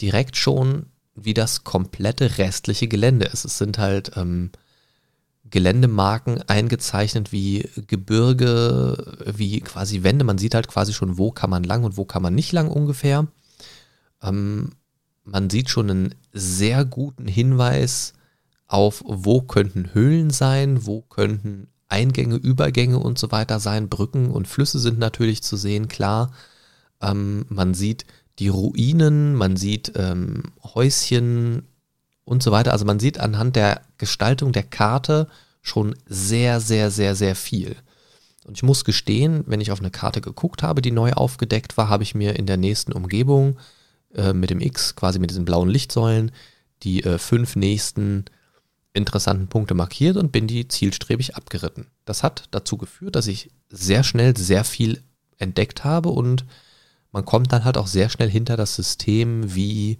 direkt 0.00 0.36
schon, 0.36 0.86
wie 1.14 1.34
das 1.34 1.64
komplette 1.64 2.38
restliche 2.38 2.86
Gelände 2.86 3.26
ist. 3.26 3.44
Es 3.44 3.58
sind 3.58 3.78
halt 3.78 4.12
ähm, 4.16 4.50
Geländemarken 5.52 6.42
eingezeichnet 6.48 7.30
wie 7.30 7.68
Gebirge, 7.86 9.16
wie 9.36 9.60
quasi 9.60 10.02
Wände. 10.02 10.24
Man 10.24 10.38
sieht 10.38 10.54
halt 10.54 10.66
quasi 10.66 10.92
schon, 10.92 11.18
wo 11.18 11.30
kann 11.30 11.50
man 11.50 11.62
lang 11.62 11.84
und 11.84 11.96
wo 11.96 12.04
kann 12.04 12.22
man 12.22 12.34
nicht 12.34 12.52
lang 12.52 12.68
ungefähr. 12.68 13.28
Ähm, 14.22 14.70
man 15.24 15.50
sieht 15.50 15.68
schon 15.68 15.90
einen 15.90 16.14
sehr 16.32 16.84
guten 16.84 17.26
Hinweis 17.26 18.14
auf, 18.66 19.04
wo 19.06 19.42
könnten 19.42 19.92
Höhlen 19.92 20.30
sein, 20.30 20.86
wo 20.86 21.02
könnten 21.02 21.68
Eingänge, 21.86 22.36
Übergänge 22.36 22.98
und 22.98 23.18
so 23.18 23.30
weiter 23.30 23.60
sein. 23.60 23.90
Brücken 23.90 24.30
und 24.30 24.48
Flüsse 24.48 24.78
sind 24.78 24.98
natürlich 24.98 25.42
zu 25.42 25.56
sehen, 25.56 25.86
klar. 25.86 26.32
Ähm, 27.02 27.44
man 27.50 27.74
sieht 27.74 28.06
die 28.38 28.48
Ruinen, 28.48 29.34
man 29.34 29.56
sieht 29.56 29.92
ähm, 29.96 30.44
Häuschen, 30.64 31.68
und 32.24 32.42
so 32.42 32.52
weiter. 32.52 32.72
Also 32.72 32.84
man 32.84 33.00
sieht 33.00 33.18
anhand 33.18 33.56
der 33.56 33.82
Gestaltung 33.98 34.52
der 34.52 34.62
Karte 34.62 35.28
schon 35.60 35.94
sehr, 36.06 36.60
sehr, 36.60 36.90
sehr, 36.90 37.14
sehr 37.14 37.36
viel. 37.36 37.76
Und 38.44 38.56
ich 38.56 38.62
muss 38.62 38.84
gestehen, 38.84 39.44
wenn 39.46 39.60
ich 39.60 39.70
auf 39.70 39.80
eine 39.80 39.90
Karte 39.90 40.20
geguckt 40.20 40.62
habe, 40.62 40.82
die 40.82 40.90
neu 40.90 41.12
aufgedeckt 41.12 41.76
war, 41.76 41.88
habe 41.88 42.02
ich 42.02 42.14
mir 42.14 42.36
in 42.36 42.46
der 42.46 42.56
nächsten 42.56 42.92
Umgebung 42.92 43.58
äh, 44.14 44.32
mit 44.32 44.50
dem 44.50 44.60
X, 44.60 44.96
quasi 44.96 45.18
mit 45.18 45.30
diesen 45.30 45.44
blauen 45.44 45.68
Lichtsäulen, 45.68 46.32
die 46.82 47.04
äh, 47.04 47.18
fünf 47.18 47.54
nächsten 47.54 48.24
interessanten 48.92 49.48
Punkte 49.48 49.74
markiert 49.74 50.16
und 50.16 50.32
bin 50.32 50.46
die 50.46 50.68
zielstrebig 50.68 51.36
abgeritten. 51.36 51.86
Das 52.04 52.22
hat 52.22 52.44
dazu 52.50 52.76
geführt, 52.76 53.16
dass 53.16 53.26
ich 53.26 53.50
sehr 53.70 54.02
schnell 54.02 54.36
sehr 54.36 54.64
viel 54.64 55.02
entdeckt 55.38 55.84
habe 55.84 56.10
und 56.10 56.44
man 57.10 57.24
kommt 57.24 57.52
dann 57.52 57.64
halt 57.64 57.78
auch 57.78 57.86
sehr 57.86 58.08
schnell 58.08 58.28
hinter 58.28 58.56
das 58.56 58.74
System, 58.74 59.54
wie 59.54 59.98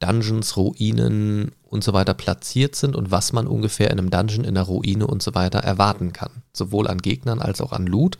Dungeons, 0.00 0.56
Ruinen 0.56 1.52
und 1.64 1.82
so 1.82 1.92
weiter 1.92 2.14
platziert 2.14 2.76
sind 2.76 2.94
und 2.94 3.10
was 3.10 3.32
man 3.32 3.46
ungefähr 3.46 3.90
in 3.90 3.98
einem 3.98 4.10
Dungeon, 4.10 4.44
in 4.44 4.56
einer 4.56 4.66
Ruine 4.66 5.06
und 5.06 5.22
so 5.22 5.34
weiter 5.34 5.58
erwarten 5.58 6.12
kann. 6.12 6.42
Sowohl 6.52 6.86
an 6.86 6.98
Gegnern 6.98 7.40
als 7.40 7.60
auch 7.60 7.72
an 7.72 7.86
Loot. 7.86 8.18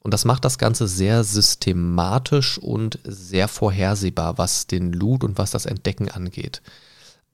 Und 0.00 0.14
das 0.14 0.24
macht 0.24 0.44
das 0.44 0.58
Ganze 0.58 0.86
sehr 0.86 1.24
systematisch 1.24 2.58
und 2.58 2.98
sehr 3.04 3.48
vorhersehbar, 3.48 4.38
was 4.38 4.66
den 4.66 4.92
Loot 4.92 5.24
und 5.24 5.38
was 5.38 5.50
das 5.50 5.66
Entdecken 5.66 6.08
angeht. 6.10 6.62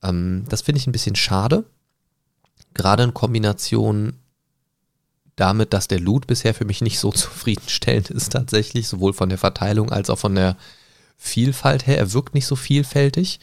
Ähm, 0.02 0.44
das 0.48 0.62
finde 0.62 0.78
ich 0.78 0.86
ein 0.86 0.92
bisschen 0.92 1.16
schade. 1.16 1.64
Gerade 2.74 3.02
in 3.02 3.14
Kombination 3.14 4.14
damit, 5.36 5.72
dass 5.72 5.88
der 5.88 6.00
Loot 6.00 6.26
bisher 6.26 6.54
für 6.54 6.64
mich 6.64 6.82
nicht 6.82 6.98
so 6.98 7.10
zufriedenstellend 7.12 8.10
ist 8.10 8.32
tatsächlich, 8.32 8.88
sowohl 8.88 9.12
von 9.12 9.28
der 9.28 9.38
Verteilung 9.38 9.90
als 9.90 10.10
auch 10.10 10.18
von 10.18 10.34
der 10.34 10.56
Vielfalt 11.16 11.86
her. 11.86 11.98
Er 11.98 12.12
wirkt 12.12 12.34
nicht 12.34 12.46
so 12.46 12.56
vielfältig. 12.56 13.40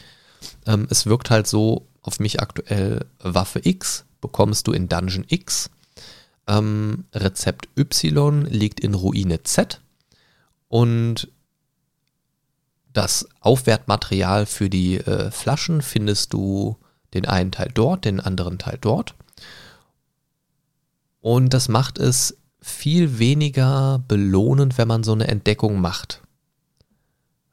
Ähm, 0.66 0.86
es 0.90 1.06
wirkt 1.06 1.30
halt 1.30 1.46
so 1.46 1.86
auf 2.02 2.20
mich 2.20 2.40
aktuell 2.40 3.06
Waffe 3.18 3.60
X 3.62 4.04
bekommst 4.20 4.66
du 4.66 4.72
in 4.72 4.88
Dungeon 4.88 5.24
X. 5.28 5.70
Ähm, 6.46 7.04
Rezept 7.14 7.68
Y 7.76 8.44
liegt 8.46 8.80
in 8.80 8.94
Ruine 8.94 9.42
Z. 9.42 9.80
Und 10.68 11.28
das 12.92 13.28
Aufwertmaterial 13.40 14.46
für 14.46 14.68
die 14.68 14.98
äh, 14.98 15.30
Flaschen 15.30 15.82
findest 15.82 16.32
du 16.32 16.76
den 17.14 17.26
einen 17.26 17.52
Teil 17.52 17.70
dort, 17.72 18.04
den 18.04 18.20
anderen 18.20 18.58
Teil 18.58 18.78
dort. 18.80 19.14
Und 21.20 21.52
das 21.54 21.68
macht 21.68 21.98
es 21.98 22.36
viel 22.60 23.18
weniger 23.18 24.02
belohnend, 24.06 24.78
wenn 24.78 24.88
man 24.88 25.02
so 25.02 25.12
eine 25.12 25.28
Entdeckung 25.28 25.80
macht. 25.80 26.22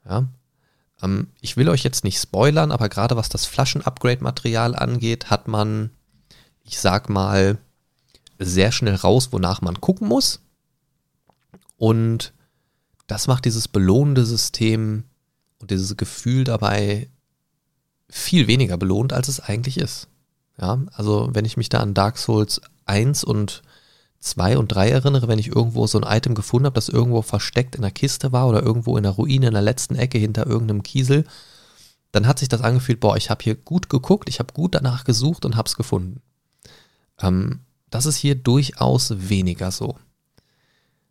Ja, 0.04 0.28
ähm, 1.02 1.28
ich 1.40 1.56
will 1.56 1.68
euch 1.68 1.82
jetzt 1.82 2.04
nicht 2.04 2.20
spoilern, 2.20 2.72
aber 2.72 2.88
gerade 2.88 3.16
was 3.16 3.28
das 3.28 3.46
Flaschen-Upgrade-Material 3.46 4.74
angeht, 4.74 5.30
hat 5.30 5.48
man, 5.48 5.90
ich 6.64 6.78
sag 6.78 7.08
mal, 7.08 7.58
sehr 8.38 8.72
schnell 8.72 8.94
raus, 8.94 9.28
wonach 9.32 9.62
man 9.62 9.80
gucken 9.80 10.08
muss. 10.08 10.40
Und 11.76 12.32
das 13.06 13.26
macht 13.26 13.44
dieses 13.44 13.68
belohnende 13.68 14.24
System 14.24 15.04
und 15.60 15.70
dieses 15.70 15.96
Gefühl 15.96 16.44
dabei 16.44 17.08
viel 18.08 18.46
weniger 18.46 18.76
belohnt, 18.76 19.12
als 19.12 19.28
es 19.28 19.40
eigentlich 19.40 19.78
ist. 19.78 20.08
Ja, 20.60 20.80
also 20.92 21.30
wenn 21.32 21.44
ich 21.44 21.56
mich 21.56 21.68
da 21.68 21.80
an 21.80 21.94
Dark 21.94 22.18
Souls 22.18 22.60
1 22.86 23.22
und 23.24 23.62
2 24.20 24.58
und 24.58 24.68
3 24.68 24.90
erinnere, 24.90 25.28
wenn 25.28 25.38
ich 25.38 25.48
irgendwo 25.48 25.86
so 25.86 26.00
ein 26.00 26.16
Item 26.16 26.34
gefunden 26.34 26.66
habe, 26.66 26.74
das 26.74 26.88
irgendwo 26.88 27.22
versteckt 27.22 27.76
in 27.76 27.82
der 27.82 27.90
Kiste 27.90 28.32
war 28.32 28.48
oder 28.48 28.62
irgendwo 28.62 28.96
in 28.96 29.04
der 29.04 29.12
Ruine 29.12 29.46
in 29.46 29.52
der 29.52 29.62
letzten 29.62 29.94
Ecke 29.94 30.18
hinter 30.18 30.46
irgendeinem 30.46 30.82
Kiesel, 30.82 31.24
dann 32.12 32.26
hat 32.26 32.38
sich 32.38 32.48
das 32.48 32.62
angefühlt, 32.62 33.00
boah, 33.00 33.16
ich 33.16 33.30
habe 33.30 33.44
hier 33.44 33.54
gut 33.54 33.88
geguckt, 33.88 34.28
ich 34.28 34.38
habe 34.38 34.52
gut 34.52 34.74
danach 34.74 35.04
gesucht 35.04 35.44
und 35.44 35.56
habe 35.56 35.68
es 35.68 35.76
gefunden. 35.76 36.20
Ähm, 37.20 37.60
das 37.90 38.06
ist 38.06 38.16
hier 38.16 38.34
durchaus 38.34 39.28
weniger 39.28 39.70
so. 39.70 39.96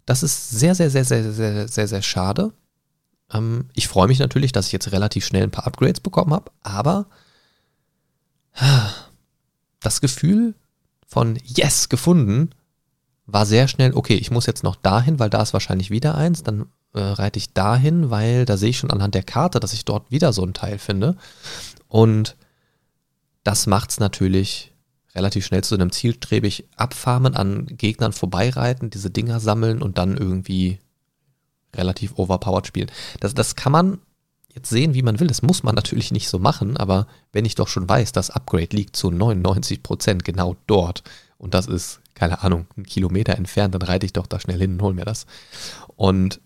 Das 0.05 0.23
ist 0.23 0.51
sehr, 0.51 0.75
sehr, 0.75 0.89
sehr, 0.89 1.05
sehr, 1.05 1.31
sehr, 1.31 1.67
sehr, 1.67 1.87
sehr 1.87 2.01
schade. 2.01 2.53
Ähm, 3.31 3.65
ich 3.73 3.87
freue 3.87 4.07
mich 4.07 4.19
natürlich, 4.19 4.51
dass 4.51 4.67
ich 4.67 4.71
jetzt 4.71 4.91
relativ 4.91 5.25
schnell 5.25 5.43
ein 5.43 5.51
paar 5.51 5.67
Upgrades 5.67 5.99
bekommen 5.99 6.33
habe, 6.33 6.51
aber 6.61 7.07
das 9.79 10.01
Gefühl 10.01 10.55
von 11.05 11.39
Yes, 11.43 11.89
gefunden, 11.89 12.51
war 13.27 13.45
sehr 13.45 13.67
schnell, 13.67 13.93
okay, 13.93 14.15
ich 14.15 14.31
muss 14.31 14.45
jetzt 14.45 14.63
noch 14.63 14.75
dahin, 14.75 15.19
weil 15.19 15.29
da 15.29 15.41
ist 15.41 15.53
wahrscheinlich 15.53 15.91
wieder 15.91 16.15
eins, 16.15 16.43
dann 16.43 16.67
äh, 16.93 16.99
reite 16.99 17.37
ich 17.37 17.53
dahin, 17.53 18.09
weil 18.09 18.45
da 18.45 18.57
sehe 18.57 18.69
ich 18.69 18.77
schon 18.77 18.89
anhand 18.89 19.13
der 19.13 19.23
Karte, 19.23 19.59
dass 19.59 19.73
ich 19.73 19.85
dort 19.85 20.09
wieder 20.09 20.33
so 20.33 20.43
ein 20.43 20.53
Teil 20.53 20.79
finde. 20.79 21.17
Und 21.89 22.37
das 23.43 23.67
macht 23.67 23.91
es 23.91 23.99
natürlich 23.99 24.73
relativ 25.13 25.45
schnell 25.45 25.63
zu 25.63 25.75
einem 25.75 25.91
zielstrebig 25.91 26.65
abfarmen, 26.77 27.35
an 27.35 27.65
Gegnern 27.65 28.13
vorbeireiten, 28.13 28.89
diese 28.89 29.09
Dinger 29.09 29.39
sammeln 29.39 29.81
und 29.81 29.97
dann 29.97 30.15
irgendwie 30.15 30.79
relativ 31.75 32.17
overpowered 32.17 32.67
spielen. 32.67 32.91
Das, 33.19 33.33
das 33.33 33.55
kann 33.55 33.71
man 33.71 33.99
jetzt 34.53 34.69
sehen, 34.69 34.93
wie 34.93 35.01
man 35.01 35.19
will. 35.19 35.27
Das 35.27 35.41
muss 35.41 35.63
man 35.63 35.75
natürlich 35.75 36.11
nicht 36.11 36.29
so 36.29 36.39
machen, 36.39 36.77
aber 36.77 37.07
wenn 37.31 37.45
ich 37.45 37.55
doch 37.55 37.67
schon 37.67 37.89
weiß, 37.89 38.11
das 38.11 38.29
Upgrade 38.29 38.75
liegt 38.75 38.95
zu 38.95 39.09
99% 39.09 40.23
genau 40.23 40.55
dort 40.65 41.03
und 41.37 41.53
das 41.53 41.67
ist 41.67 41.99
keine 42.17 42.41
Ahnung, 42.41 42.65
einen 42.75 42.87
Kilometer 42.87 43.35
entfernt, 43.35 43.75
dann 43.75 43.83
reite 43.83 44.07
ich 44.07 44.13
doch 44.13 44.25
da 44.25 44.39
schnell 44.39 44.57
hin 44.57 44.73
und 44.73 44.81
hol 44.81 44.93
mir 44.95 45.05
das. 45.05 45.27
Und 45.95 46.41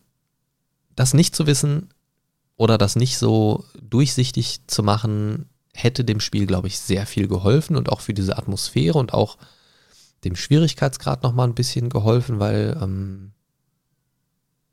das 0.98 1.14
nicht 1.14 1.34
zu 1.34 1.48
wissen 1.48 1.90
oder 2.58 2.78
das 2.78 2.98
nicht 2.98 3.18
so 3.18 3.64
durchsichtig 3.82 4.68
zu 4.68 4.84
machen, 4.84 5.50
hätte 5.74 6.04
dem 6.04 6.20
Spiel, 6.20 6.46
glaube 6.46 6.68
ich, 6.68 6.78
sehr 6.78 7.06
viel 7.06 7.30
geholfen 7.30 7.78
und 7.78 7.90
auch 7.90 8.02
für 8.02 8.14
diese 8.14 8.38
Atmosphäre 8.38 9.00
und 9.00 9.14
auch 9.14 9.38
dem 10.26 10.36
Schwierigkeitsgrad 10.36 11.24
nochmal 11.24 11.48
ein 11.48 11.56
bisschen 11.56 11.90
geholfen, 11.90 12.40
weil 12.40 12.78
ähm, 12.82 13.32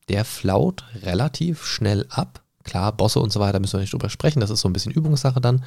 der 0.09 0.24
flaut 0.24 0.84
relativ 1.03 1.64
schnell 1.64 2.07
ab. 2.11 2.42
Klar, 2.64 2.92
Bosse 2.92 3.20
und 3.20 3.32
so 3.32 3.38
weiter 3.38 3.61
müssen 3.61 3.74
wir 3.74 3.80
nicht 3.80 3.92
drüber 3.92 4.11
sprechen, 4.11 4.40
das 4.40 4.51
ist 4.51 4.62
so 4.62 4.68
ein 4.68 4.72
bisschen 4.72 4.92
Übungssache 4.92 5.40
dann 5.40 5.64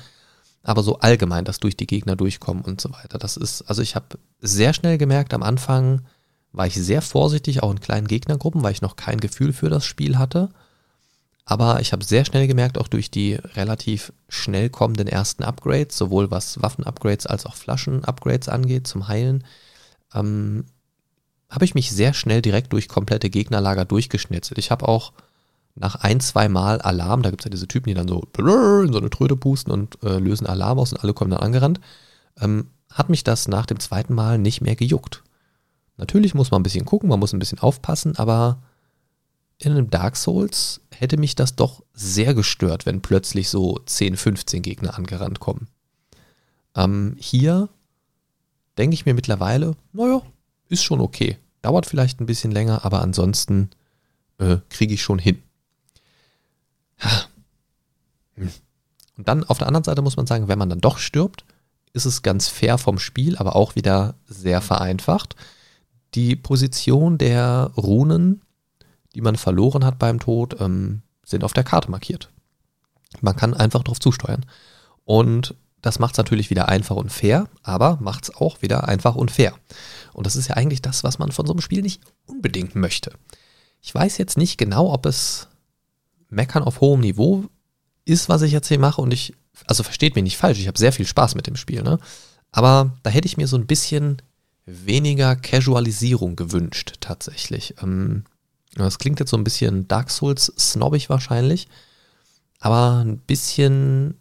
aber 0.64 0.84
so 0.84 1.00
allgemein, 1.00 1.46
dass 1.46 1.60
durch 1.60 1.76
die 1.76 1.88
Gegner 1.88 2.16
durchkommen 2.16 2.64
und 2.64 2.80
so 2.82 2.92
weiter. 2.92 3.18
Das 3.18 3.38
ist, 3.38 3.64
also 3.64 3.82
ich 3.82 3.96
habe 3.96 4.20
sehr 4.40 4.74
schnell 4.74 4.98
gemerkt, 4.98 5.34
am 5.34 5.44
Anfang 5.44 6.02
war 6.52 6.68
ich 6.68 6.76
sehr 6.76 7.02
vorsichtig, 7.02 7.64
auch 7.64 7.72
in 7.72 7.80
kleinen 7.80 8.08
Gegnergruppen, 8.08 8.62
weil 8.62 8.74
ich 8.74 8.82
noch 8.82 8.96
kein 8.96 9.20
Gefühl 9.20 9.54
für 9.54 9.70
das 9.70 9.86
Spiel 9.86 10.18
hatte. 10.18 10.50
Aber 11.46 11.82
ich 11.82 11.92
habe 11.92 12.04
sehr 12.04 12.26
schnell 12.26 12.48
gemerkt, 12.48 12.78
auch 12.78 12.88
durch 12.88 13.10
die 13.10 13.34
relativ 13.34 14.14
schnell 14.30 14.70
kommenden 14.70 15.08
ersten 15.08 15.44
Upgrades, 15.44 15.98
sowohl 15.98 16.30
was 16.30 16.62
Waffen-Upgrades 16.62 17.26
als 17.26 17.46
auch 17.46 17.56
Flaschen-Upgrades 17.56 18.48
angeht 18.48 18.88
zum 18.88 19.08
Heilen, 19.08 19.44
ähm, 20.14 20.66
habe 21.50 21.66
ich 21.66 21.74
mich 21.74 21.92
sehr 21.92 22.14
schnell 22.14 22.42
direkt 22.42 22.72
durch 22.74 22.88
komplette 22.88 23.30
Gegnerlager 23.30 23.86
durchgeschnitzelt. 23.86 24.58
Ich 24.58 24.72
habe 24.72 24.88
auch 24.88 25.12
nach 25.76 25.96
ein, 25.96 26.20
zwei 26.20 26.50
Mal 26.50 26.82
Alarm, 26.82 27.22
da 27.22 27.30
gibt 27.30 27.42
es 27.42 27.46
ja 27.46 27.50
diese 27.50 27.68
Typen, 27.68 27.90
die 27.90 27.94
dann 27.94 28.08
so 28.08 28.28
in 28.38 28.94
so 28.94 29.00
eine 29.00 29.10
Tröte 29.10 29.36
pusten 29.36 29.72
und 29.72 30.02
äh, 30.04 30.20
lösen 30.20 30.48
Alarm 30.48 30.80
aus 30.80 30.94
und 30.94 31.04
alle 31.04 31.14
kommen 31.14 31.32
dann 31.32 31.42
angerannt, 31.42 31.80
ähm, 32.40 32.68
hat 32.92 33.10
mich 33.10 33.24
das 33.24 33.48
nach 33.48 33.66
dem 33.66 33.80
zweiten 33.80 34.14
Mal 34.14 34.38
nicht 34.38 34.62
mehr 34.62 34.76
gejuckt. 34.76 35.24
Natürlich 35.98 36.34
muss 36.34 36.52
man 36.52 36.62
ein 36.62 36.64
bisschen 36.64 36.86
gucken, 36.86 37.10
man 37.10 37.20
muss 37.20 37.34
ein 37.34 37.40
bisschen 37.40 37.60
aufpassen, 37.60 38.18
aber 38.18 38.62
in 39.60 39.72
einem 39.72 39.90
Dark 39.90 40.18
Souls 40.18 40.82
hätte 40.94 41.18
mich 41.18 41.36
das 41.36 41.56
doch 41.56 41.84
sehr 41.94 42.34
gestört, 42.34 42.86
wenn 42.86 43.02
plötzlich 43.02 43.50
so 43.50 43.80
10, 43.86 44.18
15 44.18 44.62
Gegner 44.62 44.98
angerannt 44.98 45.40
kommen. 45.40 45.68
Ähm, 46.76 47.16
hier 47.20 47.70
denke 48.78 48.96
ich 48.96 49.06
mir 49.06 49.14
mittlerweile, 49.14 49.76
naja, 49.94 50.22
ist 50.70 50.84
schon 50.84 51.02
okay. 51.02 51.38
Dauert 51.62 51.86
vielleicht 51.86 52.20
ein 52.20 52.26
bisschen 52.26 52.52
länger, 52.52 52.84
aber 52.84 53.02
ansonsten 53.02 53.70
äh, 54.40 54.58
kriege 54.70 54.96
ich 54.96 55.04
schon 55.04 55.20
hin. 55.20 55.44
Und 59.18 59.28
dann 59.28 59.44
auf 59.44 59.58
der 59.58 59.68
anderen 59.68 59.84
Seite 59.84 60.02
muss 60.02 60.18
man 60.18 60.28
sagen, 60.28 60.48
wenn 60.48 60.60
man 60.60 60.70
dann 60.70 60.82
doch 60.82 60.98
stirbt, 60.98 61.46
ist 61.94 62.06
es 62.06 62.22
ganz 62.22 62.48
fair 62.48 62.78
vom 62.78 63.00
Spiel, 63.00 63.38
aber 63.38 63.56
auch 63.56 63.76
wieder 63.76 64.16
sehr 64.26 64.62
vereinfacht. 64.62 65.36
Die 66.16 66.36
Position 66.36 67.18
der 67.18 67.72
Runen, 67.78 68.42
die 69.14 69.22
man 69.22 69.36
verloren 69.36 69.86
hat 69.86 70.00
beim 70.00 70.20
Tod, 70.20 70.60
ähm, 70.60 71.02
sind 71.24 71.44
auf 71.44 71.54
der 71.54 71.64
Karte 71.64 71.92
markiert. 71.92 72.30
Man 73.20 73.36
kann 73.36 73.54
einfach 73.54 73.84
darauf 73.84 74.00
zusteuern. 74.00 74.46
Und 75.06 75.56
das 75.82 76.00
macht 76.00 76.14
es 76.14 76.18
natürlich 76.18 76.50
wieder 76.50 76.70
einfach 76.70 76.96
und 76.96 77.12
fair, 77.12 77.48
aber 77.64 77.98
macht 78.02 78.26
es 78.26 78.36
auch 78.36 78.62
wieder 78.62 78.88
einfach 78.88 79.16
und 79.16 79.32
fair. 79.32 79.54
Und 80.14 80.26
das 80.26 80.36
ist 80.36 80.48
ja 80.48 80.56
eigentlich 80.56 80.82
das, 80.82 81.04
was 81.04 81.20
man 81.20 81.32
von 81.32 81.46
so 81.46 81.54
einem 81.54 81.62
Spiel 81.62 81.82
nicht 81.82 82.02
unbedingt 82.28 82.76
möchte. 82.76 83.14
Ich 83.82 83.94
weiß 83.94 84.18
jetzt 84.18 84.38
nicht 84.38 84.58
genau, 84.58 84.94
ob 84.94 85.06
es 85.06 85.48
Meckern 86.32 86.64
auf 86.64 86.82
hohem 86.82 87.02
Niveau 87.02 87.46
ist, 88.06 88.30
was 88.30 88.42
ich 88.42 88.52
jetzt 88.52 88.68
hier 88.68 88.80
mache. 88.80 89.02
Und 89.02 89.14
ich, 89.14 89.34
also 89.68 89.84
versteht 89.84 90.16
mich 90.16 90.24
nicht 90.24 90.38
falsch, 90.38 90.60
ich 90.60 90.68
habe 90.68 90.80
sehr 90.80 90.94
viel 90.94 91.06
Spaß 91.06 91.36
mit 91.36 91.46
dem 91.46 91.56
Spiel, 91.56 91.84
ne? 91.84 92.00
Aber 92.52 92.98
da 93.04 93.10
hätte 93.10 93.28
ich 93.28 93.38
mir 93.38 93.48
so 93.48 93.58
ein 93.58 93.68
bisschen 93.68 94.22
weniger 94.66 95.36
Casualisierung 95.36 96.36
gewünscht, 96.36 96.96
tatsächlich. 97.00 97.76
Ähm, 97.82 98.26
das 98.76 99.00
klingt 99.00 99.20
jetzt 99.20 99.30
so 99.30 99.38
ein 99.38 99.44
bisschen 99.44 99.88
Dark 99.88 100.10
Souls 100.10 100.52
snobbig 100.58 101.10
wahrscheinlich, 101.10 101.68
aber 102.60 103.04
ein 103.04 103.18
bisschen, 103.20 104.16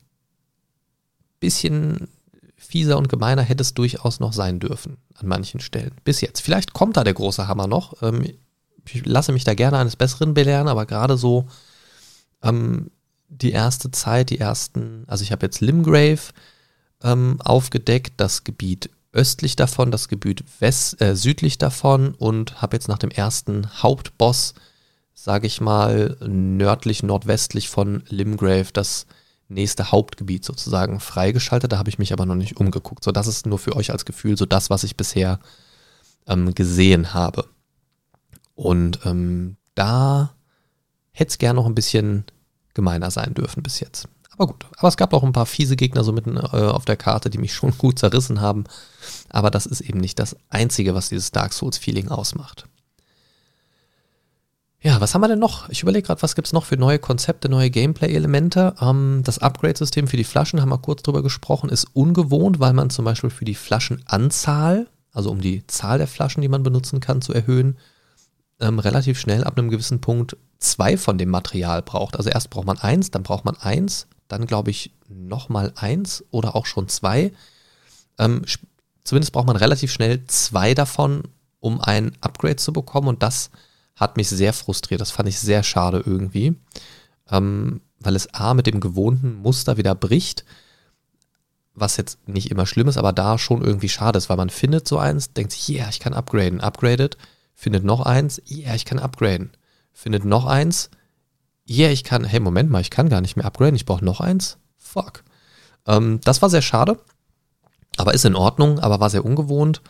bisschen 1.38 2.08
fieser 2.56 2.98
und 2.98 3.08
gemeiner 3.08 3.42
hätte 3.42 3.62
es 3.62 3.74
durchaus 3.74 4.20
noch 4.20 4.32
sein 4.32 4.61
dürfen 4.61 4.98
an 5.14 5.26
manchen 5.26 5.61
Stellen. 5.61 5.92
Bis 6.04 6.20
jetzt. 6.20 6.40
Vielleicht 6.40 6.72
kommt 6.72 6.96
da 6.96 7.04
der 7.04 7.14
große 7.14 7.48
Hammer 7.48 7.66
noch. 7.66 8.02
Ähm, 8.02 8.24
ich 8.86 9.06
lasse 9.06 9.32
mich 9.32 9.44
da 9.44 9.54
gerne 9.54 9.78
eines 9.78 9.96
Besseren 9.96 10.34
belehren, 10.34 10.68
aber 10.68 10.86
gerade 10.86 11.16
so 11.16 11.46
ähm, 12.43 12.91
die 13.28 13.53
erste 13.53 13.91
Zeit, 13.91 14.30
die 14.30 14.41
ersten, 14.41 15.05
also 15.07 15.22
ich 15.22 15.32
habe 15.32 15.47
jetzt 15.47 15.61
Limgrave 15.61 16.32
ähm, 17.03 17.41
aufgedeckt, 17.41 18.14
das 18.16 18.45
Gebiet 18.45 18.91
östlich 19.12 19.57
davon, 19.57 19.91
das 19.91 20.09
Gebiet 20.09 20.45
west, 20.61 21.01
äh, 21.01 21.16
südlich 21.16 21.59
davon 21.59 22.14
und 22.14 22.62
habe 22.62 22.76
jetzt 22.76 22.88
nach 22.88 22.99
dem 22.99 23.11
ersten 23.11 23.82
Hauptboss, 23.82 24.55
sage 25.14 25.47
ich 25.47 25.61
mal, 25.61 26.16
nördlich, 26.20 27.03
nordwestlich 27.03 27.68
von 27.68 28.03
Limgrave 28.09 28.72
das 28.72 29.07
nächste 29.49 29.91
Hauptgebiet 29.91 30.45
sozusagen 30.45 31.01
freigeschaltet. 31.01 31.72
Da 31.72 31.78
habe 31.78 31.91
ich 31.91 31.99
mich 31.99 32.12
aber 32.12 32.24
noch 32.24 32.36
nicht 32.36 32.57
umgeguckt. 32.59 33.05
So, 33.05 33.11
das 33.11 33.26
ist 33.26 33.47
nur 33.47 33.59
für 33.59 33.76
euch 33.76 33.91
als 33.91 34.05
Gefühl 34.05 34.36
so 34.36 34.47
das, 34.47 34.70
was 34.70 34.84
ich 34.84 34.97
bisher 34.97 35.41
ähm, 36.26 36.55
gesehen 36.55 37.12
habe. 37.12 37.47
Und 38.55 39.01
ähm, 39.05 39.57
da 39.74 40.34
hätte 41.12 41.30
es 41.30 41.38
gern 41.38 41.56
noch 41.56 41.66
ein 41.66 41.74
bisschen 41.74 42.24
gemeiner 42.74 43.11
sein 43.11 43.34
dürfen 43.34 43.62
bis 43.62 43.80
jetzt. 43.80 44.08
Aber 44.40 44.46
gut. 44.46 44.64
Aber 44.78 44.88
es 44.88 44.96
gab 44.96 45.12
auch 45.12 45.22
ein 45.22 45.32
paar 45.32 45.44
fiese 45.44 45.76
Gegner 45.76 46.02
so 46.02 46.12
mitten 46.12 46.38
äh, 46.38 46.40
auf 46.40 46.86
der 46.86 46.96
Karte, 46.96 47.28
die 47.28 47.38
mich 47.38 47.52
schon 47.54 47.76
gut 47.76 47.98
zerrissen 47.98 48.40
haben. 48.40 48.64
Aber 49.28 49.50
das 49.50 49.66
ist 49.66 49.82
eben 49.82 50.00
nicht 50.00 50.18
das 50.18 50.36
Einzige, 50.48 50.94
was 50.94 51.11
dieses 51.11 51.30
Dark 51.30 51.52
Souls-Feeling 51.52 52.08
ausmacht. 52.08 52.66
Ja, 54.82 54.98
was 54.98 55.14
haben 55.14 55.20
wir 55.20 55.28
denn 55.28 55.38
noch? 55.38 55.68
Ich 55.68 55.82
überlege 55.82 56.06
gerade, 56.06 56.22
was 56.22 56.34
gibt 56.34 56.46
es 56.46 56.54
noch 56.54 56.64
für 56.64 56.78
neue 56.78 56.98
Konzepte, 56.98 57.50
neue 57.50 57.68
Gameplay-Elemente. 57.68 58.76
Ähm, 58.80 59.20
das 59.24 59.38
Upgrade-System 59.38 60.08
für 60.08 60.16
die 60.16 60.24
Flaschen, 60.24 60.62
haben 60.62 60.70
wir 60.70 60.78
kurz 60.78 61.02
drüber 61.02 61.22
gesprochen, 61.22 61.68
ist 61.68 61.88
ungewohnt, 61.92 62.61
weil 62.61 62.72
man 62.72 62.88
zum 62.88 63.04
Beispiel 63.04 63.28
für 63.28 63.44
die 63.44 63.54
Flaschenanzahl, 63.54 64.88
also 65.12 65.30
um 65.30 65.42
die 65.42 65.66
Zahl 65.66 65.98
der 65.98 66.06
Flaschen, 66.06 66.40
die 66.40 66.48
man 66.48 66.62
benutzen 66.62 67.00
kann, 67.00 67.20
zu 67.20 67.34
erhöhen, 67.34 67.76
ähm, 68.58 68.78
relativ 68.78 69.20
schnell 69.20 69.44
ab 69.44 69.58
einem 69.58 69.68
gewissen 69.68 70.00
Punkt 70.00 70.38
zwei 70.61 70.96
von 70.96 71.18
dem 71.18 71.30
Material 71.30 71.82
braucht. 71.82 72.16
Also 72.16 72.30
erst 72.30 72.50
braucht 72.50 72.66
man 72.66 72.78
eins, 72.78 73.11
dann 73.11 73.22
braucht 73.22 73.44
man 73.44 73.56
eins, 73.56 74.06
dann 74.28 74.46
glaube 74.46 74.70
ich 74.70 74.92
nochmal 75.08 75.72
eins 75.74 76.24
oder 76.30 76.54
auch 76.54 76.66
schon 76.66 76.88
zwei. 76.88 77.32
Ähm, 78.18 78.44
zumindest 79.02 79.32
braucht 79.32 79.46
man 79.46 79.56
relativ 79.56 79.90
schnell 79.90 80.24
zwei 80.26 80.74
davon, 80.74 81.24
um 81.58 81.80
ein 81.80 82.12
Upgrade 82.20 82.56
zu 82.56 82.72
bekommen 82.72 83.08
und 83.08 83.22
das 83.22 83.50
hat 83.96 84.16
mich 84.16 84.28
sehr 84.28 84.52
frustriert. 84.52 85.00
Das 85.00 85.11
fand 85.11 85.28
ich 85.28 85.38
sehr 85.38 85.62
schade 85.62 86.02
irgendwie, 86.04 86.54
ähm, 87.30 87.80
weil 87.98 88.16
es 88.16 88.32
A 88.34 88.54
mit 88.54 88.66
dem 88.66 88.80
gewohnten 88.80 89.34
Muster 89.34 89.76
wieder 89.76 89.94
bricht, 89.94 90.44
was 91.74 91.96
jetzt 91.96 92.26
nicht 92.28 92.50
immer 92.50 92.66
schlimm 92.66 92.88
ist, 92.88 92.96
aber 92.98 93.12
da 93.12 93.38
schon 93.38 93.62
irgendwie 93.62 93.88
schade 93.88 94.18
ist, 94.18 94.28
weil 94.28 94.36
man 94.36 94.50
findet 94.50 94.86
so 94.86 94.98
eins, 94.98 95.32
denkt 95.32 95.52
sich, 95.52 95.68
ja, 95.68 95.82
yeah, 95.82 95.88
ich 95.88 96.00
kann 96.00 96.14
upgraden, 96.14 96.61
upgradet, 96.61 97.16
findet 97.54 97.84
noch 97.84 98.00
eins, 98.00 98.42
ja, 98.46 98.68
yeah, 98.68 98.74
ich 98.74 98.84
kann 98.84 98.98
upgraden, 98.98 99.50
findet 99.93 100.24
noch 100.24 100.47
eins, 100.47 100.91
ja, 101.64 101.84
yeah, 101.84 101.93
ich 101.93 102.05
kann, 102.05 102.24
hey, 102.24 102.41
Moment 102.41 102.70
mal, 102.70 102.80
ich 102.80 102.91
kann 102.91 103.09
gar 103.09 103.20
nicht 103.20 103.36
mehr 103.36 103.47
upgraden, 103.47 103.76
ich 103.76 103.86
brauche 103.86 104.05
noch 104.05 104.20
eins, 104.20 104.59
fuck. 104.76 105.22
Ähm, 105.86 106.20
das 106.24 106.43
war 106.43 106.51
sehr 106.51 106.62
schade, 106.62 106.99
aber 107.97 108.14
ist 108.14 108.24
in 108.24 108.34
Ordnung, 108.36 108.80
aber 108.80 109.01
war 109.01 109.11
sehr 109.11 109.24
ungewohnt 109.24 109.82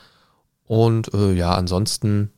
und 0.64 1.12
äh, 1.14 1.32
ja, 1.32 1.54
ansonsten 1.54 2.30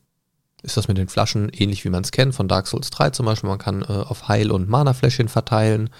ist 0.62 0.76
das 0.76 0.88
mit 0.88 0.96
den 0.96 1.08
Flaschen 1.08 1.48
ähnlich 1.50 1.84
wie 1.84 1.90
man 1.90 2.04
es 2.04 2.12
kennt 2.12 2.34
von 2.34 2.48
Dark 2.48 2.66
Souls 2.66 2.90
3 2.90 3.10
zum 3.10 3.26
Beispiel. 3.26 3.50
Man 3.50 3.58
kann 3.58 3.82
äh, 3.82 3.86
auf 3.86 4.28
Heil- 4.28 4.52
und 4.52 4.68
Mana-Fläschchen 4.68 5.28
verteilen 5.28 5.90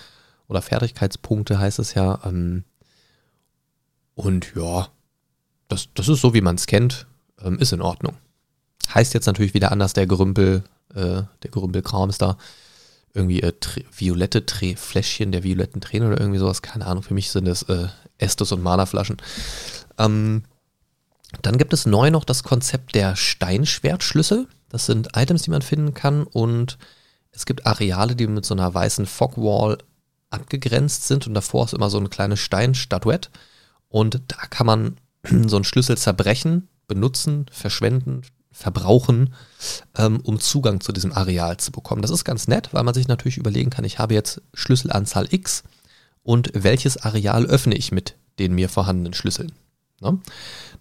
oder 0.48 0.62
Fertigkeitspunkte 0.62 1.58
heißt 1.58 1.78
es 1.78 1.94
ja. 1.94 2.20
Ähm, 2.24 2.64
und 4.14 4.54
ja, 4.54 4.88
das, 5.68 5.88
das 5.94 6.08
ist 6.08 6.20
so, 6.20 6.32
wie 6.34 6.40
man 6.40 6.56
es 6.56 6.66
kennt, 6.66 7.06
ähm, 7.42 7.58
ist 7.58 7.72
in 7.72 7.82
Ordnung. 7.82 8.16
Heißt 8.94 9.14
jetzt 9.14 9.26
natürlich 9.26 9.54
wieder 9.54 9.72
anders, 9.72 9.94
der 9.94 10.06
Gerümpel, 10.06 10.64
äh, 10.94 11.22
der 11.42 12.08
ist 12.08 12.22
da 12.22 12.36
irgendwie 13.14 13.42
äh, 13.42 13.52
violette 13.96 14.46
Trä 14.46 14.76
Fläschchen 14.76 15.32
der 15.32 15.42
violetten 15.42 15.80
Tränen 15.80 16.08
oder 16.08 16.20
irgendwie 16.20 16.38
sowas. 16.38 16.62
Keine 16.62 16.86
Ahnung, 16.86 17.02
für 17.02 17.14
mich 17.14 17.30
sind 17.30 17.46
es 17.46 17.62
äh, 17.64 17.88
Estus 18.18 18.52
und 18.52 18.62
Mana-Flaschen. 18.62 19.18
Ähm, 19.98 20.44
dann 21.40 21.58
gibt 21.58 21.72
es 21.72 21.86
neu 21.86 22.10
noch 22.10 22.24
das 22.24 22.42
Konzept 22.42 22.94
der 22.94 23.16
Steinschwertschlüssel. 23.16 24.48
Das 24.68 24.86
sind 24.86 25.16
Items, 25.16 25.42
die 25.42 25.50
man 25.50 25.62
finden 25.62 25.94
kann 25.94 26.24
und 26.24 26.78
es 27.32 27.46
gibt 27.46 27.66
Areale, 27.66 28.14
die 28.14 28.26
mit 28.26 28.44
so 28.44 28.54
einer 28.54 28.72
weißen 28.72 29.06
Fogwall 29.06 29.78
abgegrenzt 30.30 31.06
sind 31.06 31.26
und 31.26 31.34
davor 31.34 31.64
ist 31.64 31.74
immer 31.74 31.90
so 31.90 31.98
eine 31.98 32.08
kleine 32.08 32.36
Steinstatuette 32.36 33.30
und 33.88 34.20
da 34.28 34.46
kann 34.48 34.66
man 34.66 34.96
so 35.46 35.56
einen 35.56 35.64
Schlüssel 35.64 35.96
zerbrechen, 35.98 36.68
benutzen, 36.88 37.46
verschwenden, 37.50 38.22
verbrauchen, 38.52 39.34
ähm, 39.96 40.20
um 40.22 40.38
Zugang 40.38 40.80
zu 40.80 40.92
diesem 40.92 41.12
Areal 41.12 41.56
zu 41.56 41.72
bekommen. 41.72 42.02
Das 42.02 42.10
ist 42.10 42.24
ganz 42.24 42.48
nett, 42.48 42.68
weil 42.72 42.84
man 42.84 42.94
sich 42.94 43.08
natürlich 43.08 43.38
überlegen 43.38 43.70
kann, 43.70 43.84
ich 43.84 43.98
habe 43.98 44.14
jetzt 44.14 44.42
Schlüsselanzahl 44.54 45.32
X 45.32 45.64
und 46.22 46.50
welches 46.54 46.98
Areal 46.98 47.46
öffne 47.46 47.74
ich 47.74 47.92
mit 47.92 48.14
den 48.38 48.54
mir 48.54 48.68
vorhandenen 48.68 49.14
Schlüsseln. 49.14 49.52
Ne? 50.00 50.18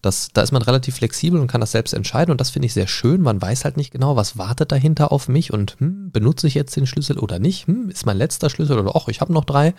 Das, 0.02 0.30
da 0.34 0.42
ist 0.42 0.52
man 0.52 0.64
relativ 0.64 0.96
flexibel 0.96 1.40
und 1.40 1.48
kann 1.48 1.62
das 1.62 1.72
selbst 1.72 1.94
entscheiden 1.94 2.32
und 2.32 2.42
das 2.42 2.50
finde 2.50 2.66
ich 2.66 2.74
sehr 2.74 2.88
schön. 2.88 3.22
Man 3.22 3.42
weiß 3.42 3.66
halt 3.66 3.78
nicht 3.78 3.92
genau, 3.92 4.16
was 4.16 4.38
wartet 4.38 4.72
dahinter 4.72 5.12
auf 5.12 5.28
mich 5.28 5.54
und 5.54 5.80
hm, 5.80 6.12
benutze 6.12 6.48
ich 6.48 6.56
jetzt 6.56 6.76
den 6.76 6.88
Schlüssel 6.88 7.20
oder 7.20 7.40
nicht? 7.40 7.68
Hm, 7.68 7.90
ist 7.90 8.06
mein 8.06 8.18
letzter 8.18 8.50
Schlüssel 8.50 8.80
oder 8.80 8.96
auch, 8.96 9.08
ich 9.08 9.22
habe 9.22 9.34
noch 9.34 9.46
drei. 9.46 9.74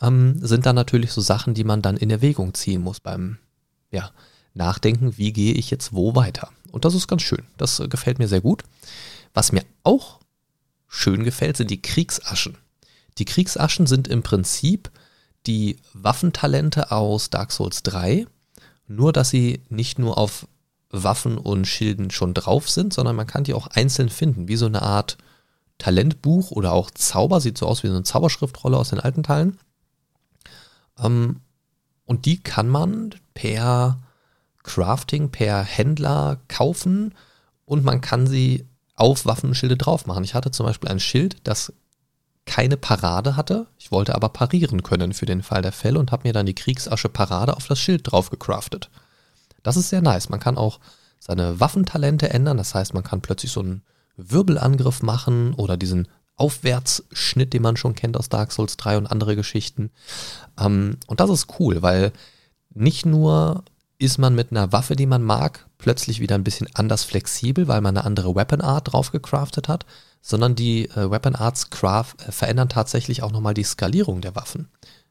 Ähm, 0.00 0.36
sind 0.40 0.66
dann 0.66 0.76
natürlich 0.76 1.12
so 1.12 1.20
Sachen, 1.20 1.54
die 1.54 1.64
man 1.64 1.82
dann 1.82 1.96
in 1.96 2.10
Erwägung 2.10 2.54
ziehen 2.54 2.82
muss 2.82 3.00
beim 3.00 3.38
ja, 3.90 4.10
Nachdenken, 4.54 5.16
wie 5.16 5.32
gehe 5.32 5.54
ich 5.54 5.70
jetzt 5.70 5.92
wo 5.92 6.14
weiter. 6.14 6.50
Und 6.70 6.84
das 6.84 6.94
ist 6.94 7.08
ganz 7.08 7.22
schön. 7.22 7.44
Das 7.56 7.80
äh, 7.80 7.88
gefällt 7.88 8.18
mir 8.18 8.28
sehr 8.28 8.40
gut. 8.40 8.62
Was 9.34 9.52
mir 9.52 9.64
auch 9.82 10.20
schön 10.88 11.24
gefällt, 11.24 11.56
sind 11.56 11.70
die 11.70 11.80
Kriegsaschen. 11.80 12.58
Die 13.18 13.24
Kriegsaschen 13.24 13.86
sind 13.86 14.08
im 14.08 14.22
Prinzip 14.22 14.90
die 15.46 15.76
Waffentalente 15.92 16.90
aus 16.90 17.30
Dark 17.30 17.52
Souls 17.52 17.82
3, 17.82 18.26
nur, 18.86 19.12
dass 19.12 19.30
sie 19.30 19.62
nicht 19.68 19.98
nur 19.98 20.18
auf 20.18 20.46
Waffen 20.90 21.38
und 21.38 21.66
Schilden 21.66 22.10
schon 22.10 22.34
drauf 22.34 22.68
sind, 22.68 22.92
sondern 22.92 23.16
man 23.16 23.26
kann 23.26 23.44
die 23.44 23.54
auch 23.54 23.66
einzeln 23.68 24.10
finden, 24.10 24.48
wie 24.48 24.56
so 24.56 24.66
eine 24.66 24.82
Art 24.82 25.16
Talentbuch 25.78 26.50
oder 26.50 26.72
auch 26.72 26.90
Zauber, 26.90 27.40
sieht 27.40 27.58
so 27.58 27.66
aus 27.66 27.82
wie 27.82 27.88
so 27.88 27.94
eine 27.94 28.04
Zauberschriftrolle 28.04 28.76
aus 28.76 28.90
den 28.90 29.00
alten 29.00 29.22
Teilen. 29.22 29.58
Ähm, 30.98 31.40
und 32.04 32.26
die 32.26 32.42
kann 32.42 32.68
man 32.68 33.14
per 33.34 33.98
Crafting, 34.62 35.30
per 35.30 35.62
Händler 35.62 36.38
kaufen 36.48 37.14
und 37.64 37.84
man 37.84 38.00
kann 38.00 38.26
sie 38.26 38.66
auf 38.94 39.26
Waffenschilde 39.26 39.76
drauf 39.76 40.06
machen. 40.06 40.24
Ich 40.24 40.34
hatte 40.34 40.50
zum 40.50 40.66
Beispiel 40.66 40.90
ein 40.90 41.00
Schild, 41.00 41.36
das 41.44 41.72
keine 42.44 42.76
Parade 42.76 43.36
hatte. 43.36 43.66
Ich 43.78 43.92
wollte 43.92 44.14
aber 44.14 44.28
parieren 44.28 44.82
können 44.82 45.12
für 45.12 45.26
den 45.26 45.42
Fall 45.42 45.62
der 45.62 45.72
Fälle 45.72 45.98
und 45.98 46.12
habe 46.12 46.28
mir 46.28 46.32
dann 46.32 46.46
die 46.46 46.54
Kriegsasche 46.54 47.08
Parade 47.08 47.56
auf 47.56 47.66
das 47.66 47.78
Schild 47.78 48.10
drauf 48.10 48.30
gecraftet. 48.30 48.90
Das 49.62 49.76
ist 49.76 49.90
sehr 49.90 50.02
nice. 50.02 50.28
Man 50.28 50.40
kann 50.40 50.58
auch 50.58 50.80
seine 51.18 51.60
Waffentalente 51.60 52.30
ändern. 52.30 52.56
Das 52.56 52.74
heißt, 52.74 52.94
man 52.94 53.04
kann 53.04 53.20
plötzlich 53.20 53.52
so 53.52 53.60
einen 53.60 53.82
Wirbelangriff 54.16 55.02
machen 55.02 55.54
oder 55.54 55.76
diesen 55.76 56.08
Aufwärtsschnitt, 56.36 57.52
den 57.52 57.62
man 57.62 57.76
schon 57.76 57.94
kennt 57.94 58.16
aus 58.16 58.28
Dark 58.28 58.52
Souls 58.52 58.76
3 58.76 58.98
und 58.98 59.06
andere 59.06 59.36
Geschichten. 59.36 59.90
Ähm, 60.58 60.96
und 61.06 61.20
das 61.20 61.30
ist 61.30 61.60
cool, 61.60 61.82
weil 61.82 62.12
nicht 62.74 63.06
nur 63.06 63.64
ist 64.02 64.18
man 64.18 64.34
mit 64.34 64.50
einer 64.50 64.72
Waffe, 64.72 64.96
die 64.96 65.06
man 65.06 65.22
mag, 65.22 65.66
plötzlich 65.78 66.20
wieder 66.20 66.34
ein 66.34 66.44
bisschen 66.44 66.68
anders 66.74 67.04
flexibel, 67.04 67.68
weil 67.68 67.80
man 67.80 67.96
eine 67.96 68.04
andere 68.04 68.34
Weapon 68.34 68.60
Art 68.60 68.92
drauf 68.92 69.12
gecraftet 69.12 69.68
hat, 69.68 69.86
sondern 70.20 70.54
die 70.54 70.88
äh, 70.90 71.10
Weapon 71.10 71.34
Arts 71.34 71.70
Craft 71.70 72.14
äh, 72.26 72.32
verändern 72.32 72.68
tatsächlich 72.68 73.22
auch 73.22 73.32
nochmal 73.32 73.54
die 73.54 73.64
Skalierung 73.64 74.20
der 74.20 74.34
Waffen. 74.34 74.68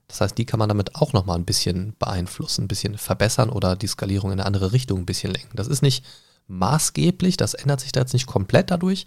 Das 0.07 0.21
heißt, 0.21 0.37
die 0.37 0.45
kann 0.45 0.59
man 0.59 0.67
damit 0.67 0.95
auch 0.95 1.13
nochmal 1.13 1.37
ein 1.37 1.45
bisschen 1.45 1.95
beeinflussen, 1.97 2.65
ein 2.65 2.67
bisschen 2.67 2.97
verbessern 2.97 3.49
oder 3.49 3.75
die 3.75 3.87
Skalierung 3.87 4.31
in 4.31 4.39
eine 4.39 4.45
andere 4.45 4.73
Richtung 4.73 4.99
ein 4.99 5.05
bisschen 5.05 5.31
lenken. 5.31 5.55
Das 5.55 5.67
ist 5.67 5.81
nicht 5.81 6.05
maßgeblich, 6.47 7.37
das 7.37 7.53
ändert 7.53 7.79
sich 7.79 7.93
da 7.93 8.01
jetzt 8.01 8.13
nicht 8.13 8.27
komplett 8.27 8.71
dadurch, 8.71 9.05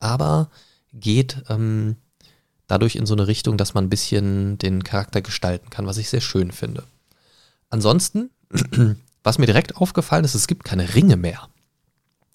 aber 0.00 0.50
geht 0.92 1.42
ähm, 1.48 1.96
dadurch 2.66 2.96
in 2.96 3.06
so 3.06 3.14
eine 3.14 3.26
Richtung, 3.26 3.56
dass 3.56 3.74
man 3.74 3.84
ein 3.84 3.90
bisschen 3.90 4.58
den 4.58 4.84
Charakter 4.84 5.22
gestalten 5.22 5.70
kann, 5.70 5.86
was 5.86 5.96
ich 5.96 6.10
sehr 6.10 6.20
schön 6.20 6.52
finde. 6.52 6.84
Ansonsten, 7.70 8.30
was 9.24 9.38
mir 9.38 9.46
direkt 9.46 9.76
aufgefallen 9.76 10.24
ist, 10.24 10.34
es 10.34 10.46
gibt 10.46 10.64
keine 10.64 10.94
Ringe 10.94 11.16
mehr. 11.16 11.48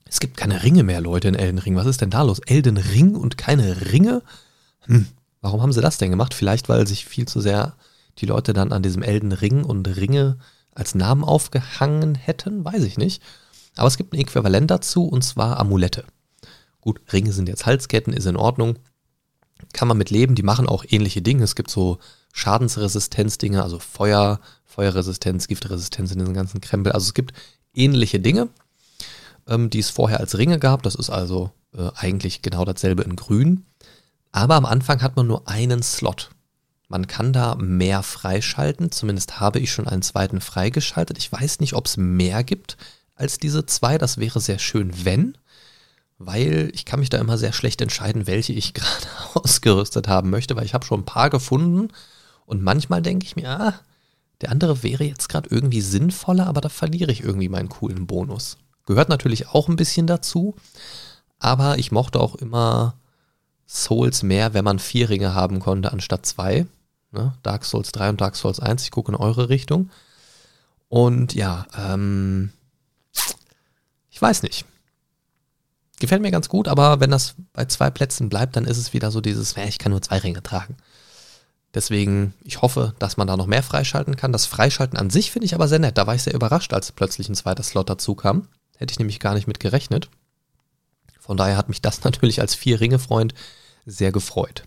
Es 0.05 0.19
gibt 0.19 0.37
keine 0.37 0.63
Ringe 0.63 0.83
mehr, 0.83 0.99
Leute, 1.01 1.27
in 1.27 1.35
Elden 1.35 1.59
Ring. 1.59 1.75
Was 1.75 1.85
ist 1.85 2.01
denn 2.01 2.09
da 2.09 2.23
los? 2.23 2.39
Elden 2.39 2.77
Ring 2.77 3.15
und 3.15 3.37
keine 3.37 3.91
Ringe? 3.91 4.23
Hm, 4.81 5.07
warum 5.39 5.61
haben 5.61 5.71
sie 5.71 5.81
das 5.81 5.99
denn 5.99 6.09
gemacht? 6.09 6.33
Vielleicht, 6.33 6.67
weil 6.67 6.87
sich 6.87 7.05
viel 7.05 7.27
zu 7.27 7.39
sehr 7.39 7.75
die 8.17 8.25
Leute 8.25 8.53
dann 8.53 8.73
an 8.73 8.83
diesem 8.83 9.03
Elden 9.03 9.31
Ring 9.31 9.63
und 9.63 9.87
Ringe 9.87 10.39
als 10.73 10.95
Namen 10.95 11.23
aufgehangen 11.23 12.15
hätten, 12.15 12.65
weiß 12.65 12.83
ich 12.83 12.97
nicht. 12.97 13.21
Aber 13.75 13.87
es 13.87 13.97
gibt 13.97 14.13
ein 14.13 14.19
Äquivalent 14.19 14.71
dazu 14.71 15.05
und 15.05 15.23
zwar 15.23 15.59
Amulette. 15.59 16.05
Gut, 16.81 17.01
Ringe 17.13 17.31
sind 17.31 17.47
jetzt 17.47 17.65
Halsketten, 17.65 18.13
ist 18.13 18.25
in 18.25 18.35
Ordnung. 18.35 18.79
Kann 19.73 19.87
man 19.87 19.97
mit 19.97 20.09
leben, 20.09 20.35
die 20.35 20.43
machen 20.43 20.67
auch 20.67 20.85
ähnliche 20.87 21.21
Dinge. 21.21 21.43
Es 21.43 21.55
gibt 21.55 21.69
so 21.69 21.99
Schadensresistenz-Dinge, 22.33 23.61
also 23.61 23.77
Feuer, 23.79 24.39
Feuerresistenz, 24.69 25.47
Giftresistenz 25.47 26.11
in 26.11 26.19
diesen 26.19 26.35
ganzen 26.35 26.61
Krempel. 26.61 26.91
Also 26.91 27.07
es 27.07 27.13
gibt 27.15 27.33
ähnliche 27.73 28.19
Dinge, 28.19 28.49
ähm, 29.47 29.69
die 29.69 29.79
es 29.79 29.89
vorher 29.89 30.19
als 30.19 30.37
Ringe 30.37 30.59
gab. 30.59 30.83
Das 30.83 30.95
ist 30.95 31.09
also 31.09 31.51
äh, 31.75 31.89
eigentlich 31.95 32.43
genau 32.43 32.65
dasselbe 32.65 33.01
in 33.01 33.15
Grün. 33.15 33.65
Aber 34.31 34.55
am 34.55 34.65
Anfang 34.65 35.01
hat 35.01 35.15
man 35.15 35.25
nur 35.25 35.47
einen 35.47 35.81
Slot. 35.81 36.29
Man 36.87 37.07
kann 37.07 37.33
da 37.33 37.55
mehr 37.55 38.03
freischalten. 38.03 38.91
Zumindest 38.91 39.39
habe 39.39 39.59
ich 39.59 39.71
schon 39.71 39.87
einen 39.87 40.03
zweiten 40.03 40.39
freigeschaltet. 40.39 41.17
Ich 41.17 41.31
weiß 41.31 41.59
nicht, 41.61 41.73
ob 41.73 41.87
es 41.87 41.97
mehr 41.97 42.43
gibt 42.43 42.77
als 43.15 43.39
diese 43.39 43.65
zwei. 43.65 43.97
Das 43.97 44.19
wäre 44.19 44.39
sehr 44.39 44.59
schön, 44.59 45.03
wenn. 45.03 45.35
Weil 46.19 46.69
ich 46.73 46.85
kann 46.85 46.99
mich 46.99 47.09
da 47.09 47.17
immer 47.17 47.39
sehr 47.39 47.53
schlecht 47.53 47.81
entscheiden, 47.81 48.27
welche 48.27 48.53
ich 48.53 48.73
gerade 48.75 49.07
ausgerüstet 49.33 50.07
haben 50.07 50.29
möchte, 50.29 50.55
weil 50.55 50.65
ich 50.65 50.75
habe 50.75 50.85
schon 50.85 51.01
ein 51.01 51.05
paar 51.05 51.31
gefunden 51.31 51.89
und 52.45 52.61
manchmal 52.61 53.01
denke 53.01 53.25
ich 53.25 53.35
mir, 53.35 53.49
ah, 53.49 53.79
der 54.41 54.51
andere 54.51 54.83
wäre 54.83 55.03
jetzt 55.03 55.29
gerade 55.29 55.49
irgendwie 55.51 55.81
sinnvoller, 55.81 56.47
aber 56.47 56.61
da 56.61 56.69
verliere 56.69 57.11
ich 57.11 57.23
irgendwie 57.23 57.49
meinen 57.49 57.69
coolen 57.69 58.07
Bonus. 58.07 58.57
Gehört 58.85 59.09
natürlich 59.09 59.49
auch 59.49 59.67
ein 59.67 59.75
bisschen 59.75 60.07
dazu, 60.07 60.55
aber 61.37 61.77
ich 61.77 61.91
mochte 61.91 62.19
auch 62.19 62.35
immer 62.35 62.95
Souls 63.67 64.23
mehr, 64.23 64.53
wenn 64.53 64.65
man 64.65 64.79
vier 64.79 65.09
Ringe 65.09 65.35
haben 65.35 65.59
konnte 65.59 65.91
anstatt 65.91 66.25
zwei. 66.25 66.65
Ne? 67.11 67.33
Dark 67.43 67.65
Souls 67.65 67.91
3 67.91 68.09
und 68.09 68.21
Dark 68.21 68.35
Souls 68.35 68.59
1, 68.59 68.83
ich 68.83 68.91
gucke 68.91 69.11
in 69.11 69.17
eure 69.17 69.49
Richtung. 69.49 69.89
Und 70.87 71.33
ja, 71.35 71.67
ähm, 71.77 72.51
ich 74.09 74.21
weiß 74.21 74.43
nicht. 74.43 74.65
Gefällt 75.99 76.21
mir 76.21 76.31
ganz 76.31 76.49
gut, 76.49 76.67
aber 76.67 76.99
wenn 76.99 77.11
das 77.11 77.35
bei 77.53 77.65
zwei 77.65 77.89
Plätzen 77.89 78.29
bleibt, 78.29 78.55
dann 78.55 78.65
ist 78.65 78.77
es 78.77 78.93
wieder 78.93 79.11
so 79.11 79.21
dieses, 79.21 79.55
ich 79.57 79.77
kann 79.77 79.91
nur 79.91 80.01
zwei 80.01 80.17
Ringe 80.17 80.41
tragen. 80.41 80.77
Deswegen, 81.73 82.33
ich 82.43 82.61
hoffe, 82.61 82.95
dass 82.97 83.17
man 83.17 83.27
da 83.27 83.37
noch 83.37 83.45
mehr 83.45 83.61
freischalten 83.61 84.15
kann. 84.15 84.31
Das 84.31 84.47
Freischalten 84.47 84.97
an 84.97 85.09
sich 85.09 85.31
finde 85.31 85.45
ich 85.45 85.53
aber 85.53 85.67
sehr 85.67 85.79
nett. 85.79 85.97
Da 85.97 86.07
war 86.07 86.15
ich 86.15 86.23
sehr 86.23 86.33
überrascht, 86.33 86.73
als 86.73 86.91
plötzlich 86.91 87.29
ein 87.29 87.35
zweiter 87.35 87.63
Slot 87.63 87.89
dazu 87.89 88.15
kam. 88.15 88.47
Hätte 88.77 88.91
ich 88.91 88.99
nämlich 88.99 89.19
gar 89.19 89.35
nicht 89.35 89.47
mit 89.47 89.59
gerechnet. 89.59 90.09
Von 91.19 91.37
daher 91.37 91.57
hat 91.57 91.69
mich 91.69 91.81
das 91.81 92.03
natürlich 92.03 92.41
als 92.41 92.55
Vier-Ringe-Freund 92.55 93.35
sehr 93.85 94.11
gefreut. 94.11 94.63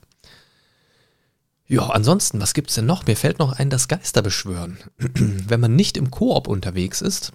Ja, 1.67 1.89
ansonsten, 1.89 2.41
was 2.41 2.55
gibt's 2.55 2.75
denn 2.75 2.87
noch? 2.87 3.07
Mir 3.07 3.17
fällt 3.17 3.39
noch 3.39 3.53
ein, 3.53 3.71
das 3.71 3.89
Geisterbeschwören. 3.89 4.79
Wenn 4.99 5.61
man 5.61 5.75
nicht 5.75 5.97
im 5.97 6.11
Koop 6.11 6.47
unterwegs 6.47 7.01
ist, 7.01 7.33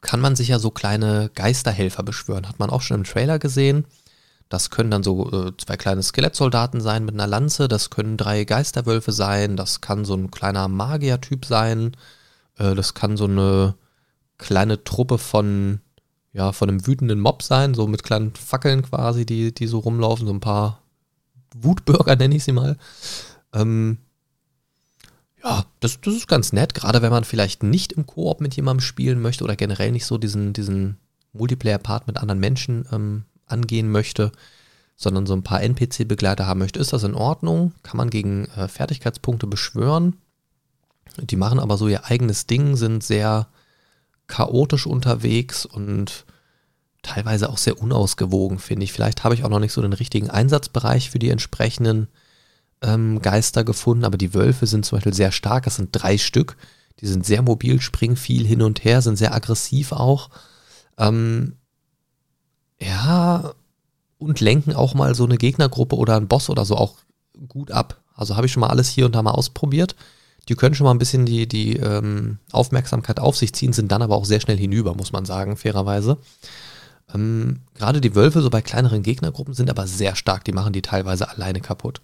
kann 0.00 0.20
man 0.20 0.34
sich 0.34 0.48
ja 0.48 0.58
so 0.58 0.70
kleine 0.70 1.30
Geisterhelfer 1.34 2.02
beschwören. 2.02 2.48
Hat 2.48 2.58
man 2.58 2.70
auch 2.70 2.80
schon 2.80 2.98
im 2.98 3.04
Trailer 3.04 3.38
gesehen. 3.38 3.84
Das 4.48 4.70
können 4.70 4.90
dann 4.90 5.02
so 5.02 5.30
äh, 5.32 5.52
zwei 5.56 5.76
kleine 5.76 6.02
Skelettsoldaten 6.02 6.80
sein 6.80 7.04
mit 7.04 7.14
einer 7.14 7.26
Lanze. 7.26 7.68
Das 7.68 7.90
können 7.90 8.16
drei 8.16 8.44
Geisterwölfe 8.44 9.12
sein. 9.12 9.56
Das 9.56 9.80
kann 9.80 10.04
so 10.04 10.14
ein 10.14 10.30
kleiner 10.30 10.68
Magier-Typ 10.68 11.44
sein. 11.44 11.96
Äh, 12.56 12.74
das 12.74 12.94
kann 12.94 13.16
so 13.16 13.24
eine 13.24 13.74
kleine 14.38 14.84
Truppe 14.84 15.18
von, 15.18 15.80
ja, 16.32 16.52
von 16.52 16.68
einem 16.68 16.86
wütenden 16.86 17.20
Mob 17.20 17.42
sein. 17.42 17.74
So 17.74 17.86
mit 17.86 18.04
kleinen 18.04 18.34
Fackeln 18.34 18.82
quasi, 18.82 19.26
die, 19.26 19.54
die 19.54 19.66
so 19.66 19.78
rumlaufen. 19.78 20.26
So 20.26 20.32
ein 20.32 20.40
paar 20.40 20.82
Wutbürger 21.54 22.16
nenne 22.16 22.36
ich 22.36 22.44
sie 22.44 22.52
mal. 22.52 22.76
Ähm, 23.52 23.98
ja, 25.42 25.64
das, 25.80 26.00
das 26.00 26.14
ist 26.14 26.28
ganz 26.28 26.52
nett, 26.52 26.74
gerade 26.74 27.02
wenn 27.02 27.10
man 27.10 27.24
vielleicht 27.24 27.62
nicht 27.62 27.92
im 27.92 28.06
Koop 28.06 28.40
mit 28.40 28.56
jemandem 28.56 28.80
spielen 28.80 29.20
möchte 29.20 29.44
oder 29.44 29.56
generell 29.56 29.92
nicht 29.92 30.06
so 30.06 30.16
diesen, 30.16 30.54
diesen 30.54 30.96
Multiplayer-Part 31.34 32.06
mit 32.06 32.16
anderen 32.16 32.40
Menschen 32.40 32.86
ähm, 32.92 33.24
angehen 33.46 33.90
möchte, 33.90 34.32
sondern 34.96 35.26
so 35.26 35.34
ein 35.34 35.42
paar 35.42 35.62
NPC-Begleiter 35.62 36.46
haben 36.46 36.60
möchte, 36.60 36.78
ist 36.78 36.92
das 36.92 37.02
in 37.02 37.14
Ordnung. 37.14 37.72
Kann 37.82 37.96
man 37.96 38.10
gegen 38.10 38.46
äh, 38.56 38.68
Fertigkeitspunkte 38.68 39.46
beschwören. 39.46 40.16
Die 41.18 41.36
machen 41.36 41.58
aber 41.58 41.76
so 41.76 41.88
ihr 41.88 42.06
eigenes 42.06 42.46
Ding, 42.46 42.76
sind 42.76 43.04
sehr 43.04 43.48
chaotisch 44.26 44.86
unterwegs 44.86 45.66
und 45.66 46.24
teilweise 47.02 47.50
auch 47.50 47.58
sehr 47.58 47.80
unausgewogen, 47.80 48.58
finde 48.58 48.84
ich. 48.84 48.92
Vielleicht 48.92 49.22
habe 49.22 49.34
ich 49.34 49.44
auch 49.44 49.50
noch 49.50 49.60
nicht 49.60 49.72
so 49.72 49.82
den 49.82 49.92
richtigen 49.92 50.30
Einsatzbereich 50.30 51.10
für 51.10 51.18
die 51.18 51.28
entsprechenden 51.28 52.08
ähm, 52.82 53.20
Geister 53.20 53.62
gefunden, 53.64 54.04
aber 54.04 54.18
die 54.18 54.34
Wölfe 54.34 54.66
sind 54.66 54.84
zum 54.84 54.96
Beispiel 54.96 55.14
sehr 55.14 55.30
stark. 55.30 55.64
Das 55.64 55.76
sind 55.76 55.90
drei 55.92 56.18
Stück. 56.18 56.56
Die 57.00 57.06
sind 57.06 57.26
sehr 57.26 57.42
mobil, 57.42 57.80
springen 57.80 58.16
viel 58.16 58.46
hin 58.46 58.62
und 58.62 58.84
her, 58.84 59.02
sind 59.02 59.16
sehr 59.16 59.34
aggressiv 59.34 59.92
auch. 59.92 60.30
Ähm, 60.96 61.56
ja, 62.80 63.52
und 64.18 64.40
lenken 64.40 64.74
auch 64.74 64.94
mal 64.94 65.14
so 65.14 65.24
eine 65.24 65.36
Gegnergruppe 65.36 65.96
oder 65.96 66.16
einen 66.16 66.28
Boss 66.28 66.50
oder 66.50 66.64
so 66.64 66.76
auch 66.76 66.94
gut 67.48 67.70
ab. 67.70 68.00
Also 68.14 68.36
habe 68.36 68.46
ich 68.46 68.52
schon 68.52 68.60
mal 68.60 68.70
alles 68.70 68.88
hier 68.88 69.06
und 69.06 69.14
da 69.14 69.22
mal 69.22 69.32
ausprobiert. 69.32 69.96
Die 70.48 70.54
können 70.54 70.74
schon 70.74 70.84
mal 70.84 70.92
ein 70.92 70.98
bisschen 70.98 71.26
die, 71.26 71.48
die 71.48 71.76
ähm, 71.76 72.38
Aufmerksamkeit 72.52 73.18
auf 73.18 73.36
sich 73.36 73.54
ziehen, 73.54 73.72
sind 73.72 73.90
dann 73.90 74.02
aber 74.02 74.16
auch 74.16 74.24
sehr 74.24 74.40
schnell 74.40 74.58
hinüber, 74.58 74.94
muss 74.94 75.12
man 75.12 75.24
sagen, 75.24 75.56
fairerweise. 75.56 76.18
Ähm, 77.12 77.60
Gerade 77.74 78.00
die 78.00 78.14
Wölfe, 78.14 78.42
so 78.42 78.50
bei 78.50 78.60
kleineren 78.60 79.02
Gegnergruppen, 79.02 79.54
sind 79.54 79.70
aber 79.70 79.86
sehr 79.86 80.16
stark. 80.16 80.44
Die 80.44 80.52
machen 80.52 80.72
die 80.72 80.82
teilweise 80.82 81.28
alleine 81.28 81.60
kaputt. 81.60 82.00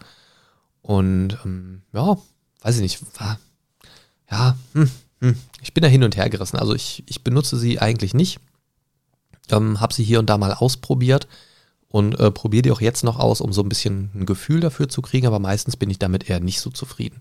Und 0.82 1.38
ähm, 1.44 1.82
ja, 1.92 2.16
weiß 2.62 2.76
ich 2.76 2.82
nicht, 2.82 3.20
war, 3.20 3.38
ja, 4.30 4.56
hm, 4.72 4.90
hm, 5.20 5.36
ich 5.60 5.74
bin 5.74 5.82
da 5.82 5.88
hin 5.88 6.04
und 6.04 6.16
her 6.16 6.30
gerissen. 6.30 6.58
Also 6.58 6.74
ich, 6.74 7.04
ich 7.06 7.22
benutze 7.22 7.58
sie 7.58 7.78
eigentlich 7.78 8.14
nicht. 8.14 8.40
Ähm, 9.50 9.80
habe 9.80 9.94
sie 9.94 10.04
hier 10.04 10.18
und 10.18 10.30
da 10.30 10.38
mal 10.38 10.52
ausprobiert 10.52 11.28
und 11.88 12.18
äh, 12.20 12.30
probiere 12.30 12.62
die 12.62 12.70
auch 12.72 12.80
jetzt 12.80 13.04
noch 13.04 13.18
aus, 13.18 13.40
um 13.40 13.52
so 13.52 13.62
ein 13.62 13.68
bisschen 13.68 14.10
ein 14.14 14.26
Gefühl 14.26 14.60
dafür 14.60 14.88
zu 14.88 15.02
kriegen, 15.02 15.26
aber 15.26 15.38
meistens 15.38 15.76
bin 15.76 15.90
ich 15.90 15.98
damit 15.98 16.30
eher 16.30 16.40
nicht 16.40 16.60
so 16.60 16.70
zufrieden. 16.70 17.20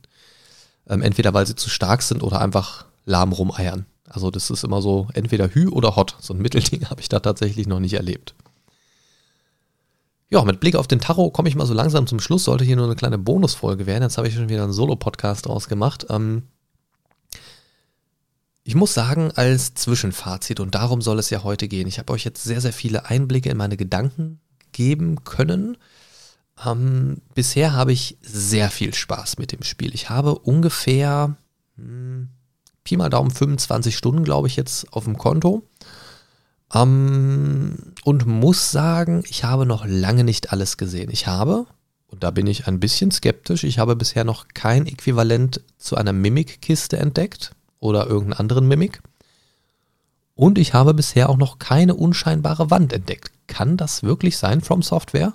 Ähm, 0.88 1.02
entweder 1.02 1.34
weil 1.34 1.48
sie 1.48 1.56
zu 1.56 1.70
stark 1.70 2.02
sind 2.02 2.24
oder 2.24 2.42
einfach 2.42 2.86
lahm 3.06 3.32
rumeiern. 3.32 3.86
Also 4.08 4.32
das 4.32 4.50
ist 4.50 4.64
immer 4.64 4.82
so 4.82 5.08
entweder 5.14 5.54
Hü 5.54 5.70
oder 5.70 5.96
Hot. 5.96 6.16
So 6.20 6.34
ein 6.34 6.42
Mittelding 6.42 6.86
habe 6.90 7.02
ich 7.02 7.10
da 7.10 7.20
tatsächlich 7.20 7.68
noch 7.68 7.80
nicht 7.80 7.94
erlebt. 7.94 8.36
Ja, 10.32 10.44
mit 10.44 10.60
Blick 10.60 10.76
auf 10.76 10.88
den 10.88 11.00
Tacho 11.00 11.32
komme 11.32 11.50
ich 11.50 11.56
mal 11.56 11.66
so 11.66 11.74
langsam 11.74 12.06
zum 12.06 12.20
Schluss. 12.20 12.44
Sollte 12.44 12.64
hier 12.64 12.76
nur 12.76 12.86
eine 12.86 12.96
kleine 12.96 13.18
Bonusfolge 13.18 13.88
werden. 13.88 14.04
Jetzt 14.04 14.18
habe 14.18 14.28
ich 14.28 14.36
schon 14.36 14.50
wieder 14.50 14.64
einen 14.64 14.74
Solo-Podcast 14.74 15.48
draus 15.48 15.68
gemacht. 15.68 16.06
Ähm 16.10 16.44
ich 18.70 18.76
muss 18.76 18.94
sagen, 18.94 19.32
als 19.32 19.74
Zwischenfazit, 19.74 20.60
und 20.60 20.76
darum 20.76 21.02
soll 21.02 21.18
es 21.18 21.32
ja 21.32 21.44
heute 21.44 21.68
gehen, 21.68 21.88
ich 21.88 21.98
habe 21.98 22.14
euch 22.14 22.24
jetzt 22.24 22.44
sehr, 22.44 22.62
sehr 22.62 22.72
viele 22.72 23.08
Einblicke 23.08 23.50
in 23.50 23.58
meine 23.58 23.78
Gedanken 23.78 24.42
geben 24.74 25.24
können. 25.24 25.76
Ähm, 26.64 27.18
bisher 27.34 27.74
habe 27.74 27.94
ich 27.94 28.20
sehr 28.22 28.70
viel 28.70 28.94
Spaß 28.94 29.40
mit 29.40 29.54
dem 29.54 29.64
Spiel. 29.64 29.96
Ich 29.96 30.12
habe 30.12 30.38
ungefähr 30.38 31.36
hm, 31.78 32.30
Pi 32.84 32.96
mal 32.96 33.10
Daumen 33.10 33.32
25 33.32 33.98
Stunden, 33.98 34.24
glaube 34.24 34.48
ich, 34.48 34.56
jetzt 34.56 34.94
auf 34.94 35.06
dem 35.06 35.18
Konto. 35.18 35.64
Ähm, 36.72 37.94
und 38.04 38.28
muss 38.28 38.70
sagen, 38.70 39.24
ich 39.28 39.46
habe 39.46 39.66
noch 39.66 39.84
lange 39.84 40.24
nicht 40.24 40.54
alles 40.54 40.78
gesehen. 40.78 41.10
Ich 41.10 41.26
habe, 41.26 41.66
und 42.06 42.24
da 42.24 42.30
bin 42.30 42.46
ich 42.46 42.68
ein 42.68 42.80
bisschen 42.80 43.10
skeptisch, 43.10 43.64
ich 43.64 43.80
habe 43.80 43.96
bisher 43.96 44.26
noch 44.26 44.48
kein 44.54 44.86
Äquivalent 44.86 45.62
zu 45.80 45.96
einer 45.96 46.14
Mimik-Kiste 46.14 46.98
entdeckt 46.98 47.56
oder 47.80 48.08
irgendeinen 48.08 48.40
anderen 48.40 48.68
Mimik. 48.68 49.02
Und 50.36 50.58
ich 50.58 50.74
habe 50.74 50.94
bisher 50.94 51.30
auch 51.30 51.38
noch 51.38 51.60
keine 51.60 51.96
unscheinbare 51.96 52.72
Wand 52.72 52.94
entdeckt. 52.94 53.32
Kann 53.48 53.76
das 53.76 54.04
wirklich 54.04 54.38
sein 54.38 54.62
From 54.62 54.82
Software? 54.82 55.34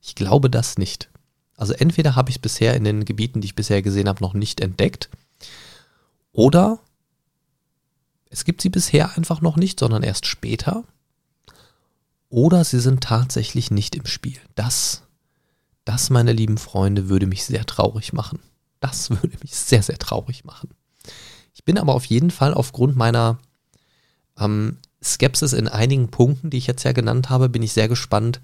Ich 0.00 0.14
glaube 0.14 0.50
das 0.50 0.78
nicht. 0.78 1.10
Also 1.56 1.74
entweder 1.74 2.16
habe 2.16 2.30
ich 2.30 2.36
es 2.36 2.42
bisher 2.42 2.74
in 2.74 2.82
den 2.82 3.04
Gebieten, 3.04 3.40
die 3.40 3.46
ich 3.46 3.54
bisher 3.54 3.82
gesehen 3.82 4.08
habe, 4.08 4.20
noch 4.20 4.34
nicht 4.34 4.60
entdeckt. 4.60 5.10
Oder 6.32 6.80
es 8.30 8.44
gibt 8.44 8.62
sie 8.62 8.70
bisher 8.70 9.16
einfach 9.16 9.42
noch 9.42 9.56
nicht, 9.56 9.78
sondern 9.78 10.02
erst 10.02 10.26
später. 10.26 10.84
oder 12.30 12.64
sie 12.64 12.80
sind 12.80 13.04
tatsächlich 13.04 13.70
nicht 13.70 13.94
im 13.94 14.06
Spiel. 14.06 14.38
Das, 14.54 15.02
das, 15.84 16.08
meine 16.08 16.32
lieben 16.32 16.56
Freunde, 16.56 17.10
würde 17.10 17.26
mich 17.26 17.44
sehr 17.44 17.66
traurig 17.66 18.14
machen. 18.14 18.40
Das 18.80 19.10
würde 19.22 19.36
mich 19.42 19.54
sehr, 19.54 19.82
sehr 19.82 19.98
traurig 19.98 20.44
machen. 20.44 20.70
Ich 21.62 21.64
bin 21.64 21.78
aber 21.78 21.94
auf 21.94 22.06
jeden 22.06 22.32
Fall 22.32 22.54
aufgrund 22.54 22.96
meiner 22.96 23.38
ähm, 24.36 24.78
Skepsis 25.00 25.52
in 25.52 25.68
einigen 25.68 26.08
Punkten, 26.08 26.50
die 26.50 26.56
ich 26.56 26.66
jetzt 26.66 26.82
ja 26.82 26.90
genannt 26.90 27.30
habe, 27.30 27.48
bin 27.48 27.62
ich 27.62 27.72
sehr 27.72 27.86
gespannt, 27.86 28.40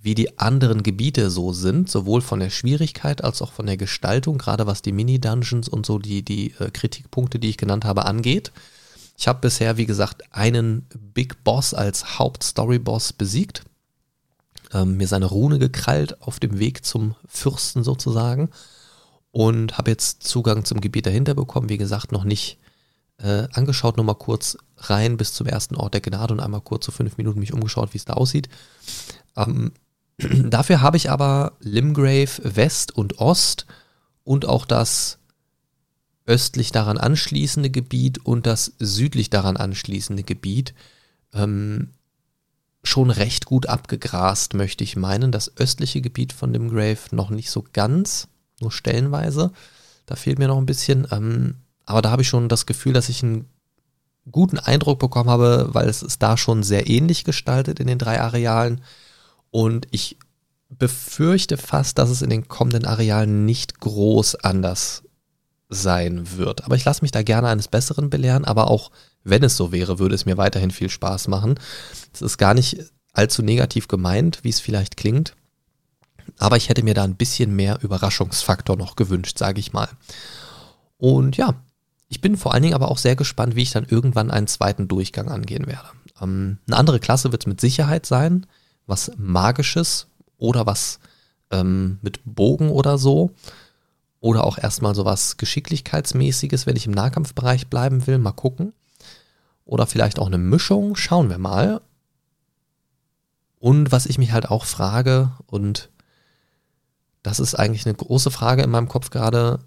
wie 0.00 0.14
die 0.14 0.38
anderen 0.38 0.84
Gebiete 0.84 1.30
so 1.30 1.52
sind, 1.52 1.90
sowohl 1.90 2.20
von 2.20 2.38
der 2.38 2.50
Schwierigkeit 2.50 3.24
als 3.24 3.42
auch 3.42 3.50
von 3.50 3.66
der 3.66 3.76
Gestaltung, 3.76 4.38
gerade 4.38 4.68
was 4.68 4.82
die 4.82 4.92
Mini-Dungeons 4.92 5.68
und 5.68 5.84
so 5.84 5.98
die, 5.98 6.24
die 6.24 6.54
äh, 6.60 6.70
Kritikpunkte, 6.70 7.40
die 7.40 7.48
ich 7.48 7.56
genannt 7.58 7.84
habe, 7.84 8.04
angeht. 8.04 8.52
Ich 9.18 9.26
habe 9.26 9.40
bisher, 9.40 9.76
wie 9.76 9.86
gesagt, 9.86 10.32
einen 10.32 10.86
Big 11.12 11.42
Boss 11.42 11.74
als 11.74 12.20
Hauptstory-Boss 12.20 13.14
besiegt, 13.14 13.64
ähm, 14.72 14.96
mir 14.96 15.08
seine 15.08 15.26
Rune 15.26 15.58
gekrallt 15.58 16.22
auf 16.22 16.38
dem 16.38 16.60
Weg 16.60 16.84
zum 16.84 17.16
Fürsten 17.26 17.82
sozusagen 17.82 18.48
und 19.32 19.76
habe 19.76 19.90
jetzt 19.90 20.22
Zugang 20.22 20.64
zum 20.64 20.80
Gebiet 20.80 21.06
dahinter 21.06 21.34
bekommen, 21.34 21.68
wie 21.68 21.78
gesagt, 21.78 22.12
noch 22.12 22.24
nicht 22.24 22.59
äh, 23.22 23.48
angeschaut, 23.52 23.96
nur 23.96 24.06
mal 24.06 24.14
kurz 24.14 24.56
rein 24.78 25.16
bis 25.16 25.34
zum 25.34 25.46
ersten 25.46 25.76
Ort 25.76 25.94
der 25.94 26.00
Gnade 26.00 26.34
und 26.34 26.40
einmal 26.40 26.60
kurz 26.60 26.86
so 26.86 26.92
fünf 26.92 27.18
Minuten 27.18 27.40
mich 27.40 27.52
umgeschaut, 27.52 27.92
wie 27.92 27.98
es 27.98 28.04
da 28.04 28.14
aussieht. 28.14 28.48
Ähm, 29.36 29.72
dafür 30.18 30.80
habe 30.80 30.96
ich 30.96 31.10
aber 31.10 31.52
Limgrave 31.60 32.56
West 32.56 32.96
und 32.96 33.18
Ost 33.18 33.66
und 34.24 34.46
auch 34.46 34.66
das 34.66 35.18
östlich 36.26 36.70
daran 36.72 36.98
anschließende 36.98 37.70
Gebiet 37.70 38.24
und 38.24 38.46
das 38.46 38.72
südlich 38.78 39.30
daran 39.30 39.56
anschließende 39.56 40.22
Gebiet 40.22 40.74
ähm, 41.32 41.90
schon 42.82 43.10
recht 43.10 43.44
gut 43.44 43.66
abgegrast, 43.66 44.54
möchte 44.54 44.84
ich 44.84 44.96
meinen. 44.96 45.32
Das 45.32 45.56
östliche 45.56 46.00
Gebiet 46.00 46.32
von 46.32 46.52
Limgrave 46.52 46.98
noch 47.10 47.30
nicht 47.30 47.50
so 47.50 47.64
ganz, 47.72 48.28
nur 48.60 48.72
stellenweise. 48.72 49.52
Da 50.06 50.16
fehlt 50.16 50.38
mir 50.38 50.48
noch 50.48 50.58
ein 50.58 50.66
bisschen. 50.66 51.06
Ähm, 51.10 51.56
aber 51.90 52.02
da 52.02 52.10
habe 52.10 52.22
ich 52.22 52.28
schon 52.28 52.48
das 52.48 52.66
Gefühl, 52.66 52.92
dass 52.92 53.08
ich 53.08 53.22
einen 53.22 53.46
guten 54.30 54.58
Eindruck 54.58 54.98
bekommen 54.98 55.30
habe, 55.30 55.68
weil 55.72 55.88
es 55.88 56.02
ist 56.02 56.22
da 56.22 56.36
schon 56.36 56.62
sehr 56.62 56.88
ähnlich 56.88 57.24
gestaltet 57.24 57.80
in 57.80 57.86
den 57.86 57.98
drei 57.98 58.20
Arealen. 58.20 58.80
Und 59.50 59.88
ich 59.90 60.16
befürchte 60.68 61.56
fast, 61.56 61.98
dass 61.98 62.10
es 62.10 62.22
in 62.22 62.30
den 62.30 62.46
kommenden 62.46 62.86
Arealen 62.86 63.44
nicht 63.44 63.80
groß 63.80 64.36
anders 64.36 65.02
sein 65.68 66.36
wird. 66.36 66.64
Aber 66.64 66.76
ich 66.76 66.84
lasse 66.84 67.02
mich 67.02 67.10
da 67.10 67.22
gerne 67.22 67.48
eines 67.48 67.68
Besseren 67.68 68.10
belehren, 68.10 68.44
aber 68.44 68.70
auch 68.70 68.90
wenn 69.24 69.42
es 69.42 69.56
so 69.56 69.72
wäre, 69.72 69.98
würde 69.98 70.14
es 70.14 70.26
mir 70.26 70.36
weiterhin 70.36 70.70
viel 70.70 70.90
Spaß 70.90 71.28
machen. 71.28 71.58
Es 72.12 72.22
ist 72.22 72.38
gar 72.38 72.54
nicht 72.54 72.84
allzu 73.12 73.42
negativ 73.42 73.88
gemeint, 73.88 74.40
wie 74.42 74.48
es 74.48 74.60
vielleicht 74.60 74.96
klingt. 74.96 75.34
Aber 76.38 76.56
ich 76.56 76.68
hätte 76.68 76.84
mir 76.84 76.94
da 76.94 77.04
ein 77.04 77.16
bisschen 77.16 77.54
mehr 77.54 77.78
Überraschungsfaktor 77.82 78.76
noch 78.76 78.96
gewünscht, 78.96 79.38
sage 79.38 79.58
ich 79.58 79.72
mal. 79.72 79.88
Und 80.96 81.36
ja, 81.36 81.54
ich 82.10 82.20
bin 82.20 82.36
vor 82.36 82.52
allen 82.52 82.64
Dingen 82.64 82.74
aber 82.74 82.90
auch 82.90 82.98
sehr 82.98 83.14
gespannt, 83.14 83.54
wie 83.54 83.62
ich 83.62 83.70
dann 83.70 83.86
irgendwann 83.88 84.32
einen 84.32 84.48
zweiten 84.48 84.88
Durchgang 84.88 85.28
angehen 85.28 85.68
werde. 85.68 85.88
Ähm, 86.20 86.58
eine 86.66 86.76
andere 86.76 86.98
Klasse 86.98 87.30
wird 87.30 87.44
es 87.44 87.46
mit 87.46 87.60
Sicherheit 87.60 88.04
sein, 88.04 88.46
was 88.86 89.12
Magisches 89.16 90.08
oder 90.36 90.66
was 90.66 90.98
ähm, 91.52 92.00
mit 92.02 92.20
Bogen 92.24 92.70
oder 92.70 92.98
so. 92.98 93.30
Oder 94.18 94.44
auch 94.44 94.58
erstmal 94.58 94.94
sowas 94.94 95.36
Geschicklichkeitsmäßiges, 95.36 96.66
wenn 96.66 96.76
ich 96.76 96.86
im 96.86 96.92
Nahkampfbereich 96.92 97.68
bleiben 97.68 98.06
will. 98.08 98.18
Mal 98.18 98.32
gucken. 98.32 98.72
Oder 99.64 99.86
vielleicht 99.86 100.18
auch 100.18 100.26
eine 100.26 100.36
Mischung. 100.36 100.96
Schauen 100.96 101.30
wir 101.30 101.38
mal. 101.38 101.80
Und 103.60 103.92
was 103.92 104.06
ich 104.06 104.18
mich 104.18 104.32
halt 104.32 104.50
auch 104.50 104.64
frage, 104.64 105.30
und 105.46 105.90
das 107.22 107.38
ist 107.38 107.54
eigentlich 107.54 107.86
eine 107.86 107.94
große 107.94 108.32
Frage 108.32 108.62
in 108.62 108.70
meinem 108.70 108.88
Kopf 108.88 109.10
gerade, 109.10 109.60